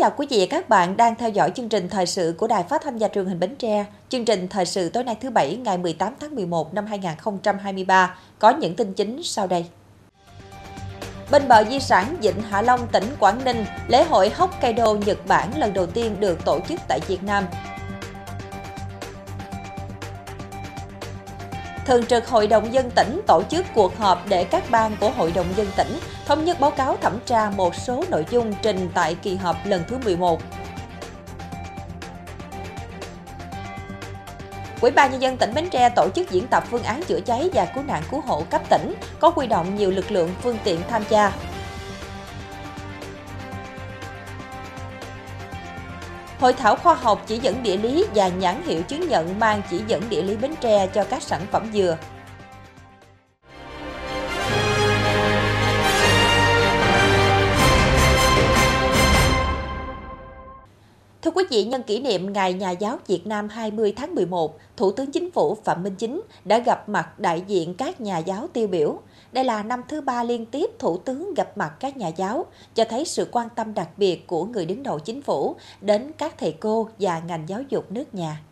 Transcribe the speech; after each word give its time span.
Chào 0.00 0.12
quý 0.16 0.26
vị 0.30 0.38
và 0.40 0.46
các 0.50 0.68
bạn 0.68 0.96
đang 0.96 1.14
theo 1.14 1.30
dõi 1.30 1.52
chương 1.54 1.68
trình 1.68 1.88
thời 1.88 2.06
sự 2.06 2.34
của 2.38 2.46
Đài 2.46 2.62
Phát 2.62 2.82
thanh 2.84 2.98
và 2.98 3.08
Truyền 3.08 3.26
hình 3.26 3.40
Bến 3.40 3.56
Tre. 3.56 3.84
Chương 4.08 4.24
trình 4.24 4.48
thời 4.48 4.66
sự 4.66 4.88
tối 4.88 5.04
nay 5.04 5.16
thứ 5.20 5.30
Bảy 5.30 5.56
ngày 5.56 5.78
18 5.78 6.14
tháng 6.20 6.34
11 6.34 6.74
năm 6.74 6.86
2023 6.86 8.16
có 8.38 8.50
những 8.50 8.76
tin 8.76 8.92
chính 8.92 9.22
sau 9.22 9.46
đây. 9.46 9.66
Bên 11.30 11.48
bờ 11.48 11.64
di 11.64 11.80
sản 11.80 12.16
Vịnh 12.22 12.42
Hạ 12.42 12.62
Long, 12.62 12.80
tỉnh 12.92 13.04
Quảng 13.18 13.44
Ninh, 13.44 13.64
lễ 13.88 14.04
hội 14.04 14.30
Hokkaido 14.34 14.94
Nhật 14.94 15.26
Bản 15.26 15.58
lần 15.58 15.72
đầu 15.72 15.86
tiên 15.86 16.16
được 16.20 16.44
tổ 16.44 16.60
chức 16.68 16.80
tại 16.88 17.00
Việt 17.08 17.22
Nam. 17.22 17.44
Thường 21.90 22.06
trực 22.06 22.28
Hội 22.28 22.46
đồng 22.46 22.72
dân 22.72 22.90
tỉnh 22.90 23.20
tổ 23.26 23.42
chức 23.50 23.66
cuộc 23.74 23.98
họp 23.98 24.28
để 24.28 24.44
các 24.44 24.70
ban 24.70 24.96
của 25.00 25.10
Hội 25.10 25.32
đồng 25.34 25.46
dân 25.56 25.66
tỉnh 25.76 25.98
thống 26.26 26.44
nhất 26.44 26.60
báo 26.60 26.70
cáo 26.70 26.96
thẩm 26.96 27.18
tra 27.26 27.50
một 27.56 27.74
số 27.74 28.04
nội 28.10 28.24
dung 28.30 28.54
trình 28.62 28.88
tại 28.94 29.16
kỳ 29.22 29.36
họp 29.36 29.56
lần 29.64 29.82
thứ 29.88 29.98
11. 30.04 30.40
Ủy 34.80 34.90
ban 34.90 35.10
nhân 35.10 35.22
dân 35.22 35.36
tỉnh 35.36 35.54
Bến 35.54 35.68
Tre 35.70 35.88
tổ 35.96 36.08
chức 36.14 36.30
diễn 36.30 36.46
tập 36.46 36.64
phương 36.70 36.82
án 36.82 37.02
chữa 37.02 37.20
cháy 37.20 37.50
và 37.54 37.64
cứu 37.64 37.84
nạn 37.86 38.02
cứu 38.10 38.20
hộ 38.20 38.42
cấp 38.50 38.62
tỉnh, 38.70 38.94
có 39.20 39.32
huy 39.36 39.46
động 39.46 39.76
nhiều 39.76 39.90
lực 39.90 40.10
lượng 40.10 40.30
phương 40.42 40.58
tiện 40.64 40.80
tham 40.88 41.02
gia. 41.08 41.32
Hội 46.40 46.52
thảo 46.52 46.76
khoa 46.76 46.94
học 46.94 47.24
chỉ 47.26 47.38
dẫn 47.38 47.62
địa 47.62 47.76
lý 47.76 48.04
và 48.14 48.28
nhãn 48.28 48.62
hiệu 48.62 48.82
chứng 48.82 49.08
nhận 49.08 49.38
mang 49.38 49.62
chỉ 49.70 49.80
dẫn 49.88 50.02
địa 50.10 50.22
lý 50.22 50.36
Bến 50.36 50.54
Tre 50.60 50.86
cho 50.86 51.04
các 51.04 51.22
sản 51.22 51.42
phẩm 51.50 51.70
dừa. 51.72 51.98
Thưa 61.22 61.30
quý 61.30 61.44
vị, 61.50 61.64
nhân 61.64 61.82
kỷ 61.82 62.00
niệm 62.00 62.32
Ngày 62.32 62.52
Nhà 62.52 62.70
giáo 62.70 62.98
Việt 63.06 63.26
Nam 63.26 63.48
20 63.48 63.92
tháng 63.96 64.14
11, 64.14 64.58
Thủ 64.76 64.92
tướng 64.92 65.12
Chính 65.12 65.30
phủ 65.30 65.56
Phạm 65.64 65.82
Minh 65.82 65.94
Chính 65.94 66.20
đã 66.44 66.58
gặp 66.58 66.88
mặt 66.88 67.18
đại 67.18 67.42
diện 67.46 67.74
các 67.74 68.00
nhà 68.00 68.18
giáo 68.18 68.46
tiêu 68.52 68.68
biểu. 68.68 68.98
Đây 69.32 69.44
là 69.44 69.62
năm 69.62 69.82
thứ 69.88 70.00
ba 70.00 70.24
liên 70.24 70.46
tiếp 70.46 70.70
Thủ 70.78 70.98
tướng 70.98 71.34
gặp 71.34 71.58
mặt 71.58 71.72
các 71.80 71.96
nhà 71.96 72.08
giáo, 72.08 72.46
cho 72.74 72.84
thấy 72.84 73.04
sự 73.04 73.28
quan 73.32 73.48
tâm 73.56 73.74
đặc 73.74 73.88
biệt 73.96 74.26
của 74.26 74.44
người 74.44 74.66
đứng 74.66 74.82
đầu 74.82 74.98
chính 74.98 75.22
phủ 75.22 75.56
đến 75.80 76.12
các 76.18 76.38
thầy 76.38 76.52
cô 76.60 76.88
và 76.98 77.20
ngành 77.20 77.48
giáo 77.48 77.62
dục 77.68 77.92
nước 77.92 78.14
nhà. 78.14 78.42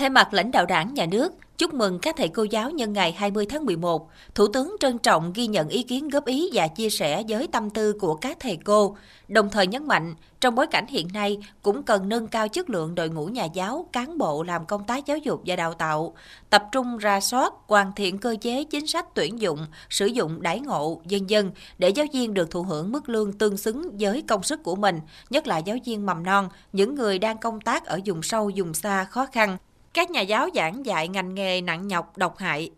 Thay 0.00 0.10
mặt 0.10 0.34
lãnh 0.34 0.50
đạo 0.50 0.66
đảng, 0.66 0.94
nhà 0.94 1.06
nước, 1.06 1.32
chúc 1.58 1.74
mừng 1.74 1.98
các 1.98 2.16
thầy 2.16 2.28
cô 2.28 2.42
giáo 2.42 2.70
nhân 2.70 2.92
ngày 2.92 3.12
20 3.12 3.46
tháng 3.46 3.64
11. 3.64 4.10
Thủ 4.34 4.46
tướng 4.46 4.76
trân 4.80 4.98
trọng 4.98 5.32
ghi 5.32 5.46
nhận 5.46 5.68
ý 5.68 5.82
kiến 5.82 6.08
góp 6.08 6.24
ý 6.24 6.50
và 6.52 6.68
chia 6.68 6.90
sẻ 6.90 7.22
với 7.28 7.48
tâm 7.52 7.70
tư 7.70 7.92
của 7.92 8.14
các 8.14 8.36
thầy 8.40 8.58
cô, 8.64 8.96
đồng 9.28 9.50
thời 9.50 9.66
nhấn 9.66 9.86
mạnh 9.86 10.14
trong 10.40 10.54
bối 10.54 10.66
cảnh 10.66 10.86
hiện 10.86 11.08
nay 11.14 11.38
cũng 11.62 11.82
cần 11.82 12.08
nâng 12.08 12.26
cao 12.26 12.48
chất 12.48 12.70
lượng 12.70 12.94
đội 12.94 13.08
ngũ 13.08 13.26
nhà 13.26 13.44
giáo, 13.44 13.86
cán 13.92 14.18
bộ 14.18 14.42
làm 14.42 14.66
công 14.66 14.84
tác 14.84 15.06
giáo 15.06 15.18
dục 15.18 15.42
và 15.46 15.56
đào 15.56 15.74
tạo, 15.74 16.14
tập 16.50 16.64
trung 16.72 16.98
ra 16.98 17.20
soát, 17.20 17.52
hoàn 17.66 17.92
thiện 17.96 18.18
cơ 18.18 18.36
chế 18.40 18.64
chính 18.64 18.86
sách 18.86 19.06
tuyển 19.14 19.40
dụng, 19.40 19.66
sử 19.90 20.06
dụng 20.06 20.42
đãi 20.42 20.60
ngộ, 20.60 21.00
dân 21.04 21.30
dân 21.30 21.50
để 21.78 21.88
giáo 21.88 22.06
viên 22.12 22.34
được 22.34 22.50
thụ 22.50 22.62
hưởng 22.62 22.92
mức 22.92 23.08
lương 23.08 23.32
tương 23.32 23.56
xứng 23.56 23.96
với 23.98 24.22
công 24.28 24.42
sức 24.42 24.62
của 24.62 24.76
mình, 24.76 25.00
nhất 25.30 25.46
là 25.46 25.58
giáo 25.58 25.76
viên 25.84 26.06
mầm 26.06 26.22
non, 26.22 26.48
những 26.72 26.94
người 26.94 27.18
đang 27.18 27.38
công 27.38 27.60
tác 27.60 27.84
ở 27.84 28.00
vùng 28.06 28.22
sâu, 28.22 28.50
vùng 28.56 28.74
xa, 28.74 29.04
khó 29.04 29.26
khăn, 29.26 29.58
các 29.94 30.10
nhà 30.10 30.20
giáo 30.20 30.48
giảng 30.54 30.86
dạy 30.86 31.08
ngành 31.08 31.34
nghề 31.34 31.60
nặng 31.60 31.88
nhọc, 31.88 32.18
độc 32.18 32.38
hại, 32.38 32.70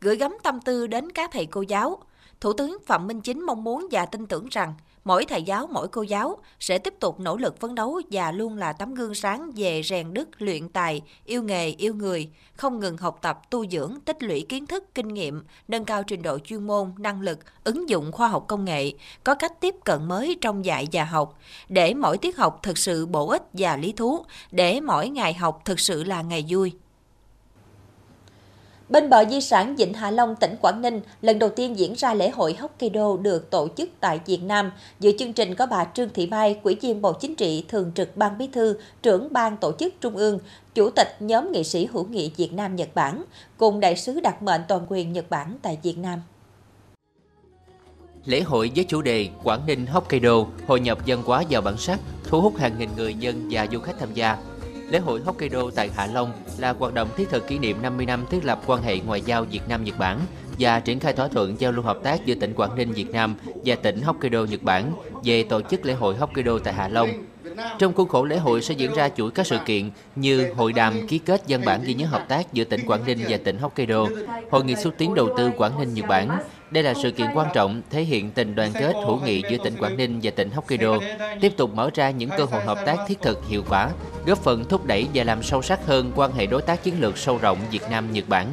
gửi 0.00 0.16
gắm 0.16 0.36
tâm 0.42 0.60
tư 0.60 0.86
đến 0.86 1.12
các 1.12 1.30
thầy 1.32 1.46
cô 1.46 1.62
giáo. 1.62 1.98
Thủ 2.40 2.52
tướng 2.52 2.78
Phạm 2.86 3.06
Minh 3.06 3.20
Chính 3.20 3.46
mong 3.46 3.64
muốn 3.64 3.88
và 3.90 4.06
tin 4.06 4.26
tưởng 4.26 4.48
rằng 4.50 4.74
mỗi 5.08 5.24
thầy 5.24 5.42
giáo, 5.42 5.66
mỗi 5.66 5.88
cô 5.88 6.02
giáo 6.02 6.38
sẽ 6.60 6.78
tiếp 6.78 6.94
tục 7.00 7.20
nỗ 7.20 7.36
lực 7.36 7.60
phấn 7.60 7.74
đấu 7.74 8.00
và 8.10 8.32
luôn 8.32 8.56
là 8.56 8.72
tấm 8.72 8.94
gương 8.94 9.14
sáng 9.14 9.50
về 9.56 9.82
rèn 9.84 10.14
đức, 10.14 10.28
luyện 10.38 10.68
tài, 10.68 11.02
yêu 11.24 11.42
nghề, 11.42 11.68
yêu 11.68 11.94
người, 11.94 12.28
không 12.54 12.80
ngừng 12.80 12.96
học 12.96 13.18
tập, 13.22 13.40
tu 13.50 13.66
dưỡng, 13.66 13.98
tích 14.04 14.22
lũy 14.22 14.46
kiến 14.48 14.66
thức, 14.66 14.94
kinh 14.94 15.08
nghiệm, 15.08 15.42
nâng 15.68 15.84
cao 15.84 16.02
trình 16.02 16.22
độ 16.22 16.38
chuyên 16.38 16.66
môn, 16.66 16.92
năng 16.98 17.20
lực, 17.20 17.38
ứng 17.64 17.88
dụng 17.88 18.12
khoa 18.12 18.28
học 18.28 18.44
công 18.48 18.64
nghệ, 18.64 18.92
có 19.24 19.34
cách 19.34 19.60
tiếp 19.60 19.74
cận 19.84 20.08
mới 20.08 20.36
trong 20.40 20.64
dạy 20.64 20.88
và 20.92 21.04
học, 21.04 21.38
để 21.68 21.94
mỗi 21.94 22.18
tiết 22.18 22.36
học 22.36 22.60
thực 22.62 22.78
sự 22.78 23.06
bổ 23.06 23.28
ích 23.28 23.42
và 23.52 23.76
lý 23.76 23.92
thú, 23.92 24.24
để 24.50 24.80
mỗi 24.80 25.08
ngày 25.08 25.34
học 25.34 25.62
thực 25.64 25.80
sự 25.80 26.04
là 26.04 26.22
ngày 26.22 26.44
vui. 26.48 26.72
Bên 28.88 29.10
bờ 29.10 29.24
di 29.30 29.40
sản 29.40 29.76
Vịnh 29.76 29.94
Hạ 29.94 30.10
Long, 30.10 30.36
tỉnh 30.36 30.54
Quảng 30.60 30.82
Ninh, 30.82 31.00
lần 31.22 31.38
đầu 31.38 31.50
tiên 31.50 31.78
diễn 31.78 31.94
ra 31.96 32.14
lễ 32.14 32.30
hội 32.30 32.54
Hokkaido 32.58 33.16
được 33.16 33.50
tổ 33.50 33.68
chức 33.76 33.88
tại 34.00 34.20
Việt 34.26 34.42
Nam. 34.42 34.70
Dự 35.00 35.12
chương 35.18 35.32
trình 35.32 35.54
có 35.54 35.66
bà 35.66 35.84
Trương 35.84 36.08
Thị 36.14 36.26
Mai, 36.26 36.60
Ủy 36.62 36.74
viên 36.74 37.02
Bộ 37.02 37.12
Chính 37.12 37.34
trị, 37.34 37.64
Thường 37.68 37.92
trực 37.94 38.16
Ban 38.16 38.38
Bí 38.38 38.46
thư, 38.46 38.78
trưởng 39.02 39.32
Ban 39.32 39.56
Tổ 39.56 39.72
chức 39.78 39.94
Trung 40.00 40.16
ương, 40.16 40.38
Chủ 40.74 40.90
tịch 40.90 41.16
nhóm 41.20 41.52
nghị 41.52 41.64
sĩ 41.64 41.88
hữu 41.92 42.04
nghị 42.04 42.32
Việt 42.36 42.52
Nam 42.52 42.76
Nhật 42.76 42.88
Bản, 42.94 43.24
cùng 43.56 43.80
đại 43.80 43.96
sứ 43.96 44.20
đặc 44.20 44.42
mệnh 44.42 44.60
toàn 44.68 44.86
quyền 44.88 45.12
Nhật 45.12 45.30
Bản 45.30 45.56
tại 45.62 45.78
Việt 45.82 45.98
Nam. 45.98 46.20
Lễ 48.24 48.40
hội 48.40 48.70
với 48.74 48.84
chủ 48.84 49.02
đề 49.02 49.28
Quảng 49.44 49.66
Ninh 49.66 49.86
Hokkaido, 49.86 50.44
hội 50.66 50.80
nhập 50.80 50.98
văn 51.06 51.22
hóa 51.22 51.42
giàu 51.48 51.62
bản 51.62 51.76
sắc, 51.76 52.00
thu 52.24 52.40
hút 52.40 52.56
hàng 52.56 52.78
nghìn 52.78 52.88
người 52.96 53.14
dân 53.14 53.48
và 53.50 53.66
du 53.72 53.80
khách 53.80 53.98
tham 53.98 54.14
gia 54.14 54.36
Lễ 54.90 54.98
hội 54.98 55.20
Hokkaido 55.20 55.70
tại 55.74 55.90
Hạ 55.96 56.06
Long 56.06 56.32
là 56.58 56.72
hoạt 56.72 56.94
động 56.94 57.08
thiết 57.16 57.28
thực 57.30 57.48
kỷ 57.48 57.58
niệm 57.58 57.82
50 57.82 58.06
năm 58.06 58.24
thiết 58.30 58.44
lập 58.44 58.60
quan 58.66 58.82
hệ 58.82 58.98
ngoại 58.98 59.20
giao 59.20 59.44
Việt 59.44 59.68
Nam 59.68 59.84
Nhật 59.84 59.98
Bản 59.98 60.20
và 60.58 60.80
triển 60.80 61.00
khai 61.00 61.12
thỏa 61.12 61.28
thuận 61.28 61.60
giao 61.60 61.72
lưu 61.72 61.84
hợp 61.84 61.98
tác 62.02 62.26
giữa 62.26 62.34
tỉnh 62.34 62.54
Quảng 62.54 62.76
Ninh 62.76 62.92
Việt 62.92 63.10
Nam 63.10 63.34
và 63.64 63.74
tỉnh 63.74 64.02
Hokkaido 64.02 64.44
Nhật 64.44 64.62
Bản 64.62 64.92
về 65.24 65.42
tổ 65.42 65.60
chức 65.62 65.86
lễ 65.86 65.92
hội 65.92 66.16
Hokkaido 66.16 66.58
tại 66.58 66.74
Hạ 66.74 66.88
Long. 66.88 67.08
Trong 67.78 67.92
khuôn 67.92 68.08
khổ 68.08 68.24
lễ 68.24 68.38
hội 68.38 68.62
sẽ 68.62 68.74
diễn 68.74 68.94
ra 68.94 69.08
chuỗi 69.08 69.30
các 69.30 69.46
sự 69.46 69.58
kiện 69.66 69.90
như 70.16 70.52
hội 70.56 70.72
đàm 70.72 71.06
ký 71.06 71.18
kết 71.18 71.42
văn 71.48 71.60
bản 71.64 71.80
ghi 71.84 71.94
nhớ 71.94 72.06
hợp 72.06 72.24
tác 72.28 72.52
giữa 72.52 72.64
tỉnh 72.64 72.86
Quảng 72.86 73.06
Ninh 73.06 73.18
và 73.28 73.36
tỉnh 73.44 73.58
Hokkaido, 73.58 74.06
hội 74.50 74.64
nghị 74.64 74.74
xúc 74.74 74.94
tiến 74.98 75.14
đầu 75.14 75.28
tư 75.36 75.50
Quảng 75.56 75.80
Ninh 75.80 75.94
Nhật 75.94 76.06
Bản, 76.08 76.38
đây 76.70 76.82
là 76.82 76.94
sự 76.94 77.10
kiện 77.10 77.26
quan 77.34 77.48
trọng 77.54 77.82
thể 77.90 78.02
hiện 78.02 78.30
tình 78.30 78.54
đoàn 78.54 78.72
kết 78.74 78.92
hữu 79.06 79.20
nghị 79.20 79.42
giữa 79.50 79.56
tỉnh 79.64 79.76
Quảng 79.78 79.96
Ninh 79.96 80.20
và 80.22 80.30
tỉnh 80.30 80.50
Hokkaido, 80.50 80.98
tiếp 81.40 81.52
tục 81.56 81.74
mở 81.74 81.90
ra 81.94 82.10
những 82.10 82.30
cơ 82.38 82.44
hội 82.44 82.64
hợp 82.64 82.78
tác 82.86 82.96
thiết 83.08 83.20
thực 83.22 83.48
hiệu 83.48 83.62
quả, 83.68 83.90
góp 84.26 84.38
phần 84.38 84.64
thúc 84.64 84.86
đẩy 84.86 85.06
và 85.14 85.24
làm 85.24 85.42
sâu 85.42 85.62
sắc 85.62 85.86
hơn 85.86 86.12
quan 86.16 86.32
hệ 86.32 86.46
đối 86.46 86.62
tác 86.62 86.84
chiến 86.84 86.94
lược 87.00 87.18
sâu 87.18 87.38
rộng 87.38 87.58
Việt 87.70 87.82
Nam-Nhật 87.90 88.28
Bản. 88.28 88.46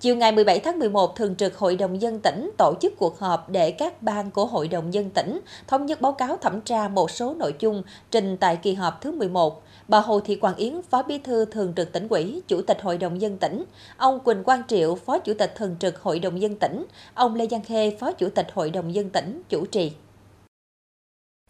Chiều 0.00 0.16
ngày 0.16 0.32
17 0.32 0.60
tháng 0.60 0.78
11, 0.78 1.16
Thường 1.16 1.34
trực 1.34 1.56
Hội 1.56 1.76
đồng 1.76 2.00
Dân 2.00 2.20
tỉnh 2.20 2.50
tổ 2.58 2.74
chức 2.80 2.92
cuộc 2.98 3.18
họp 3.18 3.50
để 3.50 3.70
các 3.70 4.02
ban 4.02 4.30
của 4.30 4.46
Hội 4.46 4.68
đồng 4.68 4.94
Dân 4.94 5.10
tỉnh 5.10 5.40
thống 5.66 5.86
nhất 5.86 6.00
báo 6.00 6.12
cáo 6.12 6.36
thẩm 6.36 6.60
tra 6.60 6.88
một 6.88 7.10
số 7.10 7.34
nội 7.34 7.54
dung 7.58 7.82
trình 8.10 8.36
tại 8.36 8.56
kỳ 8.56 8.74
họp 8.74 9.00
thứ 9.00 9.12
11. 9.12 9.62
Bà 9.88 10.00
Hồ 10.00 10.20
Thị 10.20 10.36
Quang 10.36 10.56
Yến, 10.56 10.80
Phó 10.90 11.02
Bí 11.02 11.18
thư 11.18 11.44
Thường 11.44 11.72
trực 11.76 11.92
tỉnh 11.92 12.08
ủy, 12.08 12.42
Chủ 12.48 12.62
tịch 12.62 12.82
Hội 12.82 12.98
đồng 12.98 13.20
Dân 13.20 13.38
tỉnh, 13.38 13.64
ông 13.96 14.20
Quỳnh 14.20 14.44
Quang 14.44 14.62
Triệu, 14.68 14.94
Phó 14.94 15.18
Chủ 15.18 15.34
tịch 15.34 15.52
Thường 15.56 15.76
trực 15.80 16.00
Hội 16.00 16.18
đồng 16.18 16.40
Dân 16.40 16.56
tỉnh, 16.56 16.84
ông 17.14 17.34
Lê 17.34 17.46
Giang 17.46 17.62
Khê, 17.62 17.96
Phó 18.00 18.12
Chủ 18.12 18.28
tịch 18.28 18.46
Hội 18.54 18.70
đồng 18.70 18.94
Dân 18.94 19.10
tỉnh, 19.10 19.42
chủ 19.48 19.66
trì. 19.66 19.92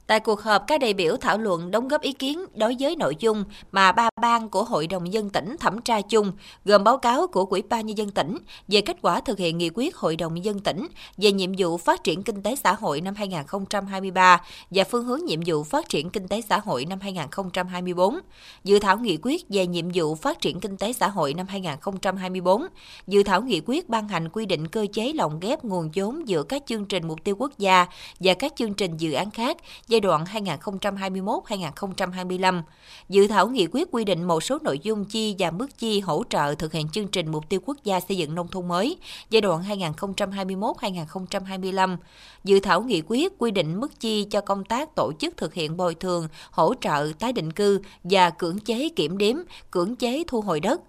Tại 0.06 0.20
cuộc 0.20 0.40
họp, 0.40 0.66
các 0.66 0.80
đại 0.80 0.94
biểu 0.94 1.16
thảo 1.16 1.38
luận 1.38 1.70
đóng 1.70 1.88
góp 1.88 2.00
ý 2.00 2.12
kiến 2.12 2.44
đối 2.54 2.76
với 2.80 2.96
nội 2.96 3.16
dung 3.18 3.44
mà 3.72 3.92
ba 3.92 4.10
ban 4.20 4.48
của 4.48 4.64
Hội 4.64 4.86
đồng 4.86 5.12
Dân 5.12 5.30
tỉnh 5.30 5.56
thẩm 5.60 5.80
tra 5.80 6.00
chung, 6.00 6.32
gồm 6.64 6.84
báo 6.84 6.98
cáo 6.98 7.26
của 7.26 7.46
quỹ 7.46 7.62
ban 7.62 7.86
Nhân 7.86 7.98
dân 7.98 8.10
tỉnh 8.10 8.38
về 8.68 8.80
kết 8.80 8.96
quả 9.02 9.20
thực 9.20 9.38
hiện 9.38 9.58
nghị 9.58 9.70
quyết 9.74 9.96
Hội 9.96 10.16
đồng 10.16 10.44
Dân 10.44 10.60
tỉnh 10.60 10.86
về 11.16 11.32
nhiệm 11.32 11.52
vụ 11.58 11.76
phát 11.76 12.04
triển 12.04 12.22
kinh 12.22 12.42
tế 12.42 12.56
xã 12.56 12.72
hội 12.72 13.00
năm 13.00 13.14
2023 13.14 14.42
và 14.70 14.84
phương 14.84 15.04
hướng 15.04 15.24
nhiệm 15.24 15.40
vụ 15.46 15.64
phát 15.64 15.88
triển 15.88 16.10
kinh 16.10 16.28
tế 16.28 16.40
xã 16.40 16.58
hội 16.58 16.84
năm 16.84 17.00
2024, 17.00 18.18
dự 18.64 18.78
thảo 18.78 18.98
nghị 18.98 19.18
quyết 19.22 19.44
về 19.48 19.66
nhiệm 19.66 19.86
vụ 19.94 20.14
phát 20.14 20.40
triển 20.40 20.60
kinh 20.60 20.76
tế 20.76 20.92
xã 20.92 21.08
hội 21.08 21.34
năm 21.34 21.46
2024, 21.46 22.66
dự 23.06 23.22
thảo 23.22 23.42
nghị 23.42 23.60
quyết 23.66 23.88
ban 23.88 24.08
hành 24.08 24.28
quy 24.28 24.46
định 24.46 24.68
cơ 24.68 24.86
chế 24.92 25.12
lồng 25.14 25.40
ghép 25.40 25.64
nguồn 25.64 25.90
vốn 25.94 26.28
giữa 26.28 26.42
các 26.42 26.62
chương 26.66 26.84
trình 26.84 27.08
mục 27.08 27.24
tiêu 27.24 27.36
quốc 27.38 27.58
gia 27.58 27.86
và 28.20 28.34
các 28.34 28.52
chương 28.56 28.74
trình 28.74 28.96
dự 28.96 29.12
án 29.12 29.30
khác 29.30 29.56
và 29.88 29.95
giai 29.96 30.00
đoạn 30.00 30.24
2021-2025. 30.24 32.62
Dự 33.08 33.26
thảo 33.26 33.48
nghị 33.48 33.66
quyết 33.72 33.88
quy 33.90 34.04
định 34.04 34.24
một 34.24 34.42
số 34.42 34.58
nội 34.62 34.78
dung 34.82 35.04
chi 35.04 35.34
và 35.38 35.50
mức 35.50 35.78
chi 35.78 36.00
hỗ 36.00 36.22
trợ 36.30 36.54
thực 36.54 36.72
hiện 36.72 36.88
chương 36.88 37.08
trình 37.08 37.32
mục 37.32 37.48
tiêu 37.48 37.60
quốc 37.66 37.76
gia 37.84 38.00
xây 38.00 38.16
dựng 38.16 38.34
nông 38.34 38.48
thôn 38.48 38.68
mới 38.68 38.96
giai 39.30 39.40
đoạn 39.40 39.62
2021-2025. 39.62 41.96
Dự 42.44 42.60
thảo 42.60 42.82
nghị 42.82 43.02
quyết 43.06 43.32
quy 43.38 43.50
định 43.50 43.80
mức 43.80 44.00
chi 44.00 44.24
cho 44.24 44.40
công 44.40 44.64
tác 44.64 44.94
tổ 44.94 45.12
chức 45.18 45.36
thực 45.36 45.54
hiện 45.54 45.76
bồi 45.76 45.94
thường, 45.94 46.28
hỗ 46.50 46.74
trợ 46.80 47.12
tái 47.18 47.32
định 47.32 47.52
cư 47.52 47.80
và 48.04 48.30
cưỡng 48.30 48.58
chế 48.58 48.88
kiểm 48.96 49.18
đếm, 49.18 49.36
cưỡng 49.70 49.96
chế 49.96 50.24
thu 50.26 50.40
hồi 50.40 50.60
đất 50.60 50.80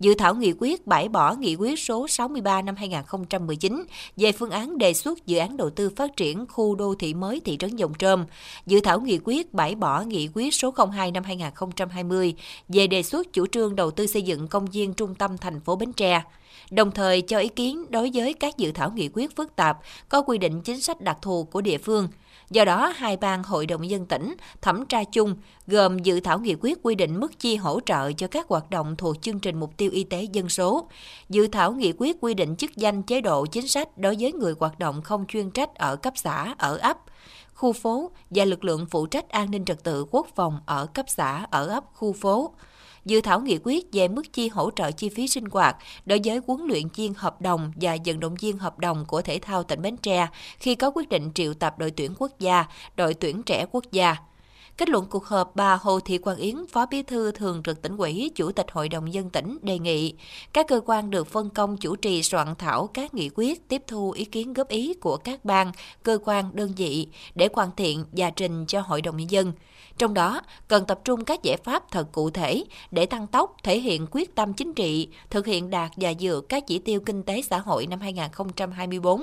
dự 0.00 0.14
thảo 0.14 0.34
nghị 0.34 0.52
quyết 0.58 0.86
bãi 0.86 1.08
bỏ 1.08 1.34
nghị 1.34 1.56
quyết 1.56 1.78
số 1.78 2.08
63 2.08 2.62
năm 2.62 2.76
2019 2.76 3.84
về 4.16 4.32
phương 4.32 4.50
án 4.50 4.78
đề 4.78 4.94
xuất 4.94 5.26
dự 5.26 5.38
án 5.38 5.56
đầu 5.56 5.70
tư 5.70 5.90
phát 5.96 6.16
triển 6.16 6.46
khu 6.48 6.74
đô 6.74 6.94
thị 6.94 7.14
mới 7.14 7.40
thị 7.44 7.56
trấn 7.56 7.76
Dòng 7.76 7.92
Trơm, 7.98 8.24
dự 8.66 8.80
thảo 8.80 9.00
nghị 9.00 9.18
quyết 9.24 9.54
bãi 9.54 9.74
bỏ 9.74 10.02
nghị 10.02 10.28
quyết 10.34 10.54
số 10.54 10.74
02 10.92 11.10
năm 11.10 11.24
2020 11.24 12.34
về 12.68 12.86
đề 12.86 13.02
xuất 13.02 13.32
chủ 13.32 13.46
trương 13.46 13.76
đầu 13.76 13.90
tư 13.90 14.06
xây 14.06 14.22
dựng 14.22 14.48
công 14.48 14.66
viên 14.66 14.94
trung 14.94 15.14
tâm 15.14 15.38
thành 15.38 15.60
phố 15.60 15.76
Bến 15.76 15.92
Tre. 15.92 16.22
đồng 16.70 16.90
thời 16.90 17.20
cho 17.20 17.38
ý 17.38 17.48
kiến 17.48 17.84
đối 17.88 18.10
với 18.14 18.32
các 18.32 18.56
dự 18.56 18.72
thảo 18.72 18.90
nghị 18.90 19.08
quyết 19.12 19.36
phức 19.36 19.56
tạp 19.56 19.78
có 20.08 20.22
quy 20.22 20.38
định 20.38 20.60
chính 20.60 20.80
sách 20.80 21.00
đặc 21.00 21.18
thù 21.22 21.44
của 21.44 21.60
địa 21.60 21.78
phương. 21.78 22.08
Do 22.50 22.64
đó, 22.64 22.92
hai 22.96 23.16
ban 23.16 23.42
Hội 23.42 23.66
đồng 23.66 23.90
dân 23.90 24.06
tỉnh 24.06 24.34
thẩm 24.62 24.86
tra 24.86 25.04
chung 25.04 25.36
gồm 25.66 25.98
dự 25.98 26.20
thảo 26.20 26.38
nghị 26.38 26.54
quyết 26.60 26.78
quy 26.82 26.94
định 26.94 27.20
mức 27.20 27.38
chi 27.38 27.56
hỗ 27.56 27.80
trợ 27.86 28.12
cho 28.12 28.26
các 28.26 28.48
hoạt 28.48 28.70
động 28.70 28.96
thuộc 28.96 29.22
chương 29.22 29.40
trình 29.40 29.60
mục 29.60 29.76
tiêu 29.76 29.90
y 29.92 30.04
tế 30.04 30.22
dân 30.22 30.48
số, 30.48 30.88
dự 31.28 31.46
thảo 31.46 31.72
nghị 31.72 31.92
quyết 31.98 32.16
quy 32.20 32.34
định 32.34 32.56
chức 32.56 32.76
danh 32.76 33.02
chế 33.02 33.20
độ 33.20 33.46
chính 33.46 33.68
sách 33.68 33.98
đối 33.98 34.16
với 34.20 34.32
người 34.32 34.54
hoạt 34.60 34.78
động 34.78 35.02
không 35.02 35.26
chuyên 35.26 35.50
trách 35.50 35.74
ở 35.74 35.96
cấp 35.96 36.12
xã, 36.16 36.54
ở 36.58 36.76
ấp, 36.76 36.98
khu 37.54 37.72
phố 37.72 38.10
và 38.30 38.44
lực 38.44 38.64
lượng 38.64 38.86
phụ 38.90 39.06
trách 39.06 39.28
an 39.28 39.50
ninh 39.50 39.64
trật 39.64 39.84
tự 39.84 40.06
quốc 40.10 40.26
phòng 40.34 40.60
ở 40.66 40.86
cấp 40.86 41.06
xã, 41.08 41.46
ở 41.50 41.66
ấp, 41.66 41.84
khu 41.94 42.12
phố 42.12 42.54
dự 43.06 43.20
thảo 43.20 43.40
nghị 43.40 43.58
quyết 43.64 43.86
về 43.92 44.08
mức 44.08 44.32
chi 44.32 44.48
hỗ 44.48 44.70
trợ 44.76 44.90
chi 44.90 45.08
phí 45.08 45.28
sinh 45.28 45.44
hoạt 45.44 45.76
đối 46.06 46.20
với 46.24 46.40
huấn 46.46 46.60
luyện 46.66 46.88
viên 46.94 47.14
hợp 47.14 47.40
đồng 47.40 47.72
và 47.80 47.96
vận 48.04 48.20
động 48.20 48.34
viên 48.34 48.58
hợp 48.58 48.78
đồng 48.78 49.04
của 49.04 49.22
thể 49.22 49.38
thao 49.38 49.62
tỉnh 49.62 49.82
Bến 49.82 49.96
Tre 49.96 50.26
khi 50.58 50.74
có 50.74 50.90
quyết 50.90 51.08
định 51.08 51.30
triệu 51.34 51.54
tập 51.54 51.78
đội 51.78 51.90
tuyển 51.90 52.14
quốc 52.18 52.38
gia, 52.38 52.64
đội 52.96 53.14
tuyển 53.14 53.42
trẻ 53.42 53.66
quốc 53.72 53.84
gia. 53.92 54.16
Kết 54.78 54.88
luận 54.88 55.06
cuộc 55.10 55.24
họp, 55.24 55.56
bà 55.56 55.74
Hồ 55.76 56.00
Thị 56.00 56.18
Quang 56.18 56.36
Yến, 56.36 56.56
Phó 56.72 56.86
Bí 56.86 57.02
thư 57.02 57.32
Thường 57.32 57.62
trực 57.62 57.82
tỉnh 57.82 57.96
ủy, 57.96 58.30
Chủ 58.34 58.52
tịch 58.52 58.66
Hội 58.72 58.88
đồng 58.88 59.12
dân 59.12 59.30
tỉnh 59.30 59.58
đề 59.62 59.78
nghị 59.78 60.14
các 60.52 60.66
cơ 60.68 60.80
quan 60.86 61.10
được 61.10 61.26
phân 61.26 61.50
công 61.50 61.76
chủ 61.76 61.96
trì 61.96 62.22
soạn 62.22 62.54
thảo 62.58 62.86
các 62.94 63.14
nghị 63.14 63.30
quyết 63.34 63.68
tiếp 63.68 63.82
thu 63.86 64.10
ý 64.10 64.24
kiến 64.24 64.52
góp 64.52 64.68
ý 64.68 64.94
của 64.94 65.16
các 65.16 65.44
ban, 65.44 65.72
cơ 66.02 66.18
quan, 66.24 66.50
đơn 66.52 66.72
vị 66.76 67.08
để 67.34 67.48
hoàn 67.54 67.70
thiện 67.76 68.04
và 68.12 68.30
trình 68.30 68.66
cho 68.66 68.80
Hội 68.80 69.02
đồng 69.02 69.16
nhân 69.16 69.30
dân. 69.30 69.52
Trong 69.98 70.14
đó, 70.14 70.40
cần 70.68 70.84
tập 70.86 71.00
trung 71.04 71.24
các 71.24 71.42
giải 71.42 71.56
pháp 71.56 71.90
thật 71.90 72.12
cụ 72.12 72.30
thể 72.30 72.64
để 72.90 73.06
tăng 73.06 73.26
tốc 73.26 73.56
thể 73.62 73.80
hiện 73.80 74.06
quyết 74.10 74.34
tâm 74.34 74.52
chính 74.52 74.74
trị, 74.74 75.08
thực 75.30 75.46
hiện 75.46 75.70
đạt 75.70 75.90
và 75.96 76.14
dựa 76.20 76.40
các 76.48 76.66
chỉ 76.66 76.78
tiêu 76.78 77.00
kinh 77.00 77.22
tế 77.22 77.42
xã 77.42 77.58
hội 77.58 77.86
năm 77.86 78.00
2024. 78.00 79.20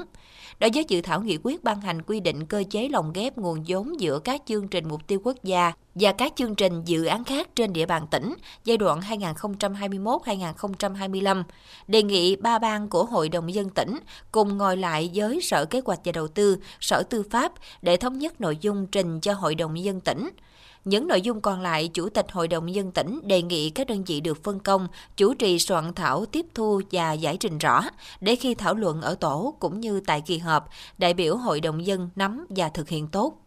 Đối 0.59 0.69
với 0.73 0.85
dự 0.87 1.01
thảo 1.01 1.21
nghị 1.21 1.37
quyết 1.43 1.63
ban 1.63 1.81
hành 1.81 2.01
quy 2.01 2.19
định 2.19 2.45
cơ 2.45 2.63
chế 2.69 2.89
lồng 2.89 3.13
ghép 3.13 3.37
nguồn 3.37 3.63
vốn 3.67 3.99
giữa 3.99 4.19
các 4.19 4.41
chương 4.45 4.67
trình 4.67 4.87
mục 4.87 5.07
tiêu 5.07 5.19
quốc 5.23 5.42
gia 5.43 5.71
và 5.95 6.11
các 6.11 6.33
chương 6.35 6.55
trình 6.55 6.81
dự 6.85 7.05
án 7.05 7.23
khác 7.23 7.49
trên 7.55 7.73
địa 7.73 7.85
bàn 7.85 8.07
tỉnh 8.11 8.33
giai 8.63 8.77
đoạn 8.77 8.99
2021-2025, 8.99 11.43
đề 11.87 12.03
nghị 12.03 12.35
ba 12.35 12.59
ban 12.59 12.89
của 12.89 13.05
Hội 13.05 13.29
đồng 13.29 13.53
dân 13.53 13.69
tỉnh 13.69 13.99
cùng 14.31 14.57
ngồi 14.57 14.77
lại 14.77 15.11
với 15.13 15.41
Sở 15.41 15.65
Kế 15.65 15.81
hoạch 15.85 15.99
và 16.05 16.11
Đầu 16.11 16.27
tư, 16.27 16.57
Sở 16.79 17.03
Tư 17.03 17.23
pháp 17.29 17.51
để 17.81 17.97
thống 17.97 18.19
nhất 18.19 18.41
nội 18.41 18.57
dung 18.61 18.87
trình 18.87 19.19
cho 19.19 19.33
Hội 19.33 19.55
đồng 19.55 19.83
dân 19.83 19.99
tỉnh. 19.99 20.29
Những 20.85 21.07
nội 21.07 21.21
dung 21.21 21.41
còn 21.41 21.61
lại, 21.61 21.87
Chủ 21.87 22.09
tịch 22.09 22.31
Hội 22.31 22.47
đồng 22.47 22.73
dân 22.73 22.91
tỉnh 22.91 23.19
đề 23.23 23.41
nghị 23.41 23.69
các 23.69 23.87
đơn 23.87 24.03
vị 24.03 24.21
được 24.21 24.43
phân 24.43 24.59
công 24.59 24.87
chủ 25.17 25.33
trì 25.33 25.59
soạn 25.59 25.93
thảo 25.93 26.25
tiếp 26.25 26.45
thu 26.55 26.81
và 26.91 27.13
giải 27.13 27.37
trình 27.37 27.57
rõ, 27.57 27.83
để 28.21 28.35
khi 28.35 28.55
thảo 28.55 28.73
luận 28.73 29.01
ở 29.01 29.15
tổ 29.15 29.55
cũng 29.59 29.79
như 29.79 30.01
tại 30.05 30.21
kỳ 30.21 30.37
họp, 30.37 30.69
đại 30.97 31.13
biểu 31.13 31.37
Hội 31.37 31.61
đồng 31.61 31.85
dân 31.85 32.09
nắm 32.15 32.45
và 32.49 32.69
thực 32.69 32.89
hiện 32.89 33.07
tốt. 33.07 33.42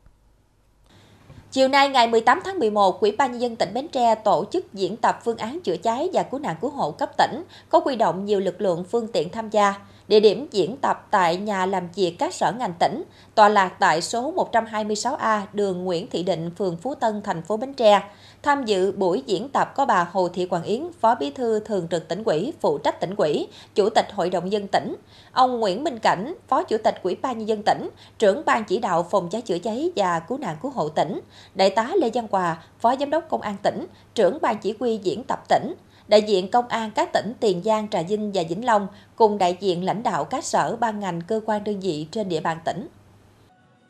Chiều 1.52 1.68
nay 1.68 1.88
ngày 1.88 2.08
18 2.08 2.40
tháng 2.44 2.58
11, 2.58 3.00
Quỹ 3.00 3.10
ban 3.10 3.32
nhân 3.32 3.40
dân 3.40 3.56
tỉnh 3.56 3.74
Bến 3.74 3.88
Tre 3.88 4.14
tổ 4.14 4.44
chức 4.50 4.74
diễn 4.74 4.96
tập 4.96 5.18
phương 5.24 5.36
án 5.36 5.60
chữa 5.60 5.76
cháy 5.76 6.08
và 6.12 6.22
cứu 6.22 6.40
nạn 6.40 6.56
cứu 6.60 6.70
hộ 6.70 6.90
cấp 6.90 7.10
tỉnh, 7.18 7.44
có 7.68 7.80
quy 7.80 7.96
động 7.96 8.24
nhiều 8.24 8.40
lực 8.40 8.60
lượng 8.60 8.84
phương 8.84 9.08
tiện 9.12 9.28
tham 9.30 9.50
gia. 9.50 9.74
Địa 10.08 10.20
điểm 10.20 10.48
diễn 10.50 10.76
tập 10.76 11.06
tại 11.10 11.36
nhà 11.36 11.66
làm 11.66 11.88
việc 11.94 12.16
các 12.18 12.34
sở 12.34 12.52
ngành 12.58 12.72
tỉnh, 12.78 13.04
tọa 13.34 13.48
lạc 13.48 13.68
tại 13.68 14.02
số 14.02 14.32
126A 14.52 15.40
đường 15.52 15.84
Nguyễn 15.84 16.06
Thị 16.10 16.22
Định, 16.22 16.50
phường 16.58 16.76
Phú 16.76 16.94
Tân, 16.94 17.22
thành 17.22 17.42
phố 17.42 17.56
Bến 17.56 17.74
Tre. 17.74 18.02
Tham 18.42 18.64
dự 18.64 18.92
buổi 18.92 19.22
diễn 19.26 19.48
tập 19.48 19.72
có 19.74 19.84
bà 19.84 20.08
Hồ 20.12 20.28
Thị 20.28 20.46
Quảng 20.46 20.62
Yến, 20.62 20.86
Phó 21.00 21.14
Bí 21.14 21.30
thư 21.30 21.60
Thường 21.60 21.86
trực 21.90 22.08
tỉnh 22.08 22.24
ủy, 22.24 22.52
phụ 22.60 22.78
trách 22.78 23.00
tỉnh 23.00 23.14
ủy, 23.16 23.48
Chủ 23.74 23.88
tịch 23.90 24.06
Hội 24.12 24.30
đồng 24.30 24.52
dân 24.52 24.68
tỉnh, 24.68 24.96
ông 25.32 25.60
Nguyễn 25.60 25.84
Minh 25.84 25.98
Cảnh, 25.98 26.34
Phó 26.48 26.62
Chủ 26.62 26.76
tịch 26.84 27.00
Ủy 27.02 27.14
ban 27.14 27.38
nhân 27.38 27.48
dân 27.48 27.62
tỉnh, 27.62 27.88
trưởng 28.18 28.42
ban 28.46 28.64
chỉ 28.64 28.78
đạo 28.78 29.06
phòng 29.10 29.28
cháy 29.28 29.40
chữa 29.40 29.58
cháy 29.58 29.90
và 29.96 30.20
cứu 30.20 30.38
nạn 30.38 30.56
cứu 30.62 30.70
hộ 30.70 30.88
tỉnh, 30.88 31.20
Đại 31.54 31.70
tá 31.70 31.90
Lê 31.96 32.10
Văn 32.14 32.26
Hòa, 32.30 32.62
Phó 32.80 32.96
Giám 33.00 33.10
đốc 33.10 33.28
Công 33.28 33.40
an 33.40 33.56
tỉnh, 33.62 33.86
trưởng 34.14 34.38
ban 34.42 34.58
chỉ 34.58 34.74
huy 34.80 34.96
diễn 34.96 35.24
tập 35.24 35.44
tỉnh, 35.48 35.74
đại 36.08 36.22
diện 36.22 36.50
công 36.50 36.68
an 36.68 36.90
các 36.90 37.12
tỉnh 37.12 37.32
Tiền 37.40 37.62
Giang, 37.62 37.88
Trà 37.88 38.02
Vinh 38.02 38.32
và 38.32 38.42
Vĩnh 38.48 38.64
Long 38.64 38.86
cùng 39.16 39.38
đại 39.38 39.56
diện 39.60 39.84
lãnh 39.84 40.02
đạo 40.02 40.24
các 40.24 40.44
sở 40.44 40.76
ban 40.76 41.00
ngành 41.00 41.20
cơ 41.20 41.40
quan 41.46 41.64
đơn 41.64 41.80
vị 41.80 42.06
trên 42.10 42.28
địa 42.28 42.40
bàn 42.40 42.58
tỉnh. 42.64 42.88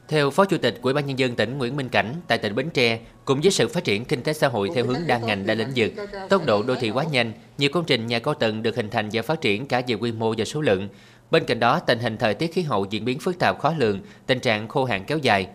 Theo 0.09 0.31
Phó 0.31 0.45
Chủ 0.45 0.59
tịch 0.59 0.79
Ủy 0.83 0.95
ban 0.95 1.07
nhân 1.07 1.19
dân 1.19 1.37
tỉnh 1.37 1.59
Nguyễn 1.59 1.77
Minh 1.77 1.89
Cảnh, 1.89 2.15
tại 2.27 2.39
tỉnh 2.39 2.55
Bến 2.55 2.71
Tre, 2.71 2.99
cùng 3.25 3.41
với 3.41 3.51
sự 3.51 3.69
phát 3.69 3.85
triển 3.85 4.05
kinh 4.05 4.23
tế 4.23 4.33
xã 4.33 4.49
hội 4.49 4.71
theo 4.75 4.87
hướng 4.87 5.07
đa 5.07 5.19
ngành 5.19 5.47
đa 5.47 5.55
lĩnh 5.55 5.73
vực, 5.77 5.93
tốc 6.29 6.47
độ 6.47 6.63
đô 6.63 6.75
thị 6.75 6.91
quá 6.91 7.05
nhanh, 7.05 7.33
nhiều 7.59 7.71
công 7.73 7.85
trình 7.85 8.07
nhà 8.07 8.19
cao 8.19 8.35
tầng 8.35 8.63
được 8.63 8.77
hình 8.77 8.91
thành 8.91 9.09
và 9.13 9.23
phát 9.23 9.41
triển 9.41 9.67
cả 9.67 9.83
về 9.87 9.95
quy 9.95 10.13
mô 10.13 10.35
và 10.39 10.45
số 10.45 10.61
lượng. 10.61 10.89
Bên 11.31 11.45
cạnh 11.45 11.61
đó, 11.61 11.81
tình 11.81 11.99
hình 11.99 12.17
thời 12.17 12.35
tiết 12.35 12.55
khí 12.55 12.63
hậu 12.63 12.85
diễn 12.85 13.05
biến 13.05 13.19
phức 13.19 13.39
tạp 13.39 13.61
khó 13.61 13.75
lường, 13.79 14.01
tình 14.27 14.41
trạng 14.41 14.69
khô 14.69 14.85
hạn 14.85 15.05
kéo 15.05 15.19
dài. 15.19 15.47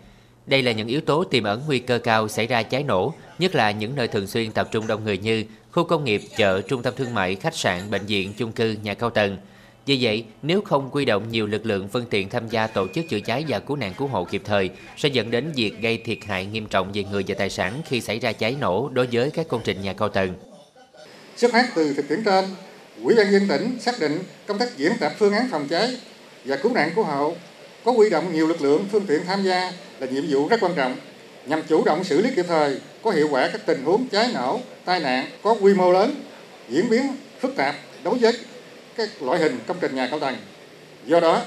Đây 0.46 0.62
là 0.62 0.72
những 0.72 0.88
yếu 0.88 1.00
tố 1.00 1.24
tiềm 1.24 1.44
ẩn 1.44 1.62
nguy 1.66 1.78
cơ 1.78 1.98
cao 1.98 2.28
xảy 2.28 2.46
ra 2.46 2.62
cháy 2.62 2.84
nổ, 2.84 3.12
nhất 3.38 3.54
là 3.54 3.70
những 3.70 3.96
nơi 3.96 4.08
thường 4.08 4.26
xuyên 4.26 4.52
tập 4.52 4.68
trung 4.70 4.86
đông 4.86 5.04
người 5.04 5.18
như 5.18 5.44
khu 5.72 5.84
công 5.84 6.04
nghiệp, 6.04 6.22
chợ, 6.36 6.60
trung 6.60 6.82
tâm 6.82 6.94
thương 6.96 7.14
mại, 7.14 7.34
khách 7.34 7.56
sạn, 7.56 7.90
bệnh 7.90 8.06
viện, 8.06 8.32
chung 8.38 8.52
cư, 8.52 8.76
nhà 8.82 8.94
cao 8.94 9.10
tầng. 9.10 9.36
Vì 9.86 9.98
vậy, 10.00 10.24
nếu 10.42 10.60
không 10.60 10.90
quy 10.92 11.04
động 11.04 11.28
nhiều 11.30 11.46
lực 11.46 11.66
lượng 11.66 11.88
phương 11.88 12.04
tiện 12.10 12.28
tham 12.28 12.48
gia 12.48 12.66
tổ 12.66 12.86
chức 12.94 13.08
chữa 13.08 13.20
cháy 13.20 13.44
và 13.48 13.58
cứu 13.58 13.76
nạn 13.76 13.94
cứu 13.98 14.08
hộ 14.08 14.24
kịp 14.24 14.42
thời, 14.44 14.70
sẽ 14.96 15.08
dẫn 15.08 15.30
đến 15.30 15.52
việc 15.56 15.72
gây 15.80 15.98
thiệt 15.98 16.18
hại 16.26 16.46
nghiêm 16.46 16.66
trọng 16.66 16.92
về 16.94 17.04
người 17.04 17.24
và 17.28 17.34
tài 17.38 17.50
sản 17.50 17.82
khi 17.88 18.00
xảy 18.00 18.18
ra 18.18 18.32
cháy 18.32 18.56
nổ 18.60 18.88
đối 18.92 19.08
với 19.12 19.30
các 19.30 19.48
công 19.48 19.60
trình 19.64 19.82
nhà 19.82 19.92
cao 19.92 20.08
tầng. 20.08 20.34
Xuất 21.36 21.52
phát 21.52 21.72
từ 21.74 21.94
thực 21.94 22.08
tiễn 22.08 22.24
trên, 22.24 22.44
Ủy 23.02 23.14
ban 23.14 23.32
dân 23.32 23.48
tỉnh 23.48 23.78
xác 23.80 24.00
định 24.00 24.18
công 24.46 24.58
tác 24.58 24.76
diễn 24.76 24.92
tập 25.00 25.12
phương 25.18 25.32
án 25.32 25.48
phòng 25.50 25.68
cháy 25.68 25.96
và 26.44 26.56
cứu 26.56 26.72
nạn 26.72 26.90
cứu 26.94 27.04
hộ 27.04 27.34
có 27.84 27.92
quy 27.92 28.10
động 28.10 28.32
nhiều 28.32 28.46
lực 28.46 28.62
lượng 28.62 28.84
phương 28.92 29.06
tiện 29.06 29.24
tham 29.26 29.42
gia 29.42 29.72
là 29.98 30.06
nhiệm 30.06 30.24
vụ 30.28 30.48
rất 30.48 30.56
quan 30.60 30.74
trọng 30.74 30.96
nhằm 31.46 31.62
chủ 31.62 31.84
động 31.84 32.04
xử 32.04 32.20
lý 32.20 32.30
kịp 32.36 32.44
thời 32.48 32.80
có 33.02 33.10
hiệu 33.10 33.28
quả 33.30 33.48
các 33.52 33.60
tình 33.66 33.84
huống 33.84 34.08
cháy 34.08 34.30
nổ, 34.34 34.60
tai 34.84 35.00
nạn 35.00 35.26
có 35.42 35.56
quy 35.60 35.74
mô 35.74 35.92
lớn, 35.92 36.14
diễn 36.68 36.90
biến 36.90 37.16
phức 37.40 37.56
tạp 37.56 37.74
đối 38.04 38.18
với 38.18 38.32
các 38.96 39.22
loại 39.22 39.38
hình 39.38 39.58
công 39.66 39.76
trình 39.80 39.94
nhà 39.94 40.08
cao 40.10 40.20
tầng. 40.20 40.36
Do 41.06 41.20
đó, 41.20 41.42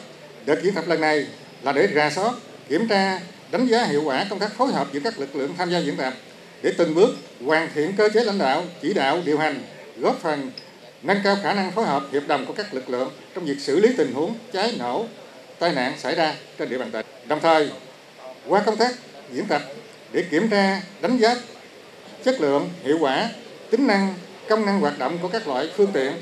đợt 0.46 0.64
diễn 0.64 0.74
tập 0.74 0.84
lần 0.88 1.02
này 1.02 1.28
là 1.62 1.72
để 1.72 1.88
ra 1.88 2.10
soát, 2.10 2.34
kiểm 2.70 2.88
tra, 2.88 3.20
đánh 3.52 3.68
giá 3.68 3.84
hiệu 3.84 4.04
quả 4.04 4.26
công 4.30 4.40
tác 4.40 4.58
phối 4.58 4.72
hợp 4.72 4.88
giữa 4.94 5.00
các 5.04 5.20
lực 5.20 5.36
lượng 5.36 5.54
tham 5.58 5.72
gia 5.72 5.80
diễn 5.80 5.96
tập 5.96 6.14
để 6.62 6.74
từng 6.78 6.96
bước 6.96 7.10
hoàn 7.46 7.70
thiện 7.76 7.94
cơ 7.98 8.10
chế 8.14 8.24
lãnh 8.24 8.38
đạo, 8.38 8.64
chỉ 8.82 8.94
đạo, 8.94 9.22
điều 9.26 9.38
hành, 9.38 9.64
góp 9.98 10.20
phần 10.22 10.52
nâng 11.04 11.18
cao 11.24 11.38
khả 11.44 11.54
năng 11.54 11.72
phối 11.72 11.86
hợp 11.86 12.04
hiệp 12.12 12.28
đồng 12.28 12.46
của 12.46 12.54
các 12.54 12.74
lực 12.74 12.90
lượng 12.90 13.12
trong 13.36 13.46
việc 13.46 13.60
xử 13.60 13.80
lý 13.80 13.90
tình 13.98 14.14
huống 14.14 14.36
cháy 14.54 14.76
nổ, 14.80 15.06
tai 15.60 15.72
nạn 15.72 15.94
xảy 15.98 16.16
ra 16.16 16.36
trên 16.60 16.70
địa 16.70 16.78
bàn 16.78 16.92
tỉnh. 16.92 17.06
Đồng 17.28 17.40
thời, 17.40 17.70
qua 18.48 18.64
công 18.66 18.78
tác 18.78 18.96
diễn 19.34 19.46
tập 19.46 19.62
để 20.12 20.24
kiểm 20.32 20.50
tra, 20.50 20.82
đánh 21.02 21.18
giá 21.18 21.36
chất 22.24 22.42
lượng, 22.42 22.70
hiệu 22.84 22.98
quả, 23.00 23.30
tính 23.70 23.88
năng, 23.88 24.14
công 24.50 24.66
năng 24.66 24.80
hoạt 24.80 25.00
động 25.00 25.18
của 25.22 25.28
các 25.28 25.48
loại 25.48 25.70
phương 25.76 25.92
tiện, 25.94 26.14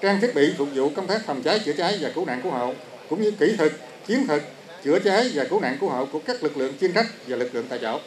trang 0.00 0.20
thiết 0.20 0.34
bị 0.34 0.54
phục 0.58 0.68
vụ 0.74 0.88
công 0.88 1.06
tác 1.06 1.26
phòng 1.26 1.42
cháy 1.42 1.58
chữa 1.64 1.72
cháy 1.72 1.98
và 2.00 2.10
cứu 2.14 2.24
nạn 2.24 2.40
cứu 2.42 2.52
hộ, 2.52 2.74
cũng 3.08 3.22
như 3.22 3.30
kỹ 3.30 3.54
thuật, 3.58 3.72
chiến 4.06 4.26
thuật, 4.26 4.42
chữa 4.84 4.98
cháy 4.98 5.30
và 5.34 5.44
cứu 5.44 5.60
nạn 5.60 5.76
cứu 5.80 5.90
hộ 5.90 6.06
của 6.06 6.18
các 6.18 6.42
lực 6.42 6.56
lượng 6.56 6.74
chuyên 6.80 6.92
trách 6.92 7.06
và 7.26 7.36
lực 7.36 7.54
lượng 7.54 7.66
tại 7.68 7.78
chỗ. 7.82 7.98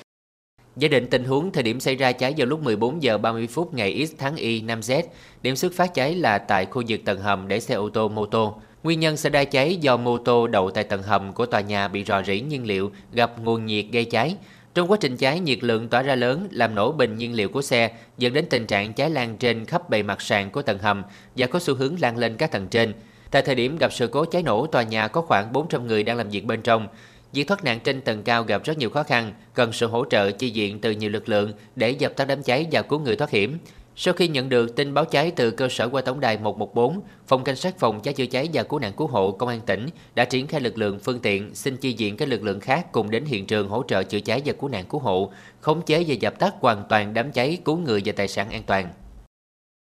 Giả 0.75 0.87
định 0.87 1.07
tình 1.07 1.23
huống 1.23 1.51
thời 1.51 1.63
điểm 1.63 1.79
xảy 1.79 1.95
ra 1.95 2.11
cháy 2.11 2.33
vào 2.37 2.47
lúc 2.47 2.63
14 2.63 3.03
giờ 3.03 3.17
30 3.17 3.47
phút 3.47 3.73
ngày 3.73 4.07
X 4.07 4.11
tháng 4.17 4.35
Y 4.35 4.61
năm 4.61 4.79
Z, 4.79 5.03
điểm 5.41 5.55
xuất 5.55 5.73
phát 5.73 5.93
cháy 5.93 6.15
là 6.15 6.37
tại 6.37 6.65
khu 6.65 6.83
vực 6.87 6.99
tầng 7.05 7.21
hầm 7.21 7.47
để 7.47 7.59
xe 7.59 7.75
ô 7.75 7.89
tô 7.89 8.07
mô 8.07 8.25
tô. 8.25 8.61
Nguyên 8.83 8.99
nhân 8.99 9.17
xảy 9.17 9.29
ra 9.29 9.43
cháy 9.43 9.75
do 9.75 9.97
mô 9.97 10.17
tô 10.17 10.47
đậu 10.47 10.71
tại 10.71 10.83
tầng 10.83 11.03
hầm 11.03 11.33
của 11.33 11.45
tòa 11.45 11.61
nhà 11.61 11.87
bị 11.87 12.03
rò 12.03 12.23
rỉ 12.23 12.41
nhiên 12.41 12.65
liệu 12.65 12.91
gặp 13.13 13.31
nguồn 13.43 13.65
nhiệt 13.65 13.85
gây 13.91 14.05
cháy. 14.05 14.35
Trong 14.73 14.91
quá 14.91 14.97
trình 15.01 15.17
cháy, 15.17 15.39
nhiệt 15.39 15.63
lượng 15.63 15.87
tỏa 15.87 16.01
ra 16.01 16.15
lớn 16.15 16.47
làm 16.51 16.75
nổ 16.75 16.91
bình 16.91 17.17
nhiên 17.17 17.33
liệu 17.33 17.49
của 17.49 17.61
xe, 17.61 17.91
dẫn 18.17 18.33
đến 18.33 18.45
tình 18.49 18.65
trạng 18.65 18.93
cháy 18.93 19.09
lan 19.09 19.37
trên 19.37 19.65
khắp 19.65 19.89
bề 19.89 20.03
mặt 20.03 20.21
sàn 20.21 20.51
của 20.51 20.61
tầng 20.61 20.79
hầm 20.79 21.03
và 21.35 21.47
có 21.47 21.59
xu 21.59 21.75
hướng 21.75 21.95
lan 21.99 22.17
lên 22.17 22.35
các 22.35 22.51
tầng 22.51 22.67
trên. 22.67 22.93
Tại 23.31 23.41
thời 23.41 23.55
điểm 23.55 23.77
gặp 23.77 23.93
sự 23.93 24.07
cố 24.07 24.25
cháy 24.25 24.43
nổ, 24.43 24.67
tòa 24.67 24.83
nhà 24.83 25.07
có 25.07 25.21
khoảng 25.21 25.53
400 25.53 25.87
người 25.87 26.03
đang 26.03 26.17
làm 26.17 26.29
việc 26.29 26.45
bên 26.45 26.61
trong. 26.61 26.87
Việc 27.33 27.47
thoát 27.47 27.63
nạn 27.63 27.79
trên 27.83 28.01
tầng 28.01 28.23
cao 28.23 28.43
gặp 28.43 28.63
rất 28.63 28.77
nhiều 28.77 28.89
khó 28.89 29.03
khăn, 29.03 29.33
cần 29.53 29.73
sự 29.73 29.87
hỗ 29.87 30.05
trợ 30.05 30.31
chi 30.31 30.51
viện 30.55 30.79
từ 30.81 30.91
nhiều 30.91 31.09
lực 31.09 31.29
lượng 31.29 31.53
để 31.75 31.89
dập 31.89 32.15
tắt 32.15 32.25
đám 32.25 32.43
cháy 32.43 32.67
và 32.71 32.81
cứu 32.81 32.99
người 32.99 33.15
thoát 33.15 33.29
hiểm. 33.29 33.57
Sau 33.99 34.13
khi 34.13 34.27
nhận 34.27 34.49
được 34.49 34.75
tin 34.75 34.93
báo 34.93 35.05
cháy 35.05 35.31
từ 35.35 35.51
cơ 35.51 35.67
sở 35.69 35.89
qua 35.89 36.01
tổng 36.01 36.19
đài 36.19 36.37
114, 36.37 37.01
Phòng 37.27 37.43
Cảnh 37.43 37.55
sát 37.55 37.79
Phòng 37.79 37.99
cháy 38.01 38.13
chữa 38.13 38.25
cháy 38.25 38.49
và 38.53 38.63
cứu 38.63 38.79
nạn 38.79 38.91
cứu 38.97 39.07
hộ 39.07 39.31
Công 39.31 39.49
an 39.49 39.59
tỉnh 39.65 39.87
đã 40.15 40.25
triển 40.25 40.47
khai 40.47 40.61
lực 40.61 40.77
lượng 40.77 40.99
phương 41.03 41.19
tiện 41.19 41.55
xin 41.55 41.77
chi 41.77 41.95
viện 41.97 42.17
các 42.17 42.27
lực 42.27 42.43
lượng 42.43 42.59
khác 42.59 42.91
cùng 42.91 43.11
đến 43.11 43.25
hiện 43.25 43.45
trường 43.45 43.69
hỗ 43.69 43.83
trợ 43.87 44.03
chữa 44.03 44.19
cháy 44.19 44.41
và 44.45 44.53
cứu 44.59 44.69
nạn 44.69 44.85
cứu 44.89 44.99
hộ, 44.99 45.31
khống 45.61 45.81
chế 45.81 46.03
và 46.07 46.13
dập 46.13 46.39
tắt 46.39 46.53
hoàn 46.59 46.83
toàn 46.89 47.13
đám 47.13 47.31
cháy, 47.31 47.57
cứu 47.65 47.77
người 47.77 48.01
và 48.05 48.13
tài 48.15 48.27
sản 48.27 48.49
an 48.51 48.63
toàn. 48.63 48.89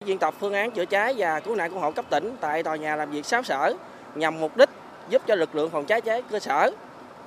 Diễn 0.05 0.19
tập 0.19 0.35
phương 0.41 0.53
án 0.53 0.71
chữa 0.71 0.85
cháy 0.85 1.15
và 1.17 1.41
cứu 1.41 1.55
nạn 1.57 1.71
cứu 1.71 1.79
hộ 1.79 1.91
cấp 1.91 2.05
tỉnh 2.11 2.37
tại 2.41 2.63
tòa 2.63 2.77
nhà 2.77 2.97
làm 2.97 3.11
việc 3.11 3.27
6 3.27 3.43
sở 3.43 3.75
nhằm 4.15 4.41
mục 4.41 4.57
đích 4.57 4.69
giúp 5.09 5.23
cho 5.27 5.35
lực 5.35 5.55
lượng 5.55 5.71
phòng 5.71 5.87
cháy 5.87 6.01
cháy 6.01 6.23
cơ 6.31 6.39
sở 6.39 6.71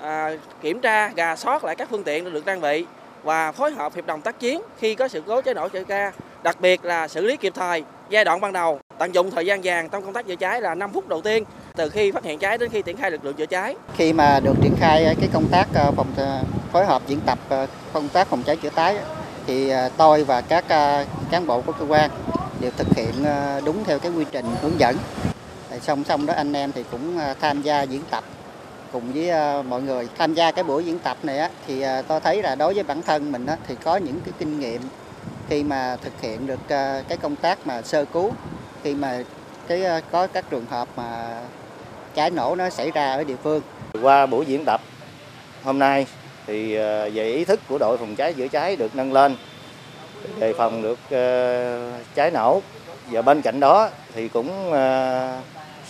à, 0.01 0.37
kiểm 0.61 0.79
tra, 0.79 1.09
gà 1.09 1.35
soát 1.35 1.63
lại 1.63 1.75
các 1.75 1.89
phương 1.89 2.03
tiện 2.03 2.33
được 2.33 2.45
trang 2.45 2.61
bị 2.61 2.85
và 3.27 3.51
phối 3.51 3.71
hợp 3.71 3.95
hiệp 3.95 4.05
đồng 4.05 4.21
tác 4.21 4.39
chiến 4.39 4.61
khi 4.79 4.95
có 4.95 5.07
sự 5.07 5.21
cố 5.27 5.41
cháy 5.41 5.53
nổ 5.53 5.69
xảy 5.73 5.83
ra, 5.87 6.11
đặc 6.43 6.61
biệt 6.61 6.85
là 6.85 7.07
xử 7.07 7.25
lý 7.25 7.37
kịp 7.37 7.53
thời 7.55 7.83
giai 8.09 8.25
đoạn 8.25 8.41
ban 8.41 8.53
đầu, 8.53 8.79
tận 8.97 9.15
dụng 9.15 9.31
thời 9.31 9.45
gian 9.45 9.61
vàng 9.63 9.89
trong 9.89 10.03
công 10.03 10.13
tác 10.13 10.27
chữa 10.27 10.35
cháy 10.35 10.61
là 10.61 10.75
5 10.75 10.93
phút 10.93 11.07
đầu 11.07 11.21
tiên 11.21 11.43
từ 11.75 11.89
khi 11.89 12.11
phát 12.11 12.23
hiện 12.23 12.39
cháy 12.39 12.57
đến 12.57 12.69
khi 12.69 12.81
triển 12.81 12.97
khai 12.97 13.11
lực 13.11 13.25
lượng 13.25 13.33
chữa 13.33 13.45
cháy. 13.45 13.75
Khi 13.95 14.13
mà 14.13 14.39
được 14.39 14.53
triển 14.61 14.75
khai 14.79 15.15
cái 15.19 15.29
công 15.33 15.47
tác 15.51 15.67
ờ, 15.73 15.91
phòng 15.91 16.07
ờ, 16.17 16.41
phối 16.73 16.85
hợp 16.85 17.01
diễn 17.07 17.19
tập 17.25 17.39
ờ, 17.49 17.67
công 17.93 18.09
tác 18.09 18.27
phòng 18.27 18.43
cháy 18.43 18.55
chữa 18.55 18.69
cháy 18.75 18.97
thì 19.47 19.71
tôi 19.97 20.23
và 20.23 20.41
các 20.41 20.65
cán 21.31 21.47
bộ 21.47 21.61
của 21.61 21.71
cơ 21.71 21.85
quan 21.85 22.09
đều 22.59 22.71
thực 22.77 22.87
hiện 22.95 23.13
đúng 23.65 23.83
theo 23.83 23.99
cái 23.99 24.11
quy 24.11 24.25
trình 24.31 24.45
hướng 24.61 24.79
dẫn. 24.79 24.97
Song 25.81 26.03
song 26.03 26.25
đó 26.25 26.33
anh 26.33 26.53
em 26.53 26.71
thì 26.71 26.83
cũng 26.91 27.19
tham 27.41 27.61
gia 27.61 27.81
diễn 27.81 28.01
tập 28.09 28.23
cùng 28.91 29.11
với 29.11 29.29
ờ, 29.29 29.63
mọi 29.69 29.81
người 29.81 30.07
tham 30.17 30.33
gia 30.33 30.51
cái 30.51 30.63
buổi 30.63 30.85
diễn 30.85 30.99
tập 30.99 31.17
này 31.23 31.39
á, 31.39 31.49
thì 31.67 31.81
ờ, 31.81 32.01
tôi 32.01 32.19
thấy 32.19 32.43
là 32.43 32.55
đối 32.55 32.73
với 32.73 32.83
bản 32.83 33.01
thân 33.01 33.31
mình 33.31 33.45
á, 33.45 33.57
thì 33.67 33.75
có 33.83 33.97
những 33.97 34.21
cái 34.25 34.33
kinh 34.39 34.59
nghiệm 34.59 34.81
khi 35.49 35.63
mà 35.63 35.97
thực 36.01 36.21
hiện 36.21 36.47
được 36.47 36.59
ờ, 36.69 37.03
cái 37.07 37.17
công 37.17 37.35
tác 37.35 37.67
mà 37.67 37.81
sơ 37.81 38.05
cứu 38.05 38.31
khi 38.83 38.95
mà 38.95 39.23
cái 39.67 40.01
có 40.11 40.27
các 40.27 40.45
trường 40.49 40.65
hợp 40.69 40.87
mà 40.95 41.39
cháy 42.15 42.29
nổ 42.31 42.55
nó 42.55 42.69
xảy 42.69 42.91
ra 42.91 43.13
ở 43.13 43.23
địa 43.23 43.35
phương. 43.43 43.61
Qua 44.01 44.25
buổi 44.25 44.45
diễn 44.45 44.65
tập 44.65 44.81
hôm 45.63 45.79
nay 45.79 46.07
thì 46.47 46.75
về 46.75 47.31
ý 47.35 47.45
thức 47.45 47.59
của 47.69 47.77
đội 47.77 47.97
phòng 47.97 48.15
cháy 48.15 48.33
chữa 48.33 48.47
cháy 48.47 48.75
được 48.75 48.95
nâng 48.95 49.13
lên 49.13 49.35
đề 50.39 50.53
phòng 50.53 50.81
được 50.81 50.99
cháy 52.15 52.31
nổ 52.31 52.61
và 53.11 53.21
bên 53.21 53.41
cạnh 53.41 53.59
đó 53.59 53.89
thì 54.13 54.27
cũng 54.27 54.71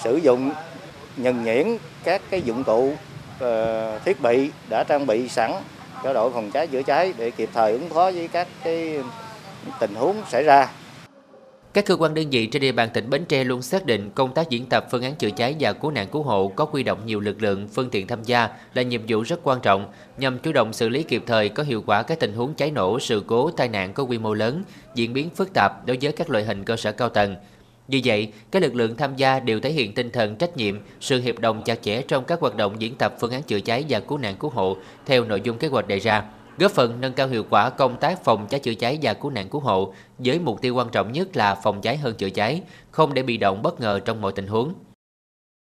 sử 0.03 0.15
dụng 0.15 0.51
nhân 1.17 1.43
nhuyễn 1.43 1.77
các 2.03 2.21
cái 2.29 2.41
dụng 2.41 2.63
cụ 2.63 2.93
ờ, 3.39 4.00
thiết 4.00 4.21
bị 4.21 4.50
đã 4.69 4.83
trang 4.88 5.05
bị 5.05 5.29
sẵn 5.29 5.51
cho 6.03 6.13
đội 6.13 6.31
phòng 6.31 6.51
cháy 6.51 6.67
chữa 6.67 6.83
cháy 6.83 7.13
để 7.17 7.31
kịp 7.31 7.50
thời 7.53 7.71
ứng 7.71 7.89
phó 7.89 8.12
với 8.12 8.27
các 8.27 8.47
cái 8.63 9.00
tình 9.79 9.95
huống 9.95 10.15
xảy 10.29 10.43
ra 10.43 10.67
các 11.77 11.86
cơ 11.86 11.95
quan 11.95 12.13
đơn 12.13 12.29
vị 12.29 12.45
trên 12.45 12.62
địa 12.62 12.71
bàn 12.71 12.89
tỉnh 12.93 13.09
Bến 13.09 13.25
Tre 13.25 13.43
luôn 13.43 13.62
xác 13.62 13.86
định 13.86 14.09
công 14.15 14.33
tác 14.33 14.50
diễn 14.50 14.65
tập 14.69 14.86
phương 14.91 15.03
án 15.03 15.15
chữa 15.15 15.29
cháy 15.29 15.55
và 15.59 15.74
cứu 15.74 15.91
nạn 15.91 16.07
cứu 16.12 16.24
hộ 16.24 16.51
có 16.55 16.65
quy 16.65 16.83
động 16.83 17.05
nhiều 17.05 17.19
lực 17.19 17.41
lượng, 17.41 17.67
phương 17.67 17.89
tiện 17.89 18.07
tham 18.07 18.24
gia 18.24 18.50
là 18.74 18.81
nhiệm 18.81 19.01
vụ 19.07 19.21
rất 19.21 19.39
quan 19.43 19.59
trọng 19.62 19.91
nhằm 20.17 20.39
chủ 20.39 20.51
động 20.51 20.74
xử 20.74 20.89
lý 20.89 21.03
kịp 21.03 21.24
thời 21.27 21.50
có 21.50 21.63
hiệu 21.63 21.83
quả 21.86 22.03
các 22.03 22.19
tình 22.19 22.33
huống 22.33 22.53
cháy 22.53 22.71
nổ, 22.71 23.00
sự 23.00 23.24
cố, 23.27 23.51
tai 23.51 23.67
nạn 23.67 23.93
có 23.93 24.03
quy 24.03 24.17
mô 24.17 24.33
lớn, 24.33 24.63
diễn 24.95 25.13
biến 25.13 25.29
phức 25.29 25.53
tạp 25.53 25.86
đối 25.86 25.97
với 26.01 26.12
các 26.12 26.29
loại 26.29 26.43
hình 26.43 26.63
cơ 26.63 26.75
sở 26.75 26.91
cao 26.91 27.09
tầng. 27.09 27.36
Như 27.88 28.01
vậy, 28.06 28.32
các 28.51 28.62
lực 28.62 28.75
lượng 28.75 28.96
tham 28.96 29.15
gia 29.15 29.39
đều 29.39 29.60
thể 29.60 29.72
hiện 29.72 29.94
tinh 29.94 30.12
thần 30.12 30.36
trách 30.36 30.58
nhiệm, 30.58 30.75
sự 31.00 31.22
hiệp 31.22 31.39
đồng 31.39 31.63
chặt 31.63 31.82
chẽ 31.82 32.01
trong 32.01 32.24
các 32.24 32.39
hoạt 32.39 32.56
động 32.56 32.75
diễn 32.79 32.96
tập 32.96 33.15
phương 33.20 33.32
án 33.32 33.44
chữa 33.44 33.60
cháy 33.60 33.86
và 33.89 34.00
cứu 34.00 34.17
nạn 34.17 34.36
cứu 34.39 34.50
hộ 34.50 34.77
theo 35.06 35.25
nội 35.25 35.41
dung 35.44 35.58
kế 35.58 35.67
hoạch 35.67 35.88
đề 35.88 36.00
ra 36.00 36.24
góp 36.58 36.72
phần 36.72 37.01
nâng 37.01 37.13
cao 37.13 37.27
hiệu 37.27 37.44
quả 37.50 37.70
công 37.70 37.98
tác 37.98 38.24
phòng 38.24 38.48
cháy 38.50 38.60
chữa 38.60 38.74
cháy 38.74 39.00
và 39.01 39.13
cứu 39.13 39.32
nạn 39.32 39.50
cứu 39.50 39.62
hộ 39.62 39.94
với 40.17 40.39
mục 40.39 40.62
tiêu 40.62 40.75
quan 40.75 40.89
trọng 40.89 41.12
nhất 41.12 41.38
là 41.38 41.56
phòng 41.56 41.82
cháy 41.82 41.98
hơn 41.98 42.15
chữa 42.15 42.29
cháy, 42.29 42.62
không 42.91 43.13
để 43.13 43.24
bị 43.24 43.38
động 43.38 43.62
bất 43.62 43.79
ngờ 43.79 44.00
trong 44.06 44.22
mọi 44.22 44.32
tình 44.32 44.48
huống. 44.48 44.74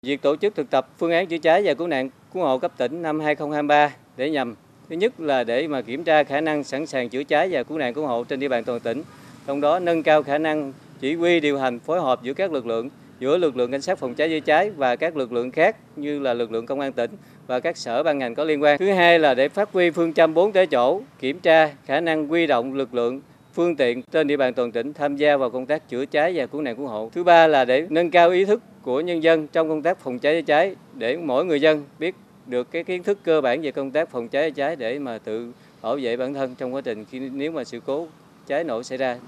Việc 0.07 0.23
tổ 0.23 0.37
chức 0.37 0.55
thực 0.55 0.71
tập 0.71 0.89
phương 0.99 1.13
án 1.13 1.27
chữa 1.27 1.39
cháy 1.39 1.63
và 1.65 1.75
cứu 1.75 1.87
nạn 1.87 2.11
cứu 2.35 2.43
hộ 2.43 2.59
cấp 2.59 2.73
tỉnh 2.77 3.03
năm 3.03 3.21
2023 3.21 3.95
để 4.17 4.31
nhằm 4.31 4.55
thứ 4.89 4.97
nhất 4.97 5.21
là 5.21 5.45
để 5.45 5.69
mà 5.69 5.83
kiểm 5.83 6.05
tra 6.05 6.25
khả 6.25 6.41
năng 6.41 6.65
sẵn 6.65 6.87
sàng 6.87 7.09
chữa 7.09 7.25
cháy 7.25 7.49
và 7.51 7.63
cứu 7.63 7.79
nạn 7.79 7.95
cứu 7.95 8.07
hộ 8.07 8.25
trên 8.25 8.41
địa 8.41 8.49
bàn 8.49 8.65
toàn 8.65 8.81
tỉnh, 8.81 9.03
trong 9.47 9.61
đó 9.61 9.79
nâng 9.79 10.03
cao 10.03 10.23
khả 10.23 10.39
năng 10.39 10.73
chỉ 11.01 11.15
huy 11.15 11.41
điều 11.41 11.59
hành 11.59 11.79
phối 11.79 12.01
hợp 12.01 12.23
giữa 12.23 12.33
các 12.33 12.53
lực 12.53 12.67
lượng 12.67 12.89
giữa 13.21 13.39
lực 13.39 13.57
lượng 13.57 13.71
cảnh 13.71 13.83
sát 13.83 13.99
phòng 13.99 14.15
cháy 14.15 14.29
chữa 14.29 14.41
cháy 14.41 14.71
và 14.71 14.97
các 14.97 15.17
lực 15.17 15.33
lượng 15.33 15.51
khác 15.51 15.77
như 15.97 16.19
là 16.19 16.35
lực 16.35 16.53
lượng 16.53 16.67
công 16.67 16.81
an 16.81 16.93
tỉnh 16.93 17.11
và 17.47 17.61
các 17.61 17.77
sở 17.77 18.03
ban 18.03 18.19
ngành 18.19 18.35
có 18.35 18.45
liên 18.45 18.63
quan. 18.63 18.79
Thứ 18.79 18.93
hai 18.93 19.19
là 19.19 19.35
để 19.35 19.49
phát 19.49 19.73
huy 19.73 19.91
phương 19.91 20.13
châm 20.13 20.35
bốn 20.35 20.53
tại 20.53 20.67
chỗ, 20.67 21.01
kiểm 21.21 21.41
tra 21.41 21.71
khả 21.87 22.01
năng 22.01 22.33
quy 22.33 22.47
động 22.47 22.75
lực 22.75 22.95
lượng 22.95 23.21
phương 23.55 23.77
tiện 23.77 24.03
trên 24.03 24.27
địa 24.27 24.37
bàn 24.37 24.55
toàn 24.55 24.73
tỉnh 24.73 24.93
tham 24.93 25.17
gia 25.17 25.37
vào 25.37 25.51
công 25.51 25.67
tác 25.67 25.89
chữa 25.89 26.07
cháy 26.07 26.33
và 26.37 26.47
cứu 26.47 26.63
nạn 26.63 26.77
cứu 26.77 26.87
hộ. 26.87 27.11
Thứ 27.15 27.25
ba 27.25 27.47
là 27.47 27.65
để 27.65 27.87
nâng 27.91 28.11
cao 28.11 28.31
ý 28.31 28.45
thức 28.45 28.63
của 28.83 29.01
nhân 29.01 29.23
dân 29.23 29.47
trong 29.47 29.69
công 29.69 29.83
tác 29.83 29.99
phòng 29.99 30.19
cháy 30.19 30.35
chữa 30.35 30.47
cháy 30.47 30.77
để 30.95 31.17
mỗi 31.17 31.45
người 31.45 31.61
dân 31.61 31.85
biết 31.99 32.15
được 32.47 32.71
cái 32.71 32.85
kiến 32.85 33.03
thức 33.03 33.19
cơ 33.25 33.41
bản 33.41 33.63
về 33.63 33.71
công 33.71 33.91
tác 33.91 34.11
phòng 34.11 34.29
cháy 34.29 34.51
chữa 34.51 34.55
cháy 34.55 34.77
để 34.77 34.99
mà 34.99 35.19
tự 35.19 35.53
bảo 35.83 35.99
vệ 36.03 36.17
bản 36.17 36.35
thân 36.35 36.55
trong 36.59 36.75
quá 36.75 36.81
trình 36.81 37.05
khi 37.11 37.19
nếu 37.19 37.53
mà 37.53 37.65
sự 37.65 37.81
cố 37.87 38.07
cháy 38.47 38.65
nổ 38.65 38.83
xảy 38.83 38.99
ra. 38.99 39.19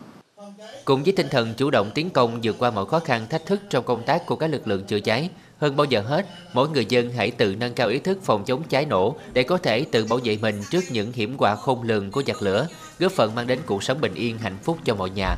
Cùng 0.85 1.03
với 1.03 1.13
tinh 1.13 1.29
thần 1.31 1.55
chủ 1.55 1.71
động 1.71 1.91
tiến 1.95 2.11
công 2.11 2.41
vượt 2.43 2.57
qua 2.59 2.71
mọi 2.71 2.87
khó 2.87 2.99
khăn 2.99 3.27
thách 3.29 3.47
thức 3.47 3.61
trong 3.71 3.85
công 3.85 4.03
tác 4.03 4.27
của 4.27 4.37
các 4.37 4.47
lực 4.47 4.69
lượng 4.69 4.85
chữa 4.85 5.01
cháy, 5.01 5.31
hơn 5.59 5.77
bao 5.77 5.85
giờ 5.85 6.01
hết, 6.01 6.27
mỗi 6.53 6.69
người 6.69 6.87
dân 6.89 7.13
hãy 7.13 7.31
tự 7.31 7.57
nâng 7.61 7.75
cao 7.75 7.89
ý 7.89 7.99
thức 7.99 8.19
phòng 8.23 8.45
chống 8.45 8.63
cháy 8.69 8.87
nổ 8.87 9.17
để 9.33 9.43
có 9.43 9.59
thể 9.59 9.85
tự 9.91 10.05
bảo 10.05 10.19
vệ 10.25 10.39
mình 10.43 10.63
trước 10.71 10.85
những 10.91 11.13
hiểm 11.13 11.37
họa 11.39 11.57
khôn 11.57 11.83
lường 11.83 12.11
của 12.11 12.23
giặc 12.27 12.43
lửa, 12.43 12.67
góp 12.99 13.13
phần 13.13 13.35
mang 13.35 13.47
đến 13.47 13.59
cuộc 13.67 13.83
sống 13.83 14.01
bình 14.01 14.15
yên 14.15 14.39
hạnh 14.39 14.57
phúc 14.63 14.79
cho 14.85 14.95
mọi 14.95 15.11
nhà. 15.11 15.37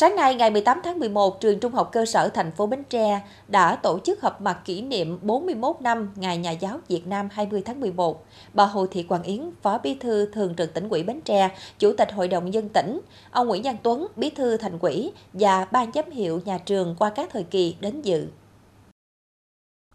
Sáng 0.00 0.16
nay 0.16 0.34
ngày 0.34 0.50
18 0.50 0.80
tháng 0.84 0.98
11, 0.98 1.40
trường 1.40 1.60
Trung 1.60 1.72
học 1.72 1.88
cơ 1.92 2.06
sở 2.06 2.28
thành 2.28 2.50
phố 2.52 2.66
Bến 2.66 2.82
Tre 2.90 3.20
đã 3.48 3.76
tổ 3.76 3.98
chức 4.04 4.20
họp 4.22 4.40
mặt 4.40 4.58
kỷ 4.64 4.82
niệm 4.82 5.18
41 5.22 5.76
năm 5.80 6.12
Ngày 6.16 6.38
Nhà 6.38 6.50
giáo 6.50 6.78
Việt 6.88 7.06
Nam 7.06 7.28
20 7.32 7.62
tháng 7.64 7.80
11. 7.80 8.26
Bà 8.54 8.64
Hồ 8.64 8.86
Thị 8.86 9.02
Quang 9.02 9.22
Yến, 9.22 9.50
Phó 9.62 9.78
Bí 9.78 9.94
thư 9.94 10.26
Thường 10.32 10.54
trực 10.56 10.74
tỉnh 10.74 10.88
ủy 10.88 11.02
Bến 11.02 11.20
Tre, 11.20 11.50
Chủ 11.78 11.92
tịch 11.92 12.12
Hội 12.12 12.28
đồng 12.28 12.54
dân 12.54 12.68
tỉnh, 12.68 13.00
ông 13.30 13.48
Nguyễn 13.48 13.62
Văn 13.62 13.76
Tuấn, 13.82 14.06
Bí 14.16 14.30
thư 14.30 14.56
Thành 14.56 14.78
ủy 14.78 15.12
và 15.32 15.64
ban 15.64 15.92
giám 15.94 16.10
hiệu 16.10 16.40
nhà 16.44 16.58
trường 16.58 16.96
qua 16.98 17.10
các 17.10 17.30
thời 17.32 17.42
kỳ 17.42 17.76
đến 17.80 18.02
dự. 18.02 18.26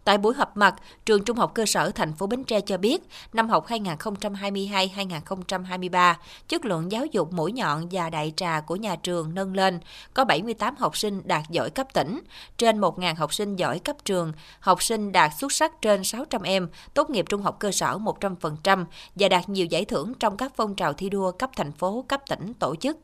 Tại 0.04 0.18
buổi 0.18 0.34
họp 0.34 0.56
mặt, 0.56 0.74
trường 1.06 1.24
Trung 1.24 1.36
học 1.36 1.54
cơ 1.54 1.66
sở 1.66 1.90
thành 1.90 2.12
phố 2.12 2.26
Bến 2.26 2.44
Tre 2.44 2.60
cho 2.60 2.78
biết, 2.78 3.02
năm 3.32 3.48
học 3.48 3.66
2022-2023, 3.66 6.14
chất 6.48 6.64
lượng 6.64 6.92
giáo 6.92 7.06
dục 7.06 7.32
mũi 7.32 7.52
nhọn 7.52 7.88
và 7.90 8.10
đại 8.10 8.32
trà 8.36 8.60
của 8.60 8.76
nhà 8.76 8.96
trường 8.96 9.34
nâng 9.34 9.54
lên, 9.54 9.80
có 10.14 10.24
78 10.24 10.74
học 10.78 10.96
sinh 10.96 11.22
đạt 11.24 11.42
giỏi 11.50 11.70
cấp 11.70 11.86
tỉnh, 11.92 12.20
trên 12.58 12.80
1.000 12.80 13.14
học 13.14 13.34
sinh 13.34 13.56
giỏi 13.56 13.78
cấp 13.78 13.96
trường, 14.04 14.32
học 14.60 14.82
sinh 14.82 15.12
đạt 15.12 15.30
xuất 15.38 15.52
sắc 15.52 15.82
trên 15.82 16.04
600 16.04 16.42
em, 16.42 16.68
tốt 16.94 17.10
nghiệp 17.10 17.24
trung 17.28 17.42
học 17.42 17.56
cơ 17.58 17.72
sở 17.72 17.98
100% 17.98 18.84
và 19.14 19.28
đạt 19.28 19.48
nhiều 19.48 19.66
giải 19.66 19.84
thưởng 19.84 20.14
trong 20.14 20.36
các 20.36 20.52
phong 20.56 20.74
trào 20.74 20.92
thi 20.92 21.10
đua 21.10 21.32
cấp 21.32 21.50
thành 21.56 21.72
phố, 21.72 22.04
cấp 22.08 22.22
tỉnh 22.28 22.54
tổ 22.54 22.76
chức. 22.76 22.96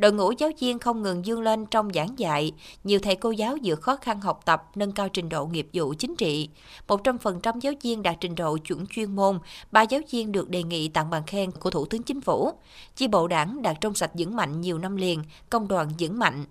Đội 0.00 0.12
ngũ 0.12 0.32
giáo 0.38 0.50
viên 0.60 0.78
không 0.78 1.02
ngừng 1.02 1.26
dương 1.26 1.42
lên 1.42 1.66
trong 1.66 1.92
giảng 1.94 2.18
dạy, 2.18 2.52
nhiều 2.84 2.98
thầy 3.02 3.16
cô 3.16 3.30
giáo 3.30 3.56
vượt 3.64 3.80
khó 3.80 3.96
khăn 3.96 4.20
học 4.20 4.40
tập, 4.44 4.70
nâng 4.74 4.92
cao 4.92 5.08
trình 5.08 5.28
độ 5.28 5.46
nghiệp 5.46 5.68
vụ 5.72 5.94
chính 5.98 6.16
trị. 6.16 6.48
100% 6.88 7.60
giáo 7.60 7.72
viên 7.82 8.02
đạt 8.02 8.16
trình 8.20 8.34
độ 8.34 8.56
chuẩn 8.56 8.86
chuyên 8.86 9.16
môn, 9.16 9.38
ba 9.72 9.82
giáo 9.82 10.00
viên 10.10 10.32
được 10.32 10.48
đề 10.48 10.62
nghị 10.62 10.88
tặng 10.88 11.10
bằng 11.10 11.22
khen 11.26 11.50
của 11.50 11.70
Thủ 11.70 11.86
tướng 11.86 12.02
Chính 12.02 12.20
phủ. 12.20 12.50
Chi 12.96 13.08
bộ 13.08 13.28
đảng 13.28 13.62
đạt 13.62 13.80
trong 13.80 13.94
sạch 13.94 14.10
vững 14.14 14.36
mạnh 14.36 14.60
nhiều 14.60 14.78
năm 14.78 14.96
liền, 14.96 15.22
công 15.50 15.68
đoàn 15.68 15.88
vững 15.98 16.18
mạnh. 16.18 16.44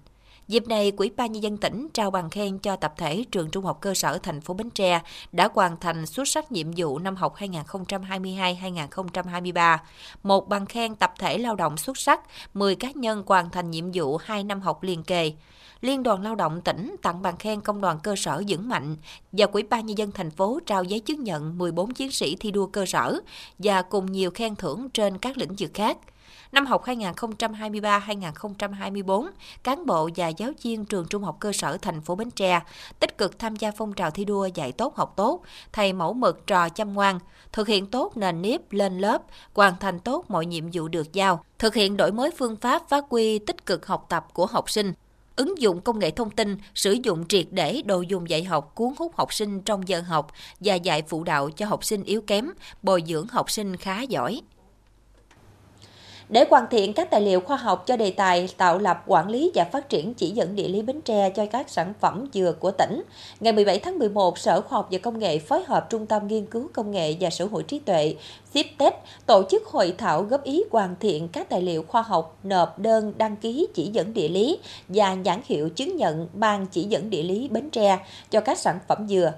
Dịp 0.49 0.67
này, 0.67 0.91
Quỹ 0.91 1.09
ban 1.17 1.31
nhân 1.31 1.43
dân 1.43 1.57
tỉnh 1.57 1.87
trao 1.93 2.11
bằng 2.11 2.29
khen 2.29 2.59
cho 2.59 2.75
tập 2.75 2.93
thể 2.97 3.23
trường 3.31 3.49
Trung 3.49 3.65
học 3.65 3.77
cơ 3.81 3.93
sở 3.93 4.17
thành 4.17 4.41
phố 4.41 4.53
Bến 4.53 4.69
Tre 4.69 5.01
đã 5.31 5.49
hoàn 5.53 5.79
thành 5.79 6.05
xuất 6.05 6.27
sắc 6.27 6.51
nhiệm 6.51 6.67
vụ 6.77 6.99
năm 6.99 7.15
học 7.15 7.35
2022-2023. 7.37 9.77
Một 10.23 10.49
bằng 10.49 10.65
khen 10.65 10.95
tập 10.95 11.13
thể 11.19 11.37
lao 11.37 11.55
động 11.55 11.77
xuất 11.77 11.97
sắc, 11.97 12.21
10 12.53 12.75
cá 12.75 12.91
nhân 12.91 13.23
hoàn 13.25 13.49
thành 13.49 13.71
nhiệm 13.71 13.91
vụ 13.93 14.17
2 14.17 14.43
năm 14.43 14.61
học 14.61 14.83
liền 14.83 15.03
kề. 15.03 15.31
Liên 15.81 16.03
đoàn 16.03 16.21
Lao 16.21 16.35
động 16.35 16.61
tỉnh 16.61 16.95
tặng 17.01 17.21
bằng 17.21 17.37
khen 17.37 17.61
công 17.61 17.81
đoàn 17.81 17.99
cơ 18.03 18.15
sở 18.15 18.43
vững 18.47 18.69
mạnh 18.69 18.95
và 19.31 19.45
Quỹ 19.45 19.63
ban 19.63 19.85
nhân 19.85 19.97
dân 19.97 20.11
thành 20.11 20.31
phố 20.31 20.59
trao 20.65 20.83
giấy 20.83 20.99
chứng 20.99 21.23
nhận 21.23 21.57
14 21.57 21.93
chiến 21.93 22.11
sĩ 22.11 22.35
thi 22.35 22.51
đua 22.51 22.65
cơ 22.65 22.85
sở 22.85 23.19
và 23.59 23.81
cùng 23.81 24.11
nhiều 24.11 24.31
khen 24.31 24.55
thưởng 24.55 24.89
trên 24.89 25.17
các 25.17 25.37
lĩnh 25.37 25.55
vực 25.57 25.71
khác. 25.73 25.97
Năm 26.51 26.65
học 26.65 26.85
2023-2024, 26.85 29.29
cán 29.63 29.85
bộ 29.85 30.09
và 30.15 30.27
giáo 30.27 30.51
viên 30.61 30.85
trường 30.85 31.05
Trung 31.05 31.23
học 31.23 31.37
cơ 31.39 31.51
sở 31.53 31.77
thành 31.77 32.01
phố 32.01 32.15
Bến 32.15 32.31
Tre 32.31 32.59
tích 32.99 33.17
cực 33.17 33.39
tham 33.39 33.55
gia 33.55 33.71
phong 33.71 33.93
trào 33.93 34.11
thi 34.11 34.25
đua 34.25 34.45
dạy 34.45 34.71
tốt 34.71 34.95
học 34.95 35.13
tốt, 35.15 35.41
thầy 35.73 35.93
mẫu 35.93 36.13
mực 36.13 36.47
trò 36.47 36.69
chăm 36.69 36.93
ngoan, 36.93 37.19
thực 37.51 37.67
hiện 37.67 37.85
tốt 37.85 38.17
nền 38.17 38.41
nếp 38.41 38.71
lên 38.71 38.97
lớp, 38.97 39.21
hoàn 39.53 39.73
thành 39.79 39.99
tốt 39.99 40.25
mọi 40.27 40.45
nhiệm 40.45 40.65
vụ 40.73 40.87
được 40.87 41.13
giao, 41.13 41.43
thực 41.59 41.75
hiện 41.75 41.97
đổi 41.97 42.11
mới 42.11 42.31
phương 42.37 42.55
pháp 42.55 42.89
phát 42.89 43.05
huy 43.09 43.39
tích 43.39 43.65
cực 43.65 43.87
học 43.87 44.05
tập 44.09 44.27
của 44.33 44.45
học 44.45 44.69
sinh, 44.69 44.93
ứng 45.35 45.61
dụng 45.61 45.81
công 45.81 45.99
nghệ 45.99 46.11
thông 46.11 46.29
tin, 46.29 46.57
sử 46.75 46.97
dụng 47.03 47.27
triệt 47.27 47.45
để 47.51 47.81
đồ 47.85 48.01
dùng 48.01 48.29
dạy 48.29 48.43
học 48.43 48.71
cuốn 48.75 48.93
hút 48.97 49.15
học 49.15 49.33
sinh 49.33 49.61
trong 49.61 49.87
giờ 49.87 50.01
học 50.01 50.31
và 50.59 50.75
dạy 50.75 51.03
phụ 51.07 51.23
đạo 51.23 51.49
cho 51.49 51.65
học 51.65 51.85
sinh 51.85 52.03
yếu 52.03 52.21
kém, 52.21 52.49
bồi 52.81 53.03
dưỡng 53.07 53.27
học 53.27 53.51
sinh 53.51 53.75
khá 53.75 54.01
giỏi. 54.01 54.41
Để 56.29 56.45
hoàn 56.49 56.65
thiện 56.71 56.93
các 56.93 57.09
tài 57.09 57.21
liệu 57.21 57.39
khoa 57.39 57.57
học 57.57 57.83
cho 57.85 57.97
đề 57.97 58.11
tài 58.11 58.49
tạo 58.57 58.77
lập 58.77 59.03
quản 59.07 59.29
lý 59.29 59.51
và 59.55 59.63
phát 59.63 59.89
triển 59.89 60.13
chỉ 60.13 60.29
dẫn 60.29 60.55
địa 60.55 60.67
lý 60.67 60.81
Bến 60.81 61.01
Tre 61.01 61.29
cho 61.29 61.45
các 61.45 61.69
sản 61.69 61.93
phẩm 61.99 62.25
dừa 62.33 62.53
của 62.59 62.71
tỉnh, 62.71 63.03
ngày 63.39 63.53
17 63.53 63.79
tháng 63.79 63.99
11, 63.99 64.37
Sở 64.37 64.61
Khoa 64.61 64.77
học 64.77 64.87
và 64.91 64.97
Công 64.97 65.19
nghệ 65.19 65.39
phối 65.39 65.63
hợp 65.67 65.89
Trung 65.89 66.05
tâm 66.05 66.27
Nghiên 66.27 66.45
cứu 66.45 66.69
Công 66.73 66.91
nghệ 66.91 67.15
và 67.19 67.29
Sở 67.29 67.45
hữu 67.45 67.61
trí 67.61 67.79
tuệ 67.79 68.15
CIPTES 68.53 68.93
tổ 69.25 69.43
chức 69.49 69.67
hội 69.67 69.93
thảo 69.97 70.23
góp 70.23 70.43
ý 70.43 70.63
hoàn 70.71 70.95
thiện 70.99 71.27
các 71.27 71.49
tài 71.49 71.61
liệu 71.61 71.83
khoa 71.87 72.01
học 72.01 72.37
nộp 72.43 72.79
đơn 72.79 73.13
đăng 73.17 73.35
ký 73.35 73.67
chỉ 73.73 73.89
dẫn 73.93 74.13
địa 74.13 74.27
lý 74.27 74.59
và 74.87 75.13
nhãn 75.13 75.41
hiệu 75.45 75.69
chứng 75.69 75.97
nhận 75.97 76.27
ban 76.33 76.65
chỉ 76.65 76.83
dẫn 76.83 77.09
địa 77.09 77.23
lý 77.23 77.47
Bến 77.47 77.69
Tre 77.69 77.99
cho 78.29 78.41
các 78.41 78.57
sản 78.57 78.79
phẩm 78.87 79.07
dừa. 79.07 79.33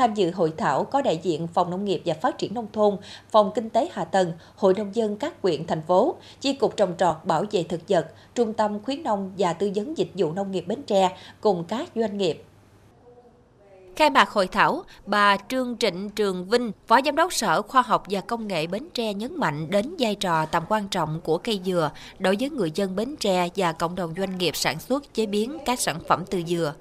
Tham 0.00 0.14
dự 0.14 0.30
hội 0.30 0.52
thảo 0.56 0.84
có 0.84 1.02
đại 1.02 1.20
diện 1.22 1.46
Phòng 1.46 1.70
Nông 1.70 1.84
nghiệp 1.84 2.02
và 2.04 2.14
Phát 2.14 2.38
triển 2.38 2.54
Nông 2.54 2.66
thôn, 2.72 2.96
Phòng 3.30 3.50
Kinh 3.54 3.70
tế 3.70 3.88
Hạ 3.92 4.04
tầng, 4.04 4.32
Hội 4.56 4.74
Nông 4.74 4.94
dân 4.94 5.16
các 5.16 5.34
huyện, 5.42 5.66
thành 5.66 5.82
phố, 5.82 6.14
Chi 6.40 6.52
cục 6.52 6.76
trồng 6.76 6.94
trọt 6.98 7.16
bảo 7.24 7.44
vệ 7.50 7.62
thực 7.62 7.80
vật, 7.88 8.06
Trung 8.34 8.52
tâm 8.52 8.82
khuyến 8.82 9.02
nông 9.02 9.32
và 9.38 9.52
tư 9.52 9.70
vấn 9.74 9.98
dịch 9.98 10.10
vụ 10.14 10.32
nông 10.32 10.50
nghiệp 10.50 10.64
Bến 10.66 10.82
Tre 10.82 11.16
cùng 11.40 11.64
các 11.68 11.88
doanh 11.94 12.18
nghiệp. 12.18 12.44
Khai 13.96 14.10
mạc 14.10 14.30
hội 14.30 14.46
thảo, 14.46 14.84
bà 15.06 15.36
Trương 15.36 15.76
Trịnh 15.78 16.10
Trường 16.10 16.48
Vinh, 16.48 16.72
Phó 16.86 17.00
Giám 17.04 17.16
đốc 17.16 17.32
Sở 17.32 17.62
Khoa 17.62 17.82
học 17.82 18.04
và 18.10 18.20
Công 18.20 18.48
nghệ 18.48 18.66
Bến 18.66 18.88
Tre 18.94 19.14
nhấn 19.14 19.36
mạnh 19.36 19.70
đến 19.70 19.94
vai 19.98 20.14
trò 20.14 20.46
tầm 20.46 20.62
quan 20.68 20.88
trọng 20.88 21.20
của 21.20 21.38
cây 21.38 21.60
dừa 21.64 21.90
đối 22.18 22.36
với 22.40 22.50
người 22.50 22.70
dân 22.74 22.96
Bến 22.96 23.16
Tre 23.16 23.48
và 23.56 23.72
cộng 23.72 23.94
đồng 23.94 24.14
doanh 24.16 24.38
nghiệp 24.38 24.56
sản 24.56 24.80
xuất 24.80 25.14
chế 25.14 25.26
biến 25.26 25.58
các 25.66 25.80
sản 25.80 25.96
phẩm 26.08 26.24
từ 26.30 26.42
dừa. 26.46 26.74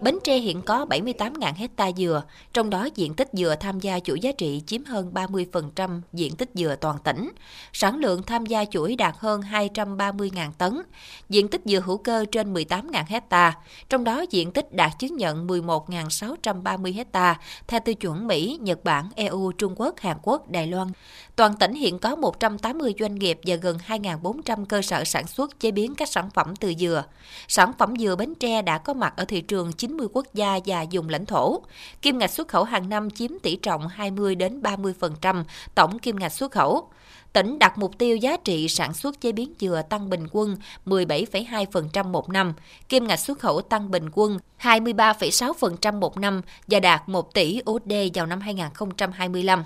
Bến 0.00 0.18
Tre 0.24 0.36
hiện 0.36 0.62
có 0.62 0.86
78.000 0.90 1.52
hecta 1.56 1.92
dừa, 1.92 2.22
trong 2.52 2.70
đó 2.70 2.88
diện 2.94 3.14
tích 3.14 3.28
dừa 3.32 3.54
tham 3.60 3.80
gia 3.80 4.00
chuỗi 4.00 4.20
giá 4.20 4.32
trị 4.32 4.62
chiếm 4.66 4.84
hơn 4.84 5.10
30% 5.14 6.00
diện 6.12 6.36
tích 6.36 6.50
dừa 6.54 6.76
toàn 6.80 6.96
tỉnh. 7.04 7.30
Sản 7.72 7.96
lượng 7.96 8.22
tham 8.22 8.46
gia 8.46 8.64
chuỗi 8.64 8.96
đạt 8.96 9.14
hơn 9.18 9.40
230.000 9.40 10.50
tấn. 10.58 10.80
Diện 11.28 11.48
tích 11.48 11.60
dừa 11.64 11.80
hữu 11.80 11.96
cơ 11.96 12.24
trên 12.32 12.54
18.000 12.54 13.04
hecta, 13.08 13.54
trong 13.88 14.04
đó 14.04 14.24
diện 14.30 14.52
tích 14.52 14.72
đạt 14.72 14.90
chứng 14.98 15.16
nhận 15.16 15.46
11.600 15.46 16.49
11.630 16.52 16.94
hecta 16.94 17.36
theo 17.66 17.80
tiêu 17.80 17.94
chuẩn 17.94 18.26
Mỹ, 18.26 18.58
Nhật 18.60 18.84
Bản, 18.84 19.08
EU, 19.14 19.52
Trung 19.52 19.74
Quốc, 19.76 19.94
Hàn 19.98 20.16
Quốc, 20.22 20.50
Đài 20.50 20.66
Loan. 20.66 20.88
Toàn 21.36 21.56
tỉnh 21.56 21.74
hiện 21.74 21.98
có 21.98 22.16
180 22.16 22.94
doanh 23.00 23.14
nghiệp 23.14 23.40
và 23.46 23.56
gần 23.56 23.78
2.400 23.88 24.64
cơ 24.64 24.82
sở 24.82 25.04
sản 25.04 25.26
xuất 25.26 25.60
chế 25.60 25.70
biến 25.70 25.94
các 25.94 26.08
sản 26.08 26.30
phẩm 26.34 26.56
từ 26.56 26.74
dừa. 26.78 27.04
Sản 27.48 27.72
phẩm 27.78 27.94
dừa 27.96 28.16
Bến 28.16 28.34
Tre 28.34 28.62
đã 28.62 28.78
có 28.78 28.94
mặt 28.94 29.14
ở 29.16 29.24
thị 29.24 29.40
trường 29.40 29.72
90 29.72 30.08
quốc 30.12 30.26
gia 30.34 30.58
và 30.66 30.84
vùng 30.92 31.08
lãnh 31.08 31.26
thổ. 31.26 31.62
Kim 32.02 32.18
ngạch 32.18 32.30
xuất 32.30 32.48
khẩu 32.48 32.64
hàng 32.64 32.88
năm 32.88 33.10
chiếm 33.10 33.30
tỷ 33.42 33.56
trọng 33.56 33.88
20 33.88 34.34
đến 34.34 34.60
30% 34.62 35.44
tổng 35.74 35.98
kim 35.98 36.16
ngạch 36.16 36.32
xuất 36.32 36.52
khẩu. 36.52 36.88
Tỉnh 37.32 37.58
đặt 37.58 37.78
mục 37.78 37.98
tiêu 37.98 38.16
giá 38.16 38.36
trị 38.36 38.68
sản 38.68 38.94
xuất 38.94 39.20
chế 39.20 39.32
biến 39.32 39.52
dừa 39.60 39.82
tăng 39.88 40.10
bình 40.10 40.26
quân 40.32 40.56
17,2% 40.86 42.04
một 42.04 42.28
năm, 42.28 42.54
kim 42.88 43.06
ngạch 43.06 43.20
xuất 43.20 43.38
khẩu 43.38 43.60
tăng 43.60 43.90
bình 43.90 44.08
quân 44.12 44.38
23,6% 44.60 45.98
một 46.00 46.16
năm 46.16 46.42
và 46.66 46.80
đạt 46.80 47.08
1 47.08 47.34
tỷ 47.34 47.60
USD 47.70 47.92
vào 48.14 48.26
năm 48.26 48.40
2025. 48.40 49.64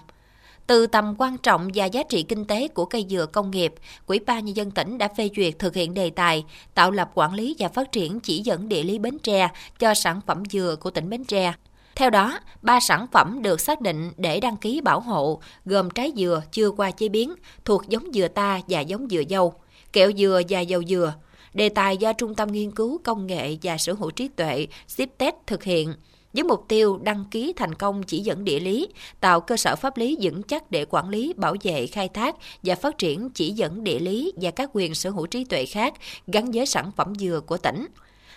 Từ 0.67 0.87
tầm 0.87 1.15
quan 1.19 1.39
trọng 1.39 1.71
và 1.75 1.85
giá 1.85 2.03
trị 2.03 2.23
kinh 2.23 2.45
tế 2.45 2.69
của 2.69 2.85
cây 2.85 3.07
dừa 3.11 3.27
công 3.27 3.51
nghiệp, 3.51 3.75
Quỹ 4.07 4.19
ban 4.19 4.45
nhân 4.45 4.57
dân 4.57 4.71
tỉnh 4.71 4.99
đã 4.99 5.09
phê 5.17 5.31
duyệt 5.37 5.59
thực 5.59 5.75
hiện 5.75 5.95
đề 5.95 6.11
tài 6.11 6.45
tạo 6.75 6.91
lập 6.91 7.11
quản 7.15 7.35
lý 7.35 7.57
và 7.59 7.69
phát 7.69 7.93
triển 7.93 8.21
chỉ 8.21 8.43
dẫn 8.43 8.69
địa 8.69 8.83
lý 8.83 8.99
Bến 8.99 9.19
Tre 9.19 9.49
cho 9.79 9.95
sản 9.95 10.21
phẩm 10.27 10.43
dừa 10.51 10.77
của 10.81 10.91
tỉnh 10.91 11.11
Bến 11.11 11.25
Tre. 11.25 11.53
Theo 11.97 12.11
đó, 12.11 12.39
ba 12.63 12.81
sản 12.81 13.07
phẩm 13.13 13.43
được 13.43 13.61
xác 13.61 13.81
định 13.81 14.13
để 14.17 14.41
đăng 14.41 14.57
ký 14.57 14.81
bảo 14.81 15.01
hộ 15.01 15.41
gồm 15.65 15.91
trái 15.91 16.13
dừa 16.17 16.43
chưa 16.53 16.71
qua 16.71 16.91
chế 16.91 17.09
biến 17.09 17.35
thuộc 17.65 17.89
giống 17.89 18.13
dừa 18.13 18.29
ta 18.29 18.61
và 18.69 18.81
giống 18.81 19.09
dừa 19.09 19.23
dâu, 19.31 19.55
kẹo 19.93 20.13
dừa 20.13 20.43
và 20.49 20.61
dầu 20.61 20.83
dừa. 20.85 21.15
Đề 21.55 21.69
tài 21.69 21.97
do 21.97 22.13
Trung 22.13 22.35
tâm 22.35 22.53
Nghiên 22.53 22.71
cứu 22.71 23.01
Công 23.05 23.27
nghệ 23.27 23.57
và 23.63 23.79
Sở 23.79 23.93
hữu 23.93 24.11
trí 24.11 24.29
tuệ 24.29 24.67
CIPTES 24.97 25.35
thực 25.47 25.65
hiện 25.65 25.95
với 26.33 26.45
mục 26.45 26.65
tiêu 26.69 26.99
đăng 27.03 27.25
ký 27.31 27.53
thành 27.57 27.75
công 27.75 28.03
chỉ 28.03 28.21
dẫn 28.21 28.45
địa 28.45 28.61
lý, 28.61 28.89
tạo 29.21 29.41
cơ 29.41 29.57
sở 29.57 29.77
pháp 29.77 29.97
lý 29.97 30.17
vững 30.21 30.43
chắc 30.43 30.71
để 30.71 30.85
quản 30.91 31.09
lý, 31.09 31.33
bảo 31.37 31.55
vệ, 31.63 31.87
khai 31.87 32.09
thác 32.09 32.37
và 32.63 32.75
phát 32.75 32.99
triển 32.99 33.31
chỉ 33.31 33.51
dẫn 33.51 33.85
địa 33.85 33.99
lý 33.99 34.33
và 34.41 34.51
các 34.51 34.71
quyền 34.73 34.95
sở 34.95 35.11
hữu 35.11 35.27
trí 35.27 35.45
tuệ 35.45 35.67
khác 35.67 35.95
gắn 36.27 36.51
với 36.51 36.67
sản 36.67 36.91
phẩm 36.97 37.15
dừa 37.15 37.41
của 37.47 37.57
tỉnh. 37.57 37.87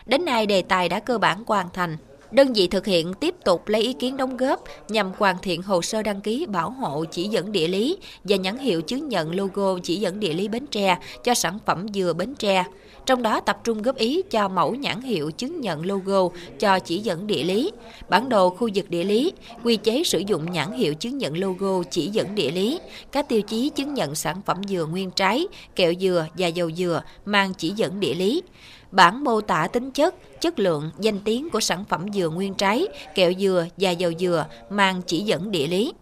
Đến 0.05 0.25
nay, 0.25 0.45
đề 0.45 0.61
tài 0.61 0.89
đã 0.89 0.99
cơ 0.99 1.17
bản 1.17 1.43
hoàn 1.47 1.67
thành. 1.73 1.97
Đơn 2.31 2.53
vị 2.53 2.67
thực 2.67 2.85
hiện 2.85 3.13
tiếp 3.13 3.35
tục 3.45 3.67
lấy 3.67 3.81
ý 3.81 3.93
kiến 3.93 4.17
đóng 4.17 4.37
góp 4.37 4.63
nhằm 4.89 5.11
hoàn 5.17 5.35
thiện 5.41 5.61
hồ 5.61 5.81
sơ 5.81 6.01
đăng 6.01 6.21
ký 6.21 6.45
bảo 6.45 6.69
hộ 6.69 7.05
chỉ 7.11 7.23
dẫn 7.27 7.51
địa 7.51 7.67
lý 7.67 7.97
và 8.23 8.35
nhãn 8.35 8.57
hiệu 8.57 8.81
chứng 8.81 9.09
nhận 9.09 9.35
logo 9.35 9.79
chỉ 9.83 9.95
dẫn 9.95 10.19
địa 10.19 10.33
lý 10.33 10.47
Bến 10.47 10.65
Tre 10.67 10.97
cho 11.23 11.33
sản 11.33 11.59
phẩm 11.65 11.85
dừa 11.93 12.13
Bến 12.13 12.35
Tre. 12.35 12.65
Trong 13.05 13.23
đó 13.23 13.39
tập 13.39 13.59
trung 13.63 13.81
góp 13.81 13.95
ý 13.95 14.21
cho 14.29 14.49
mẫu 14.49 14.75
nhãn 14.75 15.01
hiệu 15.01 15.31
chứng 15.31 15.61
nhận 15.61 15.85
logo 15.85 16.29
cho 16.59 16.79
chỉ 16.79 16.97
dẫn 16.97 17.27
địa 17.27 17.43
lý, 17.43 17.71
bản 18.09 18.29
đồ 18.29 18.49
khu 18.49 18.69
vực 18.75 18.89
địa 18.89 19.03
lý, 19.03 19.33
quy 19.63 19.75
chế 19.75 20.03
sử 20.03 20.19
dụng 20.27 20.51
nhãn 20.51 20.71
hiệu 20.71 20.93
chứng 20.93 21.17
nhận 21.17 21.37
logo 21.37 21.83
chỉ 21.91 22.07
dẫn 22.07 22.35
địa 22.35 22.51
lý, 22.51 22.79
các 23.11 23.29
tiêu 23.29 23.41
chí 23.41 23.69
chứng 23.69 23.93
nhận 23.93 24.15
sản 24.15 24.41
phẩm 24.45 24.61
dừa 24.69 24.85
nguyên 24.85 25.11
trái, 25.11 25.47
kẹo 25.75 25.93
dừa 25.99 26.27
và 26.37 26.47
dầu 26.47 26.71
dừa 26.71 27.01
mang 27.25 27.53
chỉ 27.57 27.69
dẫn 27.75 27.99
địa 27.99 28.13
lý 28.13 28.41
bản 28.91 29.23
mô 29.23 29.41
tả 29.41 29.67
tính 29.67 29.91
chất, 29.91 30.15
chất 30.41 30.59
lượng, 30.59 30.91
danh 30.99 31.19
tiếng 31.19 31.49
của 31.49 31.59
sản 31.59 31.85
phẩm 31.89 32.05
dừa 32.13 32.29
nguyên 32.29 32.53
trái, 32.53 32.87
kẹo 33.15 33.33
dừa 33.39 33.65
và 33.77 33.91
dầu 33.91 34.11
dừa 34.19 34.45
mang 34.69 35.01
chỉ 35.07 35.19
dẫn 35.19 35.51
địa 35.51 35.67
lý. 35.67 35.93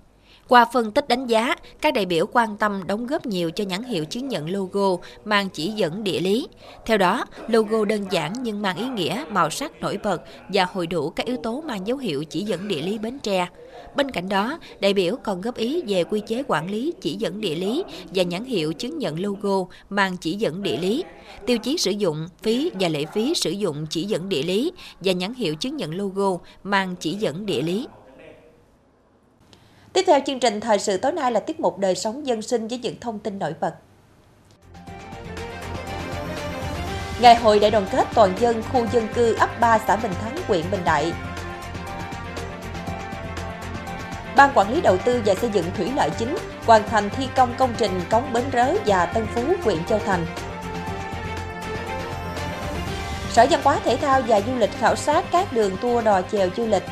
Qua 0.48 0.66
phân 0.74 0.92
tích 0.92 1.08
đánh 1.08 1.28
giá, 1.28 1.56
các 1.82 1.94
đại 1.94 2.06
biểu 2.06 2.26
quan 2.32 2.58
tâm 2.58 2.82
đóng 2.88 3.08
góp 3.08 3.26
nhiều 3.26 3.52
cho 3.52 3.64
nhãn 3.64 3.84
hiệu 3.84 4.06
chứng 4.06 4.28
nhận 4.28 4.50
logo 4.50 4.98
mang 5.26 5.50
chỉ 5.50 5.68
dẫn 5.68 6.04
địa 6.04 6.20
lý. 6.20 6.48
Theo 6.86 6.98
đó, 6.98 7.26
logo 7.48 7.86
đơn 7.86 8.06
giản 8.12 8.34
nhưng 8.42 8.62
mang 8.62 8.78
ý 8.78 8.88
nghĩa, 8.88 9.26
màu 9.30 9.50
sắc 9.50 9.82
nổi 9.82 10.00
bật 10.04 10.22
và 10.54 10.66
hội 10.66 10.88
đủ 10.88 11.10
các 11.10 11.26
yếu 11.26 11.38
tố 11.38 11.62
mang 11.62 11.88
dấu 11.88 11.98
hiệu 11.98 12.24
chỉ 12.24 12.42
dẫn 12.42 12.68
địa 12.68 12.82
lý 12.82 12.98
Bến 12.98 13.20
Tre. 13.20 13.48
Bên 13.96 14.12
cạnh 14.12 14.30
đó, 14.30 14.60
đại 14.80 14.94
biểu 14.94 15.16
còn 15.24 15.42
góp 15.42 15.56
ý 15.56 15.82
về 15.88 16.04
quy 16.04 16.22
chế 16.28 16.44
quản 16.48 16.72
lý 16.72 16.94
chỉ 17.02 17.16
dẫn 17.20 17.42
địa 17.42 17.56
lý 17.56 17.84
và 18.16 18.24
nhãn 18.24 18.46
hiệu 18.46 18.74
chứng 18.74 19.00
nhận 19.00 19.20
logo 19.20 19.66
mang 19.90 20.18
chỉ 20.18 20.34
dẫn 20.34 20.64
địa 20.64 20.78
lý, 20.78 21.04
tiêu 21.46 21.58
chí 21.58 21.78
sử 21.78 21.92
dụng, 21.92 22.28
phí 22.42 22.72
và 22.80 22.88
lệ 22.88 23.06
phí 23.14 23.34
sử 23.34 23.52
dụng 23.52 23.86
chỉ 23.90 24.04
dẫn 24.04 24.30
địa 24.30 24.44
lý 24.44 24.72
và 25.00 25.12
nhãn 25.12 25.34
hiệu 25.34 25.56
chứng 25.56 25.78
nhận 25.78 25.96
logo 25.96 26.38
mang 26.64 26.96
chỉ 27.00 27.14
dẫn 27.14 27.46
địa 27.46 27.62
lý. 27.62 27.88
Tiếp 29.96 30.04
theo 30.08 30.20
chương 30.26 30.40
trình 30.40 30.60
thời 30.60 30.80
sự 30.80 30.98
tối 30.98 31.12
nay 31.12 31.32
là 31.32 31.40
tiết 31.40 31.60
mục 31.60 31.78
đời 31.78 31.96
sống 31.96 32.28
dân 32.28 32.42
sinh 32.42 32.68
với 32.68 32.78
những 32.80 33.00
thông 33.02 33.20
tin 33.20 33.40
nổi 33.40 33.54
bật. 33.60 33.74
Ngày 37.22 37.36
hội 37.36 37.60
đại 37.60 37.72
đoàn 37.72 37.86
kết 37.92 38.08
toàn 38.16 38.34
dân 38.40 38.64
khu 38.64 38.86
dân 38.94 39.08
cư 39.14 39.34
ấp 39.34 39.60
3 39.60 39.80
xã 39.88 39.96
Bình 39.96 40.12
Thắng, 40.22 40.38
huyện 40.48 40.72
Bình 40.72 40.82
Đại. 40.86 41.14
Ban 44.36 44.50
quản 44.56 44.74
lý 44.74 44.82
đầu 44.82 44.98
tư 44.98 45.22
và 45.26 45.36
xây 45.36 45.50
dựng 45.54 45.66
thủy 45.78 45.92
lợi 45.96 46.10
chính 46.18 46.36
hoàn 46.66 46.84
thành 46.90 47.10
thi 47.10 47.28
công 47.36 47.54
công 47.58 47.74
trình 47.78 48.02
cống 48.10 48.34
Bến 48.34 48.44
Rớ 48.54 48.74
và 48.86 49.06
Tân 49.06 49.28
Phú, 49.36 49.42
huyện 49.64 49.86
Châu 49.86 50.00
Thành. 50.00 50.26
Sở 53.30 53.46
Văn 53.50 53.62
hóa 53.64 53.80
Thể 53.84 53.98
thao 53.98 54.22
và 54.28 54.42
Du 54.42 54.56
lịch 54.58 54.72
khảo 54.80 54.96
sát 54.96 55.26
các 55.32 55.54
đường 55.54 55.78
tour 55.82 56.06
đò 56.06 56.22
chèo 56.32 56.50
du 56.58 56.66
lịch 56.66 56.84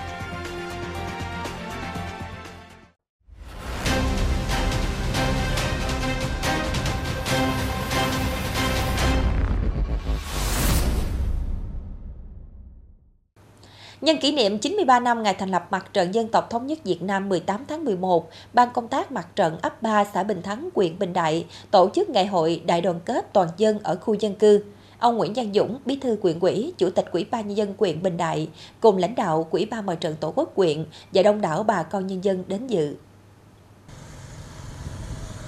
Nhân 14.03 14.17
kỷ 14.17 14.31
niệm 14.31 14.59
93 14.59 14.99
năm 14.99 15.23
ngày 15.23 15.35
thành 15.39 15.49
lập 15.49 15.67
Mặt 15.71 15.93
trận 15.93 16.13
Dân 16.13 16.27
tộc 16.27 16.49
Thống 16.49 16.67
nhất 16.67 16.79
Việt 16.83 17.01
Nam 17.01 17.29
18 17.29 17.65
tháng 17.67 17.85
11, 17.85 18.29
Ban 18.53 18.69
công 18.73 18.87
tác 18.87 19.11
Mặt 19.11 19.27
trận 19.35 19.57
ấp 19.61 19.81
3 19.81 20.03
xã 20.13 20.23
Bình 20.23 20.41
Thắng, 20.41 20.69
huyện 20.75 20.99
Bình 20.99 21.13
Đại 21.13 21.45
tổ 21.71 21.89
chức 21.95 22.09
ngày 22.09 22.25
hội 22.25 22.61
đại 22.65 22.81
đoàn 22.81 22.99
kết 23.05 23.33
toàn 23.33 23.49
dân 23.57 23.79
ở 23.83 23.95
khu 23.95 24.13
dân 24.13 24.35
cư. 24.35 24.63
Ông 24.99 25.17
Nguyễn 25.17 25.33
Văn 25.35 25.53
Dũng, 25.53 25.79
Bí 25.85 25.97
thư 26.01 26.17
quyện 26.21 26.39
ủy, 26.39 26.73
Chủ 26.77 26.89
tịch 26.89 27.05
Ủy 27.11 27.25
ban 27.31 27.47
nhân 27.47 27.57
dân 27.57 27.73
huyện 27.77 28.03
Bình 28.03 28.17
Đại 28.17 28.49
cùng 28.79 28.97
lãnh 28.97 29.15
đạo 29.15 29.47
Ủy 29.51 29.65
ban 29.65 29.85
Mặt 29.85 29.95
trận 29.95 30.15
Tổ 30.19 30.33
quốc 30.35 30.53
huyện 30.55 30.85
và 31.13 31.23
đông 31.23 31.41
đảo 31.41 31.63
bà 31.63 31.83
con 31.83 32.07
nhân 32.07 32.23
dân 32.23 32.43
đến 32.47 32.67
dự. 32.67 32.95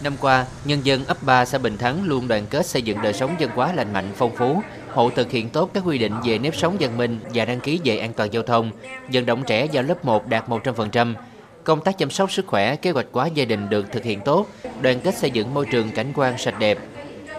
Năm 0.04 0.16
qua, 0.22 0.46
nhân 0.66 0.80
dân 0.84 1.06
ấp 1.06 1.24
3 1.24 1.46
xã 1.46 1.58
Bình 1.58 1.78
Thắng 1.78 2.04
luôn 2.04 2.28
đoàn 2.28 2.46
kết 2.50 2.66
xây 2.66 2.82
dựng 2.82 3.02
đời 3.02 3.14
sống 3.14 3.36
dân 3.40 3.50
hóa 3.56 3.74
lành 3.74 3.94
mạnh, 3.94 4.12
phong 4.16 4.36
phú, 4.36 4.62
hộ 4.96 5.10
thực 5.10 5.32
hiện 5.32 5.50
tốt 5.50 5.70
các 5.74 5.84
quy 5.86 5.98
định 5.98 6.14
về 6.24 6.38
nếp 6.38 6.56
sống 6.56 6.78
văn 6.80 6.98
minh 6.98 7.20
và 7.34 7.46
đăng 7.46 7.60
ký 7.60 7.80
về 7.84 7.98
an 7.98 8.14
toàn 8.14 8.34
giao 8.34 8.44
thông, 8.44 8.72
vận 9.14 9.26
động 9.26 9.44
trẻ 9.48 9.68
vào 9.74 9.84
lớp 9.84 10.06
1 10.06 10.28
đạt 10.28 10.50
100%. 10.50 11.14
Công 11.64 11.82
tác 11.82 11.98
chăm 11.98 12.10
sóc 12.10 12.32
sức 12.32 12.48
khỏe, 12.48 12.76
kế 12.76 12.92
hoạch 12.92 13.06
hóa 13.12 13.28
gia 13.28 13.46
đình 13.46 13.70
được 13.70 13.92
thực 13.92 14.04
hiện 14.04 14.20
tốt, 14.26 14.48
đoàn 14.82 15.00
kết 15.00 15.16
xây 15.16 15.32
dựng 15.32 15.54
môi 15.54 15.66
trường 15.66 15.92
cảnh 15.92 16.12
quan 16.16 16.38
sạch 16.38 16.60
đẹp. 16.60 16.78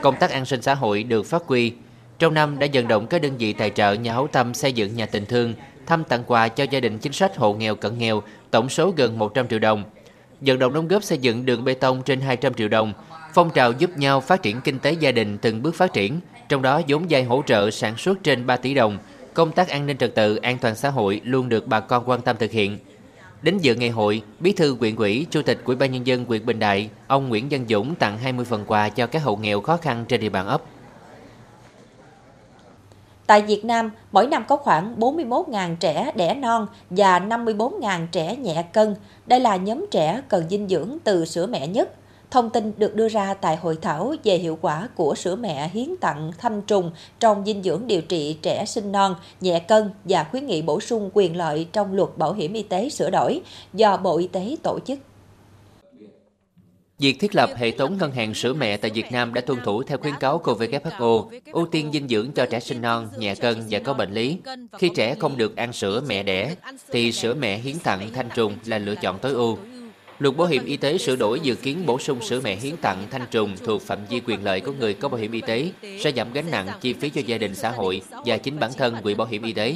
Công 0.02 0.16
tác 0.16 0.30
an 0.30 0.44
sinh 0.44 0.62
xã 0.62 0.74
hội 0.74 1.02
được 1.02 1.26
phát 1.26 1.42
huy. 1.46 1.72
Trong 2.18 2.34
năm 2.34 2.58
đã 2.58 2.66
vận 2.72 2.88
động 2.88 3.06
các 3.06 3.22
đơn 3.22 3.36
vị 3.38 3.52
tài 3.52 3.70
trợ 3.70 3.92
nhà 3.92 4.12
hảo 4.12 4.26
tâm 4.32 4.54
xây 4.54 4.72
dựng 4.72 4.96
nhà 4.96 5.06
tình 5.06 5.26
thương, 5.26 5.54
thăm 5.86 6.04
tặng 6.04 6.24
quà 6.26 6.48
cho 6.48 6.64
gia 6.70 6.80
đình 6.80 6.98
chính 6.98 7.12
sách 7.12 7.36
hộ 7.36 7.54
nghèo 7.54 7.74
cận 7.74 7.98
nghèo, 7.98 8.22
tổng 8.50 8.68
số 8.68 8.90
gần 8.96 9.18
100 9.18 9.48
triệu 9.48 9.58
đồng. 9.58 9.84
Vận 10.40 10.58
động 10.58 10.72
đóng 10.72 10.88
góp 10.88 11.02
xây 11.02 11.18
dựng 11.18 11.46
đường 11.46 11.64
bê 11.64 11.74
tông 11.74 12.02
trên 12.02 12.20
200 12.20 12.54
triệu 12.54 12.68
đồng, 12.68 12.92
phong 13.34 13.50
trào 13.50 13.72
giúp 13.72 13.90
nhau 13.96 14.20
phát 14.20 14.42
triển 14.42 14.60
kinh 14.60 14.78
tế 14.78 14.92
gia 14.92 15.12
đình 15.12 15.38
từng 15.38 15.62
bước 15.62 15.74
phát 15.74 15.92
triển, 15.92 16.20
trong 16.48 16.62
đó 16.62 16.80
vốn 16.88 17.06
vay 17.10 17.24
hỗ 17.24 17.42
trợ 17.46 17.70
sản 17.70 17.96
xuất 17.96 18.22
trên 18.22 18.46
3 18.46 18.56
tỷ 18.56 18.74
đồng, 18.74 18.98
công 19.34 19.52
tác 19.52 19.68
an 19.68 19.86
ninh 19.86 19.96
trật 19.96 20.14
tự, 20.14 20.36
an 20.36 20.58
toàn 20.58 20.74
xã 20.74 20.90
hội 20.90 21.20
luôn 21.24 21.48
được 21.48 21.66
bà 21.66 21.80
con 21.80 22.08
quan 22.08 22.20
tâm 22.20 22.36
thực 22.38 22.50
hiện. 22.50 22.78
Đến 23.42 23.58
dự 23.58 23.74
ngày 23.74 23.90
hội, 23.90 24.22
Bí 24.40 24.52
thư 24.52 24.76
huyện 24.76 24.96
ủy, 24.96 25.26
Chủ 25.30 25.42
tịch 25.42 25.60
Ủy 25.64 25.76
ban 25.76 25.92
nhân 25.92 26.06
dân 26.06 26.24
huyện 26.24 26.46
Bình 26.46 26.58
Đại, 26.58 26.90
ông 27.06 27.28
Nguyễn 27.28 27.46
Văn 27.50 27.64
Dũng 27.68 27.94
tặng 27.94 28.18
20 28.18 28.44
phần 28.44 28.64
quà 28.66 28.88
cho 28.88 29.06
các 29.06 29.22
hộ 29.22 29.36
nghèo 29.36 29.60
khó 29.60 29.76
khăn 29.76 30.04
trên 30.08 30.20
địa 30.20 30.28
bàn 30.28 30.46
ấp. 30.46 30.62
Tại 33.26 33.42
Việt 33.42 33.64
Nam, 33.64 33.90
mỗi 34.12 34.26
năm 34.26 34.44
có 34.48 34.56
khoảng 34.56 34.96
41.000 35.00 35.76
trẻ 35.76 36.12
đẻ 36.14 36.34
non 36.34 36.66
và 36.90 37.18
54.000 37.18 38.06
trẻ 38.12 38.36
nhẹ 38.36 38.64
cân. 38.72 38.94
Đây 39.26 39.40
là 39.40 39.56
nhóm 39.56 39.86
trẻ 39.90 40.22
cần 40.28 40.48
dinh 40.50 40.68
dưỡng 40.68 40.96
từ 41.04 41.24
sữa 41.24 41.46
mẹ 41.46 41.66
nhất. 41.66 41.90
Thông 42.30 42.50
tin 42.50 42.72
được 42.76 42.94
đưa 42.94 43.08
ra 43.08 43.34
tại 43.34 43.56
hội 43.56 43.78
thảo 43.82 44.14
về 44.24 44.38
hiệu 44.38 44.58
quả 44.60 44.88
của 44.94 45.14
sữa 45.14 45.36
mẹ 45.36 45.70
hiến 45.72 45.96
tặng 46.00 46.30
thanh 46.38 46.62
trùng 46.62 46.90
trong 47.20 47.44
dinh 47.46 47.62
dưỡng 47.62 47.86
điều 47.86 48.02
trị 48.02 48.36
trẻ 48.42 48.64
sinh 48.64 48.92
non, 48.92 49.14
nhẹ 49.40 49.58
cân 49.58 49.90
và 50.04 50.24
khuyến 50.24 50.46
nghị 50.46 50.62
bổ 50.62 50.80
sung 50.80 51.10
quyền 51.14 51.36
lợi 51.36 51.66
trong 51.72 51.94
luật 51.94 52.08
bảo 52.16 52.32
hiểm 52.32 52.52
y 52.52 52.62
tế 52.62 52.88
sửa 52.88 53.10
đổi 53.10 53.40
do 53.74 53.96
Bộ 53.96 54.18
Y 54.18 54.26
tế 54.26 54.56
tổ 54.62 54.78
chức. 54.86 54.98
Việc 56.98 57.16
thiết 57.20 57.34
lập 57.34 57.50
hệ 57.56 57.70
thống 57.70 57.98
ngân 57.98 58.12
hàng 58.12 58.34
sữa 58.34 58.54
mẹ 58.54 58.76
tại 58.76 58.90
Việt 58.90 59.12
Nam 59.12 59.34
đã 59.34 59.40
tuân 59.40 59.58
thủ 59.64 59.82
theo 59.82 59.98
khuyến 59.98 60.14
cáo 60.20 60.38
của 60.38 60.54
WHO, 60.54 61.28
ưu 61.52 61.66
tiên 61.66 61.90
dinh 61.92 62.08
dưỡng 62.08 62.32
cho 62.32 62.46
trẻ 62.46 62.60
sinh 62.60 62.82
non, 62.82 63.08
nhẹ 63.18 63.34
cân 63.34 63.62
và 63.70 63.78
có 63.78 63.94
bệnh 63.94 64.12
lý. 64.12 64.38
Khi 64.78 64.90
trẻ 64.96 65.14
không 65.14 65.36
được 65.36 65.56
ăn 65.56 65.72
sữa 65.72 66.02
mẹ 66.06 66.22
đẻ, 66.22 66.54
thì 66.90 67.12
sữa 67.12 67.34
mẹ 67.34 67.58
hiến 67.58 67.78
tặng 67.78 68.10
thanh 68.14 68.28
trùng 68.34 68.52
là 68.64 68.78
lựa 68.78 68.94
chọn 68.94 69.18
tối 69.18 69.32
ưu. 69.32 69.58
Luật 70.18 70.36
bảo 70.36 70.46
hiểm 70.46 70.64
y 70.64 70.76
tế 70.76 70.98
sửa 70.98 71.16
đổi 71.16 71.40
dự 71.40 71.54
kiến 71.54 71.86
bổ 71.86 71.98
sung 71.98 72.22
sữa 72.22 72.40
mẹ 72.44 72.56
hiến 72.56 72.76
tặng 72.76 73.06
thanh 73.10 73.26
trùng 73.30 73.56
thuộc 73.64 73.82
phạm 73.82 73.98
vi 74.10 74.20
quyền 74.26 74.44
lợi 74.44 74.60
của 74.60 74.72
người 74.72 74.94
có 74.94 75.08
bảo 75.08 75.20
hiểm 75.20 75.32
y 75.32 75.40
tế, 75.40 75.70
sẽ 76.00 76.12
giảm 76.16 76.32
gánh 76.32 76.50
nặng 76.50 76.68
chi 76.80 76.92
phí 76.92 77.10
cho 77.10 77.20
gia 77.26 77.38
đình 77.38 77.54
xã 77.54 77.70
hội 77.70 78.02
và 78.26 78.36
chính 78.36 78.58
bản 78.60 78.70
thân 78.76 78.96
quỹ 79.02 79.14
bảo 79.14 79.26
hiểm 79.26 79.42
y 79.42 79.52
tế. 79.52 79.74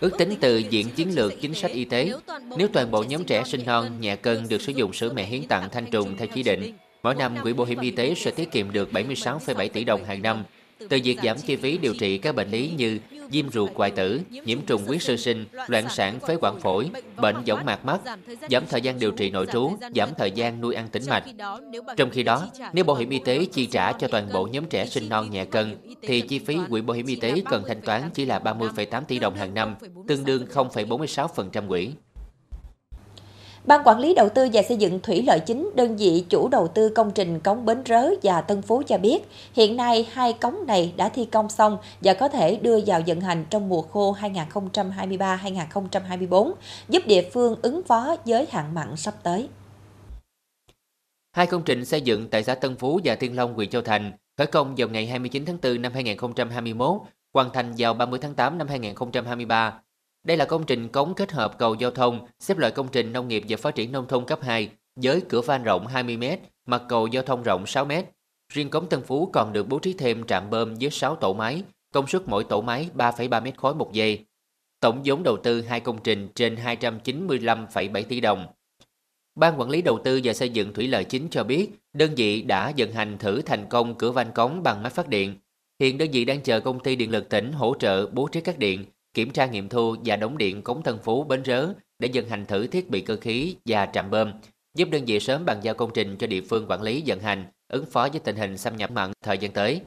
Ước 0.00 0.18
tính 0.18 0.34
từ 0.40 0.58
diện 0.58 0.90
chiến 0.90 1.14
lược 1.14 1.40
chính 1.40 1.54
sách 1.54 1.70
y 1.70 1.84
tế, 1.84 2.12
nếu 2.56 2.68
toàn 2.68 2.90
bộ 2.90 3.04
nhóm 3.08 3.24
trẻ 3.24 3.42
sinh 3.46 3.66
non 3.66 4.00
nhẹ 4.00 4.16
cân 4.16 4.48
được 4.48 4.62
sử 4.62 4.72
dụng 4.72 4.92
sữa 4.92 5.12
mẹ 5.14 5.24
hiến 5.24 5.42
tặng 5.44 5.68
thanh 5.72 5.86
trùng 5.86 6.16
theo 6.16 6.28
chỉ 6.34 6.42
định, 6.42 6.72
mỗi 7.02 7.14
năm 7.14 7.36
quỹ 7.42 7.52
bảo 7.52 7.66
hiểm 7.66 7.80
y 7.80 7.90
tế 7.90 8.14
sẽ 8.14 8.30
tiết 8.30 8.52
kiệm 8.52 8.72
được 8.72 8.92
76,7 8.92 9.68
tỷ 9.68 9.84
đồng 9.84 10.04
hàng 10.04 10.22
năm 10.22 10.44
từ 10.88 10.98
việc 11.04 11.18
giảm 11.24 11.36
chi 11.38 11.56
phí 11.56 11.78
điều 11.78 11.94
trị 11.94 12.18
các 12.18 12.34
bệnh 12.34 12.50
lý 12.50 12.72
như 12.76 12.98
viêm 13.30 13.50
ruột 13.50 13.70
hoại 13.74 13.90
tử, 13.90 14.20
nhiễm 14.44 14.60
trùng 14.60 14.84
huyết 14.86 15.02
sơ 15.02 15.16
sinh, 15.16 15.44
loạn 15.66 15.84
sản 15.88 16.20
phế 16.20 16.36
quản 16.40 16.60
phổi, 16.60 16.90
bệnh 17.16 17.36
võng 17.46 17.64
mạc 17.64 17.84
mắt, 17.84 18.00
giảm 18.50 18.66
thời 18.66 18.80
gian 18.80 18.98
điều 18.98 19.10
trị 19.10 19.30
nội 19.30 19.46
trú, 19.52 19.72
giảm 19.94 20.08
thời 20.18 20.30
gian 20.30 20.60
nuôi 20.60 20.74
ăn 20.74 20.88
tĩnh 20.88 21.02
mạch. 21.08 21.24
Trong 21.96 22.10
khi 22.10 22.22
đó, 22.22 22.48
nếu 22.72 22.84
bảo 22.84 22.96
hiểm 22.96 23.10
y 23.10 23.18
tế 23.18 23.44
chi 23.52 23.66
trả 23.66 23.92
cho 23.92 24.08
toàn 24.08 24.28
bộ 24.32 24.46
nhóm 24.46 24.64
trẻ 24.64 24.86
sinh 24.86 25.08
non 25.08 25.30
nhẹ 25.30 25.44
cân, 25.44 25.76
thì 26.02 26.20
chi 26.20 26.38
phí 26.38 26.58
quỹ 26.70 26.80
bảo 26.80 26.96
hiểm 26.96 27.06
y 27.06 27.16
tế 27.16 27.42
cần 27.50 27.64
thanh 27.68 27.80
toán 27.80 28.02
chỉ 28.14 28.24
là 28.24 28.38
30,8 28.38 29.04
tỷ 29.04 29.18
đồng 29.18 29.34
hàng 29.34 29.54
năm, 29.54 29.74
tương 30.08 30.24
đương 30.24 30.46
0,46% 30.52 31.68
quỹ. 31.68 31.90
Ban 33.64 33.80
quản 33.84 33.98
lý 33.98 34.14
đầu 34.14 34.28
tư 34.28 34.48
và 34.52 34.62
xây 34.62 34.76
dựng 34.76 35.00
thủy 35.00 35.22
lợi 35.26 35.40
chính, 35.40 35.70
đơn 35.74 35.96
vị 35.96 36.24
chủ 36.28 36.48
đầu 36.48 36.68
tư 36.68 36.88
công 36.88 37.10
trình 37.10 37.40
cống 37.40 37.66
Bến 37.66 37.82
Rớ 37.86 38.10
và 38.22 38.40
Tân 38.40 38.62
Phú 38.62 38.82
cho 38.86 38.98
biết, 38.98 39.28
hiện 39.52 39.76
nay 39.76 40.08
hai 40.12 40.32
cống 40.32 40.66
này 40.66 40.92
đã 40.96 41.08
thi 41.08 41.24
công 41.24 41.48
xong 41.48 41.78
và 42.00 42.14
có 42.14 42.28
thể 42.28 42.56
đưa 42.56 42.78
vào 42.86 43.00
vận 43.06 43.20
hành 43.20 43.44
trong 43.50 43.68
mùa 43.68 43.82
khô 43.82 44.16
2023-2024, 44.20 46.52
giúp 46.88 47.02
địa 47.06 47.30
phương 47.32 47.56
ứng 47.62 47.82
phó 47.82 48.16
với 48.24 48.46
hạn 48.50 48.74
mặn 48.74 48.96
sắp 48.96 49.14
tới. 49.22 49.48
Hai 51.32 51.46
công 51.46 51.62
trình 51.62 51.84
xây 51.84 52.00
dựng 52.00 52.28
tại 52.28 52.42
xã 52.42 52.54
Tân 52.54 52.76
Phú 52.76 53.00
và 53.04 53.14
Tiên 53.14 53.36
Long, 53.36 53.54
huyện 53.54 53.70
Châu 53.70 53.82
Thành 53.82 54.12
khởi 54.38 54.46
công 54.46 54.74
vào 54.76 54.88
ngày 54.88 55.06
29 55.06 55.44
tháng 55.44 55.58
4 55.62 55.82
năm 55.82 55.92
2021, 55.94 57.00
hoàn 57.34 57.50
thành 57.52 57.74
vào 57.78 57.94
30 57.94 58.18
tháng 58.22 58.34
8 58.34 58.58
năm 58.58 58.68
2023 58.68 59.80
đây 60.24 60.36
là 60.36 60.44
công 60.44 60.66
trình 60.66 60.88
cống 60.88 61.14
kết 61.14 61.32
hợp 61.32 61.58
cầu 61.58 61.74
giao 61.74 61.90
thông, 61.90 62.26
xếp 62.38 62.58
loại 62.58 62.72
công 62.72 62.88
trình 62.92 63.12
nông 63.12 63.28
nghiệp 63.28 63.42
và 63.48 63.56
phát 63.56 63.74
triển 63.74 63.92
nông 63.92 64.08
thôn 64.08 64.24
cấp 64.24 64.38
2 64.42 64.70
với 64.96 65.22
cửa 65.28 65.40
van 65.40 65.62
rộng 65.62 65.86
20m, 65.86 66.36
mặt 66.66 66.82
cầu 66.88 67.06
giao 67.06 67.22
thông 67.22 67.42
rộng 67.42 67.64
6m. 67.64 68.02
Riêng 68.52 68.70
cống 68.70 68.88
Tân 68.88 69.02
Phú 69.02 69.30
còn 69.32 69.52
được 69.52 69.68
bố 69.68 69.78
trí 69.78 69.92
thêm 69.92 70.26
trạm 70.26 70.50
bơm 70.50 70.74
với 70.80 70.90
6 70.90 71.16
tổ 71.16 71.34
máy, 71.34 71.62
công 71.92 72.06
suất 72.06 72.22
mỗi 72.26 72.44
tổ 72.44 72.60
máy 72.60 72.88
3,3 72.94 73.42
mét 73.42 73.56
khối 73.56 73.74
một 73.74 73.92
giây. 73.92 74.24
Tổng 74.80 75.02
vốn 75.04 75.22
đầu 75.22 75.36
tư 75.36 75.62
hai 75.62 75.80
công 75.80 75.98
trình 76.02 76.28
trên 76.34 76.56
295,7 76.56 78.02
tỷ 78.04 78.20
đồng. 78.20 78.46
Ban 79.34 79.60
quản 79.60 79.70
lý 79.70 79.82
đầu 79.82 79.98
tư 80.04 80.20
và 80.24 80.32
xây 80.32 80.48
dựng 80.48 80.74
thủy 80.74 80.88
lợi 80.88 81.04
chính 81.04 81.28
cho 81.30 81.44
biết, 81.44 81.70
đơn 81.92 82.14
vị 82.16 82.42
đã 82.42 82.72
vận 82.76 82.92
hành 82.92 83.18
thử 83.18 83.42
thành 83.42 83.66
công 83.68 83.94
cửa 83.94 84.12
van 84.12 84.32
cống 84.34 84.62
bằng 84.62 84.82
máy 84.82 84.90
phát 84.90 85.08
điện. 85.08 85.34
Hiện 85.80 85.98
đơn 85.98 86.10
vị 86.12 86.24
đang 86.24 86.40
chờ 86.40 86.60
công 86.60 86.80
ty 86.80 86.96
điện 86.96 87.10
lực 87.10 87.28
tỉnh 87.28 87.52
hỗ 87.52 87.74
trợ 87.78 88.06
bố 88.06 88.28
trí 88.28 88.40
các 88.40 88.58
điện 88.58 88.84
kiểm 89.14 89.30
tra 89.30 89.46
nghiệm 89.46 89.68
thu 89.68 89.96
và 90.04 90.16
đóng 90.16 90.38
điện 90.38 90.62
cống 90.62 90.82
Tân 90.82 90.98
Phú 91.02 91.24
Bến 91.24 91.44
Rớ 91.44 91.68
để 91.98 92.08
dần 92.12 92.28
hành 92.28 92.46
thử 92.46 92.66
thiết 92.66 92.90
bị 92.90 93.00
cơ 93.00 93.16
khí 93.16 93.56
và 93.64 93.86
trạm 93.86 94.10
bơm, 94.10 94.32
giúp 94.74 94.88
đơn 94.90 95.04
vị 95.04 95.20
sớm 95.20 95.44
bàn 95.44 95.58
giao 95.62 95.74
công 95.74 95.90
trình 95.94 96.16
cho 96.18 96.26
địa 96.26 96.40
phương 96.40 96.66
quản 96.68 96.82
lý 96.82 97.02
vận 97.06 97.20
hành, 97.20 97.46
ứng 97.68 97.86
phó 97.86 98.08
với 98.08 98.20
tình 98.20 98.36
hình 98.36 98.58
xâm 98.58 98.76
nhập 98.76 98.90
mặn 98.90 99.12
thời 99.22 99.38
gian 99.38 99.52
tới. 99.52 99.80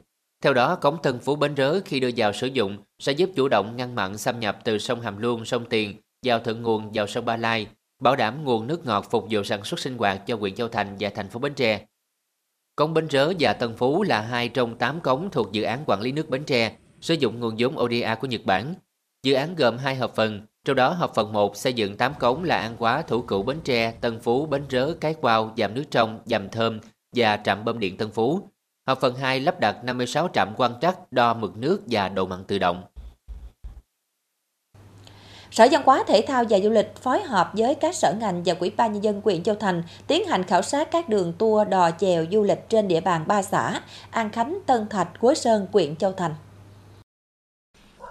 Theo 0.43 0.53
đó, 0.53 0.75
cống 0.75 1.01
Tân 1.03 1.19
Phú 1.19 1.35
Bến 1.35 1.55
Rớ 1.57 1.79
khi 1.85 1.99
đưa 1.99 2.09
vào 2.17 2.33
sử 2.33 2.47
dụng 2.47 2.77
sẽ 2.99 3.11
giúp 3.11 3.29
chủ 3.35 3.47
động 3.47 3.75
ngăn 3.75 3.95
mặn 3.95 4.17
xâm 4.17 4.39
nhập 4.39 4.59
từ 4.63 4.77
sông 4.77 5.01
Hàm 5.01 5.17
Luông, 5.17 5.45
sông 5.45 5.65
Tiền 5.69 5.95
vào 6.25 6.39
thượng 6.39 6.61
nguồn 6.61 6.91
vào 6.93 7.07
sông 7.07 7.25
Ba 7.25 7.37
Lai, 7.37 7.67
bảo 8.01 8.15
đảm 8.15 8.43
nguồn 8.43 8.67
nước 8.67 8.85
ngọt 8.85 9.07
phục 9.09 9.27
vụ 9.29 9.43
sản 9.43 9.63
xuất 9.63 9.79
sinh 9.79 9.97
hoạt 9.97 10.27
cho 10.27 10.35
huyện 10.35 10.55
Châu 10.55 10.67
Thành 10.67 10.95
và 10.99 11.09
thành 11.09 11.29
phố 11.29 11.39
Bến 11.39 11.53
Tre. 11.53 11.85
Cống 12.75 12.93
Bến 12.93 13.07
Rớ 13.09 13.33
và 13.39 13.53
Tân 13.53 13.75
Phú 13.77 14.03
là 14.03 14.21
hai 14.21 14.49
trong 14.49 14.77
8 14.77 15.01
cống 15.01 15.29
thuộc 15.31 15.51
dự 15.51 15.63
án 15.63 15.83
quản 15.85 16.01
lý 16.01 16.11
nước 16.11 16.29
Bến 16.29 16.43
Tre, 16.43 16.75
sử 17.01 17.13
dụng 17.13 17.39
nguồn 17.39 17.55
vốn 17.59 17.79
ODA 17.79 18.15
của 18.15 18.27
Nhật 18.27 18.41
Bản 18.45 18.73
Dự 19.25 19.33
án 19.33 19.55
gồm 19.55 19.77
hai 19.77 19.95
hợp 19.95 20.15
phần, 20.15 20.41
trong 20.65 20.75
đó 20.75 20.89
hợp 20.89 21.11
phần 21.15 21.33
1 21.33 21.57
xây 21.57 21.73
dựng 21.73 21.97
8 21.97 22.13
cống 22.19 22.43
là 22.43 22.57
An 22.57 22.75
Quá, 22.79 23.01
Thủ 23.07 23.21
Cửu, 23.21 23.43
Bến 23.43 23.59
Tre, 23.63 23.91
Tân 23.91 24.19
Phú, 24.19 24.45
Bến 24.45 24.63
Rớ, 24.69 24.93
Cái 25.01 25.13
Quao, 25.13 25.53
Dàm 25.57 25.73
Nước 25.73 25.83
Trong, 25.91 26.19
Dàm 26.25 26.49
Thơm 26.49 26.79
và 27.15 27.37
trạm 27.43 27.65
bơm 27.65 27.79
điện 27.79 27.97
Tân 27.97 28.11
Phú. 28.11 28.39
Hợp 28.87 29.01
phần 29.01 29.15
2 29.15 29.39
lắp 29.39 29.59
đặt 29.59 29.83
56 29.83 30.29
trạm 30.33 30.53
quan 30.57 30.71
trắc 30.81 31.11
đo 31.11 31.33
mực 31.33 31.57
nước 31.57 31.81
và 31.85 32.09
độ 32.09 32.25
mặn 32.25 32.43
tự 32.43 32.57
động. 32.59 32.83
Sở 35.51 35.67
Văn 35.71 35.81
hóa 35.85 36.03
Thể 36.07 36.23
thao 36.27 36.43
và 36.49 36.59
Du 36.59 36.69
lịch 36.69 36.95
phối 36.95 37.21
hợp 37.21 37.51
với 37.53 37.75
các 37.75 37.95
sở 37.95 38.13
ngành 38.19 38.43
và 38.45 38.53
Quỹ 38.53 38.69
ban 38.69 38.93
nhân 38.93 39.03
dân 39.03 39.21
huyện 39.23 39.43
Châu 39.43 39.55
Thành 39.55 39.83
tiến 40.07 40.27
hành 40.27 40.43
khảo 40.43 40.61
sát 40.61 40.91
các 40.91 41.09
đường 41.09 41.33
tour 41.33 41.69
đò 41.69 41.91
chèo 41.91 42.25
du 42.31 42.43
lịch 42.43 42.69
trên 42.69 42.87
địa 42.87 43.01
bàn 43.01 43.23
ba 43.27 43.41
xã 43.41 43.81
An 44.11 44.29
Khánh, 44.29 44.57
Tân 44.65 44.87
Thạch, 44.89 45.09
Quế 45.19 45.35
Sơn, 45.35 45.67
huyện 45.71 45.95
Châu 45.95 46.11
Thành. 46.11 46.35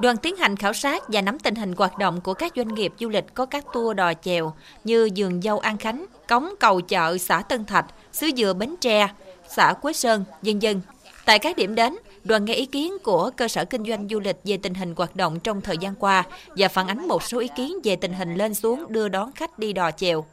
Đoàn 0.01 0.17
tiến 0.17 0.37
hành 0.37 0.57
khảo 0.57 0.73
sát 0.73 1.03
và 1.09 1.21
nắm 1.21 1.39
tình 1.39 1.55
hình 1.55 1.73
hoạt 1.77 1.99
động 1.99 2.21
của 2.21 2.35
các 2.35 2.53
doanh 2.57 2.75
nghiệp 2.75 2.93
du 3.01 3.09
lịch 3.09 3.35
có 3.35 3.47
các 3.47 3.65
tour 3.73 3.97
đò 3.97 4.13
chèo 4.15 4.55
như 4.85 5.11
Dường 5.15 5.43
Dâu 5.43 5.59
An 5.59 5.79
Khánh, 5.79 6.07
Cống 6.29 6.55
Cầu 6.61 6.81
Chợ 6.81 7.19
xã 7.19 7.43
Tân 7.43 7.65
Thạch, 7.65 7.87
Xứ 8.13 8.31
Dừa 8.37 8.53
Bến 8.55 8.75
Tre, 8.81 9.09
xã 9.49 9.73
Quế 9.73 9.93
Sơn, 9.93 10.25
dân 10.43 10.63
dân. 10.63 10.81
Tại 11.25 11.39
các 11.39 11.57
điểm 11.57 11.75
đến, 11.75 11.97
đoàn 12.25 12.45
nghe 12.45 12.55
ý 12.55 12.67
kiến 12.67 12.99
của 13.05 13.31
cơ 13.37 13.49
sở 13.49 13.65
kinh 13.65 13.85
doanh 13.85 14.09
du 14.11 14.21
lịch 14.21 14.37
về 14.45 14.57
tình 14.57 14.75
hình 14.75 14.95
hoạt 14.97 15.17
động 15.17 15.41
trong 15.41 15.61
thời 15.61 15.79
gian 15.79 15.95
qua 15.95 16.25
và 16.57 16.69
phản 16.69 16.89
ánh 16.89 17.09
một 17.09 17.23
số 17.23 17.39
ý 17.39 17.49
kiến 17.57 17.79
về 17.85 17.97
tình 17.97 18.13
hình 18.13 18.35
lên 18.35 18.55
xuống 18.55 18.85
đưa 18.89 19.09
đón 19.09 19.33
khách 19.33 19.59
đi 19.59 19.73
đò 19.73 19.91
chèo. 19.91 20.25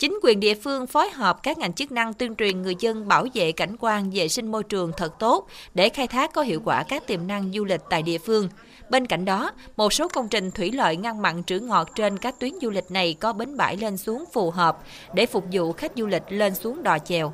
Chính 0.00 0.18
quyền 0.22 0.40
địa 0.40 0.54
phương 0.54 0.86
phối 0.86 1.10
hợp 1.10 1.42
các 1.42 1.58
ngành 1.58 1.72
chức 1.72 1.92
năng 1.92 2.14
tuyên 2.14 2.36
truyền 2.36 2.62
người 2.62 2.74
dân 2.78 3.08
bảo 3.08 3.26
vệ 3.34 3.52
cảnh 3.52 3.76
quan 3.80 4.10
vệ 4.10 4.28
sinh 4.28 4.50
môi 4.50 4.64
trường 4.64 4.92
thật 4.96 5.18
tốt 5.18 5.46
để 5.74 5.88
khai 5.88 6.06
thác 6.06 6.32
có 6.32 6.42
hiệu 6.42 6.60
quả 6.64 6.82
các 6.82 7.06
tiềm 7.06 7.26
năng 7.26 7.52
du 7.52 7.64
lịch 7.64 7.80
tại 7.90 8.02
địa 8.02 8.18
phương. 8.18 8.48
Bên 8.90 9.06
cạnh 9.06 9.24
đó, 9.24 9.52
một 9.76 9.92
số 9.92 10.08
công 10.08 10.28
trình 10.28 10.50
thủy 10.50 10.72
lợi 10.72 10.96
ngăn 10.96 11.22
mặn 11.22 11.44
trữ 11.44 11.60
ngọt 11.60 11.90
trên 11.94 12.18
các 12.18 12.40
tuyến 12.40 12.52
du 12.62 12.70
lịch 12.70 12.90
này 12.90 13.14
có 13.20 13.32
bến 13.32 13.56
bãi 13.56 13.76
lên 13.76 13.96
xuống 13.96 14.24
phù 14.32 14.50
hợp 14.50 14.78
để 15.14 15.26
phục 15.26 15.44
vụ 15.52 15.72
khách 15.72 15.92
du 15.96 16.06
lịch 16.06 16.24
lên 16.28 16.54
xuống 16.54 16.82
đò 16.82 16.98
chèo. 16.98 17.32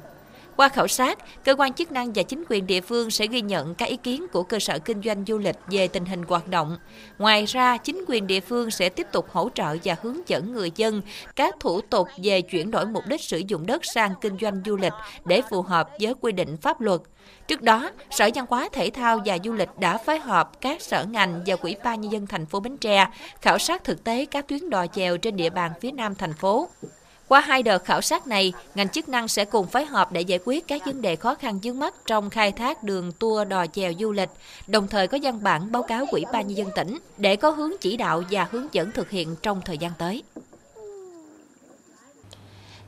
Qua 0.57 0.69
khảo 0.69 0.89
sát, 0.89 1.19
cơ 1.45 1.55
quan 1.59 1.73
chức 1.73 1.93
năng 1.93 2.13
và 2.13 2.23
chính 2.23 2.45
quyền 2.49 2.67
địa 2.67 2.81
phương 2.81 3.11
sẽ 3.11 3.27
ghi 3.27 3.41
nhận 3.41 3.75
các 3.75 3.87
ý 3.87 3.97
kiến 3.97 4.27
của 4.33 4.43
cơ 4.43 4.59
sở 4.59 4.79
kinh 4.79 5.03
doanh 5.03 5.25
du 5.27 5.39
lịch 5.39 5.57
về 5.67 5.89
tình 5.89 6.05
hình 6.05 6.23
hoạt 6.23 6.49
động. 6.49 6.79
Ngoài 7.19 7.45
ra, 7.47 7.77
chính 7.77 8.05
quyền 8.09 8.27
địa 8.27 8.41
phương 8.41 8.71
sẽ 8.71 8.89
tiếp 8.89 9.07
tục 9.13 9.27
hỗ 9.31 9.49
trợ 9.55 9.77
và 9.85 9.97
hướng 10.03 10.29
dẫn 10.29 10.53
người 10.53 10.71
dân 10.77 11.03
các 11.37 11.55
thủ 11.61 11.81
tục 11.81 12.09
về 12.23 12.43
chuyển 12.43 12.71
đổi 12.71 12.87
mục 12.87 13.05
đích 13.07 13.21
sử 13.21 13.43
dụng 13.49 13.67
đất 13.67 13.85
sang 13.85 14.15
kinh 14.21 14.39
doanh 14.41 14.63
du 14.67 14.77
lịch 14.77 14.93
để 15.25 15.43
phù 15.51 15.63
hợp 15.63 15.91
với 16.01 16.15
quy 16.21 16.33
định 16.33 16.57
pháp 16.57 16.81
luật. 16.81 17.01
Trước 17.49 17.63
đó, 17.63 17.91
Sở 18.11 18.31
Văn 18.35 18.45
hóa 18.49 18.69
Thể 18.73 18.91
thao 18.91 19.21
và 19.25 19.39
Du 19.45 19.53
lịch 19.53 19.69
đã 19.79 19.99
phối 19.99 20.19
hợp 20.19 20.61
các 20.61 20.83
sở 20.83 21.05
ngành 21.05 21.43
và 21.47 21.57
Quỹ 21.57 21.77
ban 21.85 22.01
nhân 22.01 22.13
dân 22.13 22.27
thành 22.27 22.47
phố 22.47 22.61
Bến 22.61 22.77
Tre 22.77 23.07
khảo 23.41 23.59
sát 23.59 23.85
thực 23.85 24.05
tế 24.05 24.25
các 24.25 24.49
tuyến 24.49 24.71
đò 24.71 24.87
chèo 24.87 25.17
trên 25.17 25.37
địa 25.37 25.51
bàn 25.51 25.73
phía 25.81 25.93
Nam 25.93 26.15
thành 26.15 26.33
phố. 26.33 26.69
Qua 27.29 27.41
hai 27.41 27.63
đợt 27.63 27.85
khảo 27.85 28.01
sát 28.01 28.27
này, 28.27 28.53
ngành 28.75 28.89
chức 28.89 29.09
năng 29.09 29.29
sẽ 29.29 29.45
cùng 29.45 29.67
phối 29.67 29.85
hợp 29.85 30.13
để 30.13 30.21
giải 30.21 30.39
quyết 30.45 30.69
các 30.69 30.87
vấn 30.87 31.03
đề 31.03 31.17
khó 31.17 31.35
khăn 31.35 31.59
vướng 31.63 31.79
mắt 31.79 31.95
trong 32.07 32.31
khai 32.31 32.53
thác 32.53 32.83
đường 32.83 33.13
tour 33.13 33.49
đò 33.49 33.67
chèo 33.67 33.93
du 33.99 34.13
lịch, 34.13 34.31
đồng 34.67 34.89
thời 34.89 35.09
có 35.09 35.19
văn 35.23 35.43
bản 35.43 35.73
báo 35.73 35.83
cáo 35.83 36.07
Ủy 36.11 36.25
ban 36.33 36.47
nhân 36.47 36.57
dân 36.57 36.69
tỉnh 36.77 36.99
để 37.17 37.37
có 37.37 37.51
hướng 37.51 37.71
chỉ 37.81 37.97
đạo 37.97 38.23
và 38.31 38.49
hướng 38.51 38.67
dẫn 38.73 38.91
thực 38.93 39.11
hiện 39.11 39.37
trong 39.43 39.61
thời 39.65 39.79
gian 39.79 39.93
tới. 39.99 40.23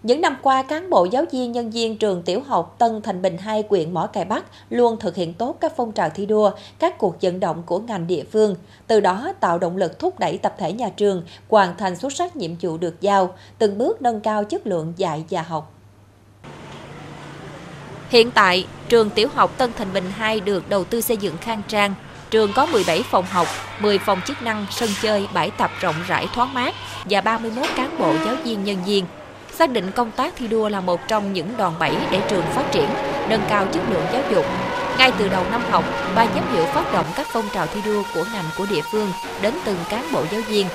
Những 0.03 0.21
năm 0.21 0.37
qua, 0.43 0.63
cán 0.63 0.91
bộ 0.91 1.05
giáo 1.05 1.25
viên 1.33 1.53
nhân 1.53 1.71
viên 1.71 1.99
trường 1.99 2.23
tiểu 2.23 2.41
học 2.41 2.75
Tân 2.79 3.03
Thành 3.03 3.23
Bình 3.23 3.39
2 3.39 3.63
quyện 3.63 3.95
Mỏ 3.95 4.07
Cày 4.07 4.25
Bắc 4.25 4.45
luôn 4.71 4.99
thực 4.99 5.17
hiện 5.17 5.35
tốt 5.35 5.57
các 5.61 5.73
phong 5.77 5.93
trào 5.93 6.11
thi 6.11 6.27
đua, 6.27 6.51
các 6.79 6.99
cuộc 6.99 7.17
vận 7.23 7.41
động 7.41 7.63
của 7.67 7.79
ngành 7.79 8.07
địa 8.07 8.25
phương, 8.33 8.55
từ 8.87 9.01
đó 9.01 9.33
tạo 9.41 9.59
động 9.59 9.77
lực 9.77 9.99
thúc 9.99 10.19
đẩy 10.19 10.39
tập 10.39 10.55
thể 10.59 10.73
nhà 10.73 10.89
trường 10.89 11.23
hoàn 11.49 11.77
thành 11.77 11.97
xuất 11.97 12.13
sắc 12.13 12.37
nhiệm 12.37 12.51
vụ 12.61 12.79
được 12.79 13.01
giao, 13.01 13.35
từng 13.59 13.79
bước 13.79 14.03
nâng 14.03 14.21
cao 14.21 14.45
chất 14.45 14.67
lượng 14.67 14.93
dạy 14.97 15.25
và 15.31 15.43
học. 15.43 15.73
Hiện 18.09 18.31
tại, 18.31 18.67
trường 18.89 19.11
tiểu 19.11 19.29
học 19.35 19.59
Tân 19.59 19.73
Thành 19.79 19.93
Bình 19.93 20.11
2 20.11 20.41
được 20.41 20.69
đầu 20.69 20.85
tư 20.85 21.01
xây 21.01 21.17
dựng 21.17 21.37
khang 21.37 21.63
trang, 21.69 21.95
Trường 22.31 22.53
có 22.53 22.67
17 22.67 23.03
phòng 23.03 23.25
học, 23.31 23.47
10 23.81 23.99
phòng 23.99 24.21
chức 24.27 24.43
năng, 24.43 24.67
sân 24.71 24.89
chơi, 25.03 25.29
bãi 25.35 25.51
tập 25.51 25.71
rộng 25.81 25.95
rãi 26.09 26.27
thoáng 26.35 26.55
mát 26.55 26.75
và 27.11 27.21
31 27.21 27.67
cán 27.77 27.99
bộ 27.99 28.15
giáo 28.25 28.35
viên 28.45 28.65
nhân 28.65 28.77
viên. 28.87 29.05
Xác 29.59 29.71
định 29.71 29.91
công 29.91 30.11
tác 30.11 30.33
thi 30.37 30.49
đua 30.49 30.69
là 30.69 30.81
một 30.81 31.01
trong 31.09 31.33
những 31.33 31.57
đòn 31.57 31.73
bẩy 31.79 31.97
để 32.11 32.21
trường 32.29 32.45
phát 32.47 32.65
triển, 32.73 32.89
nâng 33.29 33.43
cao 33.49 33.67
chất 33.73 33.83
lượng 33.91 34.05
giáo 34.13 34.23
dục. 34.33 34.45
Ngay 34.99 35.13
từ 35.19 35.29
đầu 35.29 35.45
năm 35.51 35.63
học, 35.71 35.85
ban 36.15 36.29
giám 36.35 36.53
hiệu 36.53 36.65
phát 36.65 36.93
động 36.93 37.07
các 37.17 37.27
phong 37.33 37.45
trào 37.55 37.67
thi 37.67 37.81
đua 37.87 38.03
của 38.15 38.25
ngành 38.33 38.45
của 38.59 38.67
địa 38.71 38.81
phương 38.93 39.13
đến 39.43 39.55
từng 39.65 39.77
cán 39.89 40.05
bộ 40.13 40.25
giáo 40.31 40.41
viên. 40.41 40.67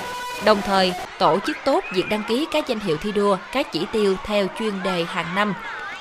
Đồng 0.44 0.60
thời, 0.66 0.92
tổ 1.18 1.38
chức 1.46 1.56
tốt 1.64 1.84
việc 1.94 2.08
đăng 2.10 2.22
ký 2.28 2.46
các 2.52 2.68
danh 2.68 2.80
hiệu 2.80 2.96
thi 2.96 3.12
đua, 3.12 3.36
các 3.52 3.72
chỉ 3.72 3.86
tiêu 3.92 4.16
theo 4.24 4.46
chuyên 4.58 4.82
đề 4.82 5.04
hàng 5.04 5.34
năm, 5.34 5.54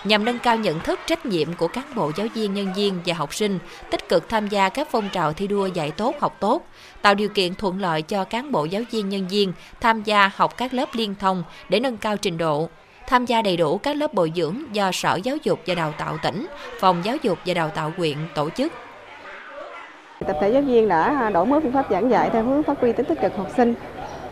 nhằm 0.03 0.25
nâng 0.25 0.39
cao 0.39 0.57
nhận 0.57 0.79
thức 0.79 0.99
trách 1.05 1.25
nhiệm 1.25 1.53
của 1.53 1.67
cán 1.67 1.85
bộ 1.95 2.11
giáo 2.15 2.27
viên 2.33 2.53
nhân 2.53 2.73
viên 2.75 2.99
và 3.05 3.13
học 3.13 3.33
sinh 3.33 3.59
tích 3.91 4.09
cực 4.09 4.29
tham 4.29 4.47
gia 4.47 4.69
các 4.69 4.87
phong 4.91 5.09
trào 5.09 5.33
thi 5.33 5.47
đua 5.47 5.65
dạy 5.65 5.91
tốt 5.91 6.15
học 6.19 6.37
tốt 6.39 6.67
tạo 7.01 7.15
điều 7.15 7.29
kiện 7.29 7.55
thuận 7.55 7.81
lợi 7.81 8.01
cho 8.01 8.23
cán 8.23 8.51
bộ 8.51 8.65
giáo 8.65 8.81
viên 8.91 9.09
nhân 9.09 9.27
viên 9.27 9.53
tham 9.81 10.03
gia 10.03 10.31
học 10.35 10.57
các 10.57 10.73
lớp 10.73 10.89
liên 10.93 11.15
thông 11.19 11.43
để 11.69 11.79
nâng 11.79 11.97
cao 11.97 12.17
trình 12.17 12.37
độ 12.37 12.69
tham 13.07 13.25
gia 13.25 13.41
đầy 13.41 13.57
đủ 13.57 13.77
các 13.77 13.95
lớp 13.95 14.13
bồi 14.13 14.31
dưỡng 14.35 14.75
do 14.75 14.91
Sở 14.91 15.19
Giáo 15.23 15.37
dục 15.43 15.59
và 15.67 15.75
Đào 15.75 15.93
tạo 15.97 16.17
tỉnh, 16.23 16.47
Phòng 16.79 17.01
Giáo 17.03 17.15
dục 17.21 17.37
và 17.45 17.53
Đào 17.53 17.69
tạo 17.69 17.91
huyện 17.97 18.17
tổ 18.35 18.49
chức. 18.49 18.73
Tập 20.27 20.37
thể 20.41 20.49
giáo 20.49 20.61
viên 20.61 20.87
đã 20.87 21.29
đổi 21.33 21.45
mới 21.45 21.61
phương 21.61 21.71
pháp 21.71 21.85
giảng 21.89 22.09
dạy 22.09 22.29
theo 22.33 22.43
hướng 22.43 22.63
phát 22.63 22.79
huy 22.79 22.91
tính 22.91 23.05
tích 23.05 23.21
cực 23.21 23.37
học 23.37 23.47
sinh, 23.57 23.73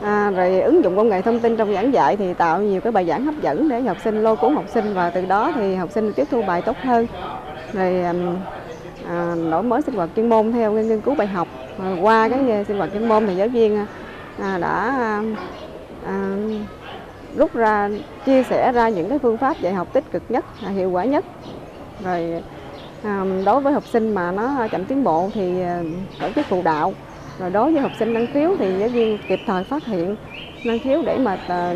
à, 0.01 0.31
rồi 0.35 0.61
ứng 0.61 0.83
dụng 0.83 0.97
công 0.97 1.09
nghệ 1.09 1.21
thông 1.21 1.39
tin 1.39 1.57
trong 1.57 1.73
giảng 1.73 1.93
dạy 1.93 2.17
thì 2.17 2.33
tạo 2.33 2.61
nhiều 2.61 2.81
cái 2.81 2.91
bài 2.91 3.05
giảng 3.05 3.25
hấp 3.25 3.41
dẫn 3.41 3.69
để 3.69 3.81
học 3.81 3.97
sinh 4.03 4.23
lôi 4.23 4.35
cuốn 4.35 4.55
học 4.55 4.65
sinh 4.73 4.93
và 4.93 5.09
từ 5.09 5.25
đó 5.25 5.51
thì 5.55 5.75
học 5.75 5.89
sinh 5.91 6.13
tiếp 6.13 6.27
thu 6.31 6.41
bài 6.41 6.61
tốt 6.61 6.77
hơn. 6.81 7.07
Rồi 7.73 8.03
à, 9.07 9.35
đổi 9.51 9.63
mới 9.63 9.81
sinh 9.81 9.95
hoạt 9.95 10.09
chuyên 10.15 10.29
môn 10.29 10.51
theo 10.51 10.71
nghiên 10.71 11.01
cứu 11.01 11.15
bài 11.15 11.27
học. 11.27 11.47
À, 11.79 11.95
qua 12.01 12.29
cái 12.29 12.65
sinh 12.67 12.77
hoạt 12.77 12.89
chuyên 12.93 13.07
môn 13.07 13.27
thì 13.27 13.35
giáo 13.35 13.47
viên 13.47 13.85
à, 14.39 14.57
đã 14.57 14.95
à, 16.05 16.37
rút 17.35 17.53
ra 17.53 17.89
chia 18.25 18.43
sẻ 18.43 18.71
ra 18.71 18.89
những 18.89 19.09
cái 19.09 19.19
phương 19.19 19.37
pháp 19.37 19.59
dạy 19.59 19.73
học 19.73 19.93
tích 19.93 20.11
cực 20.11 20.23
nhất 20.29 20.45
hiệu 20.59 20.91
quả 20.91 21.03
nhất 21.05 21.25
rồi 22.03 22.43
à, 23.03 23.25
đối 23.45 23.61
với 23.61 23.73
học 23.73 23.87
sinh 23.87 24.15
mà 24.15 24.31
nó 24.31 24.67
chậm 24.71 24.85
tiến 24.85 25.03
bộ 25.03 25.29
thì 25.33 25.61
à, 25.61 25.83
tổ 26.21 26.27
chức 26.35 26.45
phụ 26.49 26.61
đạo 26.61 26.93
rồi 27.41 27.49
đối 27.49 27.71
với 27.71 27.81
học 27.81 27.91
sinh 27.99 28.13
năng 28.13 28.27
khiếu 28.33 28.55
thì 28.59 28.79
giáo 28.79 28.89
viên 28.89 29.17
kịp 29.27 29.39
thời 29.47 29.63
phát 29.63 29.85
hiện 29.85 30.15
năng 30.63 30.79
khiếu 30.79 31.01
để 31.05 31.17
mà 31.17 31.39
ờ, 31.47 31.75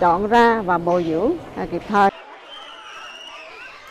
chọn 0.00 0.28
ra 0.28 0.62
và 0.62 0.78
bồi 0.78 1.04
dưỡng 1.08 1.32
à, 1.56 1.66
kịp 1.72 1.82
thời. 1.88 2.10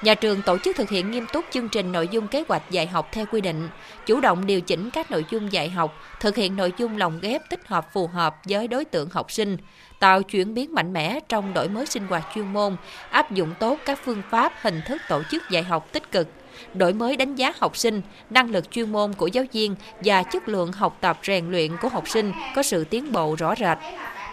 Nhà 0.02 0.16
trường 0.16 0.42
tổ 0.42 0.58
chức 0.58 0.76
thực 0.76 0.90
hiện 0.90 1.12
nghiêm 1.12 1.26
túc 1.34 1.46
chương 1.52 1.70
trình 1.70 1.92
nội 1.92 2.08
dung 2.08 2.28
kế 2.28 2.44
hoạch 2.48 2.72
dạy 2.72 2.88
học 2.88 3.10
theo 3.12 3.26
quy 3.32 3.42
định, 3.42 3.70
chủ 4.06 4.20
động 4.20 4.46
điều 4.46 4.62
chỉnh 4.62 4.90
các 4.90 5.12
nội 5.12 5.26
dung 5.30 5.54
dạy 5.54 5.70
học, 5.70 5.94
thực 6.20 6.36
hiện 6.36 6.56
nội 6.56 6.74
dung 6.78 6.98
lồng 6.98 7.20
ghép 7.22 7.42
tích 7.50 7.68
hợp 7.68 7.94
phù 7.94 8.08
hợp 8.08 8.36
với 8.50 8.68
đối 8.68 8.86
tượng 8.86 9.10
học 9.10 9.32
sinh, 9.32 9.58
tạo 10.00 10.24
chuyển 10.24 10.54
biến 10.54 10.74
mạnh 10.74 10.94
mẽ 10.94 11.20
trong 11.30 11.54
đổi 11.54 11.70
mới 11.70 11.86
sinh 11.86 12.08
hoạt 12.08 12.24
chuyên 12.36 12.54
môn, 12.54 12.76
áp 13.10 13.32
dụng 13.32 13.50
tốt 13.60 13.80
các 13.86 14.00
phương 14.04 14.22
pháp, 14.30 14.54
hình 14.62 14.82
thức 14.88 15.02
tổ 15.10 15.22
chức 15.32 15.44
dạy 15.50 15.64
học 15.64 15.88
tích 15.92 16.12
cực, 16.12 16.28
đổi 16.74 16.94
mới 16.94 17.18
đánh 17.18 17.36
giá 17.36 17.54
học 17.60 17.78
sinh, 17.78 18.02
năng 18.30 18.52
lực 18.52 18.72
chuyên 18.72 18.92
môn 18.92 19.14
của 19.14 19.28
giáo 19.28 19.44
viên 19.52 19.76
và 20.04 20.24
chất 20.24 20.50
lượng 20.50 20.72
học 20.72 20.98
tập 21.02 21.20
rèn 21.24 21.52
luyện 21.52 21.78
của 21.82 21.90
học 21.90 22.08
sinh 22.08 22.32
có 22.56 22.64
sự 22.64 22.84
tiến 22.84 23.12
bộ 23.12 23.36
rõ 23.38 23.56
rệt. 23.56 23.78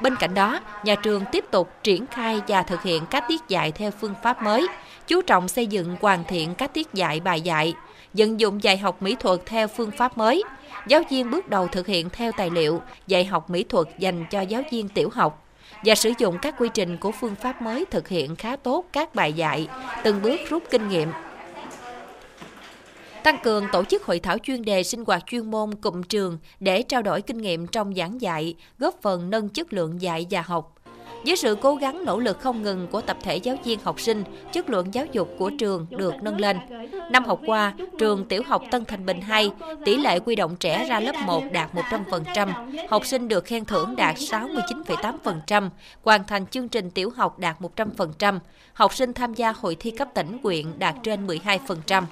Bên 0.02 0.16
cạnh 0.16 0.34
đó, 0.34 0.60
nhà 0.84 0.94
trường 0.94 1.24
tiếp 1.32 1.44
tục 1.50 1.70
triển 1.82 2.06
khai 2.06 2.40
và 2.48 2.62
thực 2.62 2.82
hiện 2.82 3.06
các 3.10 3.24
tiết 3.28 3.40
dạy 3.48 3.72
theo 3.72 3.90
phương 3.90 4.14
pháp 4.22 4.42
mới, 4.42 4.66
chú 5.06 5.22
trọng 5.22 5.48
xây 5.48 5.66
dựng 5.66 5.96
hoàn 6.00 6.24
thiện 6.24 6.54
các 6.54 6.74
tiết 6.74 6.94
dạy 6.94 7.20
bài 7.20 7.40
dạy, 7.40 7.74
vận 8.12 8.40
dụng 8.40 8.62
dạy 8.62 8.78
học 8.78 9.02
mỹ 9.02 9.16
thuật 9.20 9.40
theo 9.46 9.68
phương 9.68 9.90
pháp 9.90 10.18
mới. 10.18 10.42
Giáo 10.86 11.02
viên 11.10 11.30
bước 11.30 11.48
đầu 11.48 11.66
thực 11.66 11.86
hiện 11.86 12.10
theo 12.10 12.32
tài 12.32 12.50
liệu 12.50 12.82
dạy 13.06 13.24
học 13.24 13.50
mỹ 13.50 13.64
thuật 13.64 13.86
dành 13.98 14.24
cho 14.30 14.40
giáo 14.40 14.62
viên 14.70 14.88
tiểu 14.88 15.10
học 15.12 15.46
và 15.84 15.94
sử 15.94 16.12
dụng 16.18 16.38
các 16.42 16.54
quy 16.58 16.68
trình 16.74 16.96
của 16.96 17.12
phương 17.12 17.34
pháp 17.34 17.62
mới 17.62 17.84
thực 17.90 18.08
hiện 18.08 18.36
khá 18.36 18.56
tốt 18.56 18.84
các 18.92 19.14
bài 19.14 19.32
dạy, 19.32 19.68
từng 20.04 20.22
bước 20.22 20.40
rút 20.50 20.62
kinh 20.70 20.88
nghiệm. 20.88 21.08
Tăng 23.24 23.38
cường 23.42 23.66
tổ 23.72 23.84
chức 23.84 24.04
hội 24.04 24.20
thảo 24.20 24.38
chuyên 24.38 24.62
đề 24.62 24.82
sinh 24.82 25.04
hoạt 25.06 25.22
chuyên 25.26 25.50
môn 25.50 25.74
cụm 25.74 26.02
trường 26.02 26.38
để 26.60 26.82
trao 26.82 27.02
đổi 27.02 27.22
kinh 27.22 27.38
nghiệm 27.38 27.66
trong 27.66 27.94
giảng 27.94 28.20
dạy, 28.20 28.54
góp 28.78 28.94
phần 29.02 29.30
nâng 29.30 29.48
chất 29.48 29.72
lượng 29.72 30.02
dạy 30.02 30.26
và 30.30 30.42
học. 30.42 30.74
Với 31.26 31.36
sự 31.36 31.56
cố 31.60 31.74
gắng 31.74 32.04
nỗ 32.04 32.18
lực 32.18 32.40
không 32.40 32.62
ngừng 32.62 32.86
của 32.86 33.00
tập 33.00 33.16
thể 33.22 33.36
giáo 33.36 33.56
viên 33.64 33.78
học 33.82 34.00
sinh, 34.00 34.24
chất 34.52 34.70
lượng 34.70 34.94
giáo 34.94 35.06
dục 35.12 35.28
của 35.38 35.50
trường 35.58 35.86
được 35.90 36.14
nâng 36.22 36.40
lên. 36.40 36.58
Năm 37.10 37.24
học 37.24 37.40
qua, 37.46 37.74
trường 37.98 38.24
tiểu 38.28 38.42
học 38.46 38.62
Tân 38.70 38.84
Thành 38.84 39.06
Bình 39.06 39.20
2, 39.20 39.50
tỷ 39.84 39.96
lệ 39.96 40.18
quy 40.18 40.36
động 40.36 40.56
trẻ 40.56 40.86
ra 40.88 41.00
lớp 41.00 41.16
1 41.26 41.42
đạt 41.52 41.74
100%, 41.74 42.48
học 42.88 43.06
sinh 43.06 43.28
được 43.28 43.44
khen 43.44 43.64
thưởng 43.64 43.96
đạt 43.96 44.16
69,8%, 44.16 45.68
hoàn 46.02 46.24
thành 46.24 46.46
chương 46.46 46.68
trình 46.68 46.90
tiểu 46.90 47.10
học 47.16 47.38
đạt 47.38 47.56
100%, 47.60 48.38
học 48.72 48.94
sinh 48.94 49.12
tham 49.12 49.34
gia 49.34 49.52
hội 49.52 49.76
thi 49.80 49.90
cấp 49.90 50.08
tỉnh 50.14 50.38
quyện 50.42 50.78
đạt 50.78 50.94
trên 51.02 51.26
12%. 51.26 52.02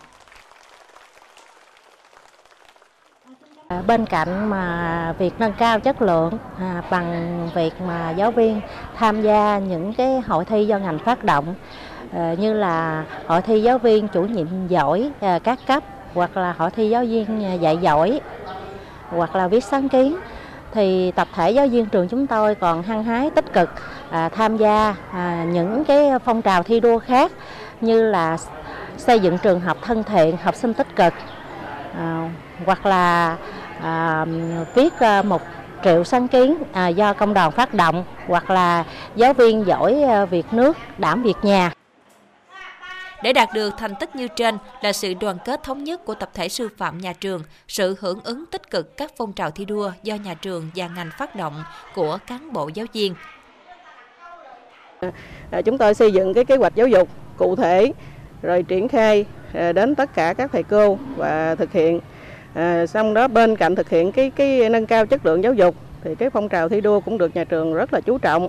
Ờ, 3.69 3.83
bên 3.87 4.07
cạnh 4.07 4.51
mà 4.51 5.15
việc 5.19 5.35
nâng 5.39 5.53
cao 5.59 5.81
chất 5.81 6.03
lượng 6.03 6.33
à, 6.59 6.83
bằng 6.91 7.49
việc 7.55 7.81
mà 7.81 8.11
giáo 8.11 8.31
viên 8.31 8.61
tham 8.97 9.23
gia 9.23 9.59
những 9.59 9.95
cái 9.95 10.21
hội 10.21 10.45
thi 10.45 10.67
do 10.67 10.79
ngành 10.79 10.99
phát 10.99 11.25
động 11.25 11.55
à, 12.13 12.35
như 12.39 12.53
là 12.55 13.05
hội 13.27 13.43
thi 13.43 13.63
giáo 13.63 13.79
viên 13.79 14.09
chủ 14.09 14.23
nhiệm 14.23 14.69
giỏi 14.69 15.11
à, 15.21 15.39
các 15.39 15.59
cấp 15.67 15.83
hoặc 16.15 16.37
là 16.37 16.55
hội 16.59 16.71
thi 16.71 16.91
giáo 16.91 17.05
viên 17.05 17.61
dạy 17.61 17.77
giỏi 17.77 18.21
hoặc 19.11 19.37
là 19.37 19.49
viết 19.49 19.65
sáng 19.65 19.89
kiến 19.89 20.17
thì 20.73 21.11
tập 21.11 21.29
thể 21.35 21.51
giáo 21.51 21.67
viên 21.67 21.87
trường 21.87 22.09
chúng 22.09 22.27
tôi 22.27 22.55
còn 22.55 22.83
hăng 22.83 23.05
hái 23.05 23.31
tích 23.31 23.53
cực 23.53 23.71
à, 24.11 24.29
tham 24.29 24.57
gia 24.57 24.95
à, 25.13 25.45
những 25.49 25.85
cái 25.85 26.11
phong 26.25 26.43
trào 26.43 26.63
thi 26.63 26.81
đua 26.81 26.99
khác 26.99 27.33
như 27.81 28.11
là 28.11 28.37
xây 28.97 29.21
dựng 29.21 29.39
trường 29.39 29.61
học 29.61 29.77
thân 29.83 30.05
thiện 30.05 30.37
học 30.43 30.55
sinh 30.55 30.75
tích 30.75 30.97
cực 30.97 31.13
à, 31.99 32.31
hoặc 32.67 32.87
là 32.87 33.37
à, 33.83 34.27
viết 34.75 34.99
à, 34.99 35.23
một 35.23 35.43
triệu 35.85 36.05
sáng 36.05 36.29
kiến 36.29 36.55
à, 36.73 36.89
do 36.89 37.13
công 37.13 37.35
đoàn 37.35 37.53
phát 37.53 37.75
động 37.75 38.05
hoặc 38.27 38.51
là 38.51 38.85
giáo 39.17 39.33
viên 39.33 39.67
giỏi 39.67 40.03
à, 40.03 40.25
việc 40.25 40.47
nước 40.53 40.77
đảm 40.99 41.23
việc 41.23 41.37
nhà. 41.43 41.73
Để 43.23 43.33
đạt 43.33 43.49
được 43.55 43.75
thành 43.79 43.95
tích 44.01 44.17
như 44.17 44.29
trên 44.29 44.59
là 44.83 44.93
sự 44.93 45.15
đoàn 45.15 45.39
kết 45.45 45.63
thống 45.63 45.85
nhất 45.85 46.05
của 46.05 46.15
tập 46.15 46.31
thể 46.35 46.49
sư 46.49 46.69
phạm 46.77 46.99
nhà 46.99 47.13
trường, 47.13 47.43
sự 47.69 47.97
hưởng 48.01 48.21
ứng 48.25 48.47
tích 48.47 48.71
cực 48.71 48.97
các 48.97 49.13
phong 49.17 49.33
trào 49.33 49.51
thi 49.51 49.65
đua 49.65 49.93
do 50.03 50.15
nhà 50.15 50.35
trường 50.35 50.71
và 50.75 50.89
ngành 50.97 51.11
phát 51.19 51.37
động 51.37 51.65
của 51.95 52.19
cán 52.27 52.53
bộ 52.53 52.71
giáo 52.75 52.87
viên. 52.93 53.15
À, 55.51 55.63
chúng 55.63 55.79
tôi 55.79 55.95
xây 55.95 56.13
dựng 56.13 56.35
cái 56.35 56.45
kế 56.45 56.57
hoạch 56.57 56.75
giáo 56.75 56.89
dục 56.89 57.09
cụ 57.37 57.57
thể 57.57 57.93
rồi 58.43 58.63
triển 58.63 58.89
khai 58.89 59.25
đến 59.53 59.95
tất 59.95 60.15
cả 60.15 60.35
các 60.35 60.51
thầy 60.53 60.63
cô 60.63 60.99
và 61.17 61.55
thực 61.55 61.73
hiện 61.73 62.01
à, 62.55 62.87
xong 62.87 63.15
đó 63.15 63.29
bên 63.29 63.57
cạnh 63.57 63.75
thực 63.75 63.89
hiện 63.89 64.13
cái 64.13 64.31
cái 64.31 64.69
nâng 64.71 64.87
cao 64.87 65.07
chất 65.07 65.27
lượng 65.27 65.45
giáo 65.45 65.55
dục 65.55 65.75
thì 66.05 66.15
cái 66.15 66.31
phong 66.31 66.49
trào 66.49 66.69
thi 66.69 66.81
đua 66.81 67.01
cũng 67.01 67.19
được 67.19 67.37
nhà 67.37 67.45
trường 67.45 67.75
rất 67.75 67.93
là 67.93 68.01
chú 68.01 68.19
trọng. 68.19 68.49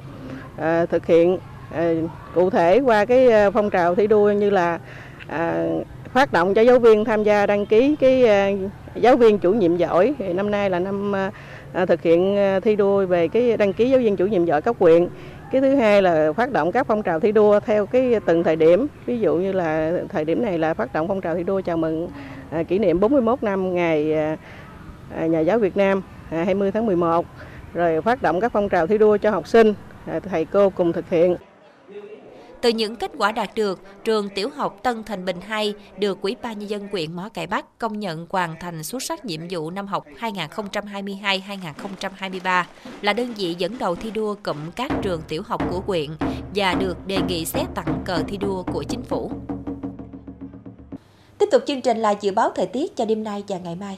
À, 0.58 0.86
thực 0.86 1.06
hiện 1.06 1.38
à, 1.76 1.94
cụ 2.36 2.50
thể 2.50 2.80
qua 2.80 3.06
cái 3.06 3.52
phong 3.54 3.70
trào 3.70 3.96
thi 3.96 4.08
đua 4.08 4.32
như 4.32 4.50
là 4.50 4.80
à, 5.28 5.66
phát 6.14 6.34
động 6.34 6.54
cho 6.54 6.62
giáo 6.62 6.80
viên 6.80 7.06
tham 7.06 7.24
gia 7.24 7.46
đăng 7.46 7.66
ký 7.66 7.96
cái 8.00 8.26
à, 8.26 8.52
giáo 8.96 9.16
viên 9.18 9.40
chủ 9.40 9.54
nhiệm 9.54 9.78
giỏi. 9.78 10.14
Thì 10.20 10.34
năm 10.34 10.52
nay 10.52 10.70
là 10.70 10.80
năm 10.80 11.16
à, 11.74 11.86
thực 11.86 12.02
hiện 12.02 12.38
thi 12.64 12.76
đua 12.76 13.06
về 13.06 13.28
cái 13.28 13.58
đăng 13.58 13.74
ký 13.74 13.90
giáo 13.90 14.00
viên 14.00 14.16
chủ 14.16 14.26
nhiệm 14.26 14.46
giỏi 14.46 14.62
cấp 14.62 14.76
huyện. 14.80 15.08
Cái 15.52 15.62
thứ 15.62 15.76
hai 15.76 16.02
là 16.02 16.34
phát 16.34 16.52
động 16.52 16.72
các 16.72 16.88
phong 16.88 17.04
trào 17.04 17.20
thi 17.20 17.32
đua 17.32 17.60
theo 17.60 17.86
cái 17.86 18.16
từng 18.26 18.44
thời 18.44 18.56
điểm. 18.56 18.88
Ví 19.06 19.20
dụ 19.20 19.36
như 19.36 19.52
là 19.52 19.92
thời 20.10 20.26
điểm 20.26 20.42
này 20.46 20.58
là 20.58 20.74
phát 20.74 20.94
động 20.94 21.08
phong 21.08 21.22
trào 21.22 21.36
thi 21.36 21.44
đua 21.44 21.62
chào 21.62 21.78
mừng 21.78 22.10
À, 22.52 22.64
kỷ 22.64 22.80
niệm 22.80 23.00
41 23.00 23.44
năm 23.44 23.76
ngày 23.76 24.14
à, 24.14 24.38
à, 25.16 25.26
nhà 25.26 25.40
giáo 25.40 25.60
Việt 25.60 25.78
Nam 25.78 26.02
20 26.30 26.72
tháng 26.72 26.86
11 26.86 27.26
rồi 27.74 28.02
phát 28.02 28.22
động 28.22 28.42
các 28.42 28.52
phong 28.52 28.70
trào 28.70 28.88
thi 28.88 28.98
đua 28.98 29.18
cho 29.18 29.32
học 29.32 29.48
sinh 29.48 29.74
thầy 30.24 30.46
cô 30.46 30.70
cùng 30.70 30.94
thực 30.94 31.10
hiện 31.10 31.36
từ 32.62 32.70
những 32.70 32.96
kết 32.96 33.12
quả 33.18 33.32
đạt 33.32 33.50
được, 33.56 33.82
trường 34.04 34.30
tiểu 34.30 34.50
học 34.50 34.80
Tân 34.84 35.04
Thành 35.04 35.26
Bình 35.26 35.42
2 35.42 35.74
được 35.98 36.22
Ủy 36.22 36.36
ban 36.42 36.60
Nhân 36.60 36.70
dân 36.70 36.88
huyện 36.92 37.16
Mỏ 37.16 37.30
Cải 37.30 37.48
Bắc 37.48 37.80
công 37.80 38.00
nhận 38.00 38.28
hoàn 38.30 38.56
thành 38.60 38.84
xuất 38.84 39.04
sắc 39.04 39.26
nhiệm 39.26 39.42
vụ 39.50 39.72
năm 39.72 39.88
học 39.88 40.06
2022-2023 40.20 42.64
là 43.02 43.14
đơn 43.14 43.34
vị 43.38 43.56
dẫn 43.58 43.78
đầu 43.80 43.96
thi 43.96 44.12
đua 44.12 44.36
cụm 44.44 44.58
các 44.76 44.92
trường 45.02 45.22
tiểu 45.28 45.42
học 45.46 45.62
của 45.72 45.82
huyện 45.86 46.10
và 46.56 46.74
được 46.74 47.08
đề 47.08 47.18
nghị 47.28 47.46
xét 47.46 47.66
tặng 47.76 48.02
cờ 48.06 48.24
thi 48.28 48.38
đua 48.38 48.64
của 48.64 48.84
chính 48.84 49.04
phủ. 49.04 49.32
Tiếp 51.40 51.50
tục 51.52 51.64
chương 51.68 51.82
trình 51.82 51.98
là 51.98 52.16
dự 52.22 52.32
báo 52.32 52.52
thời 52.56 52.66
tiết 52.66 52.96
cho 52.96 53.06
đêm 53.06 53.24
nay 53.24 53.44
và 53.48 53.58
ngày 53.58 53.76
mai. 53.76 53.98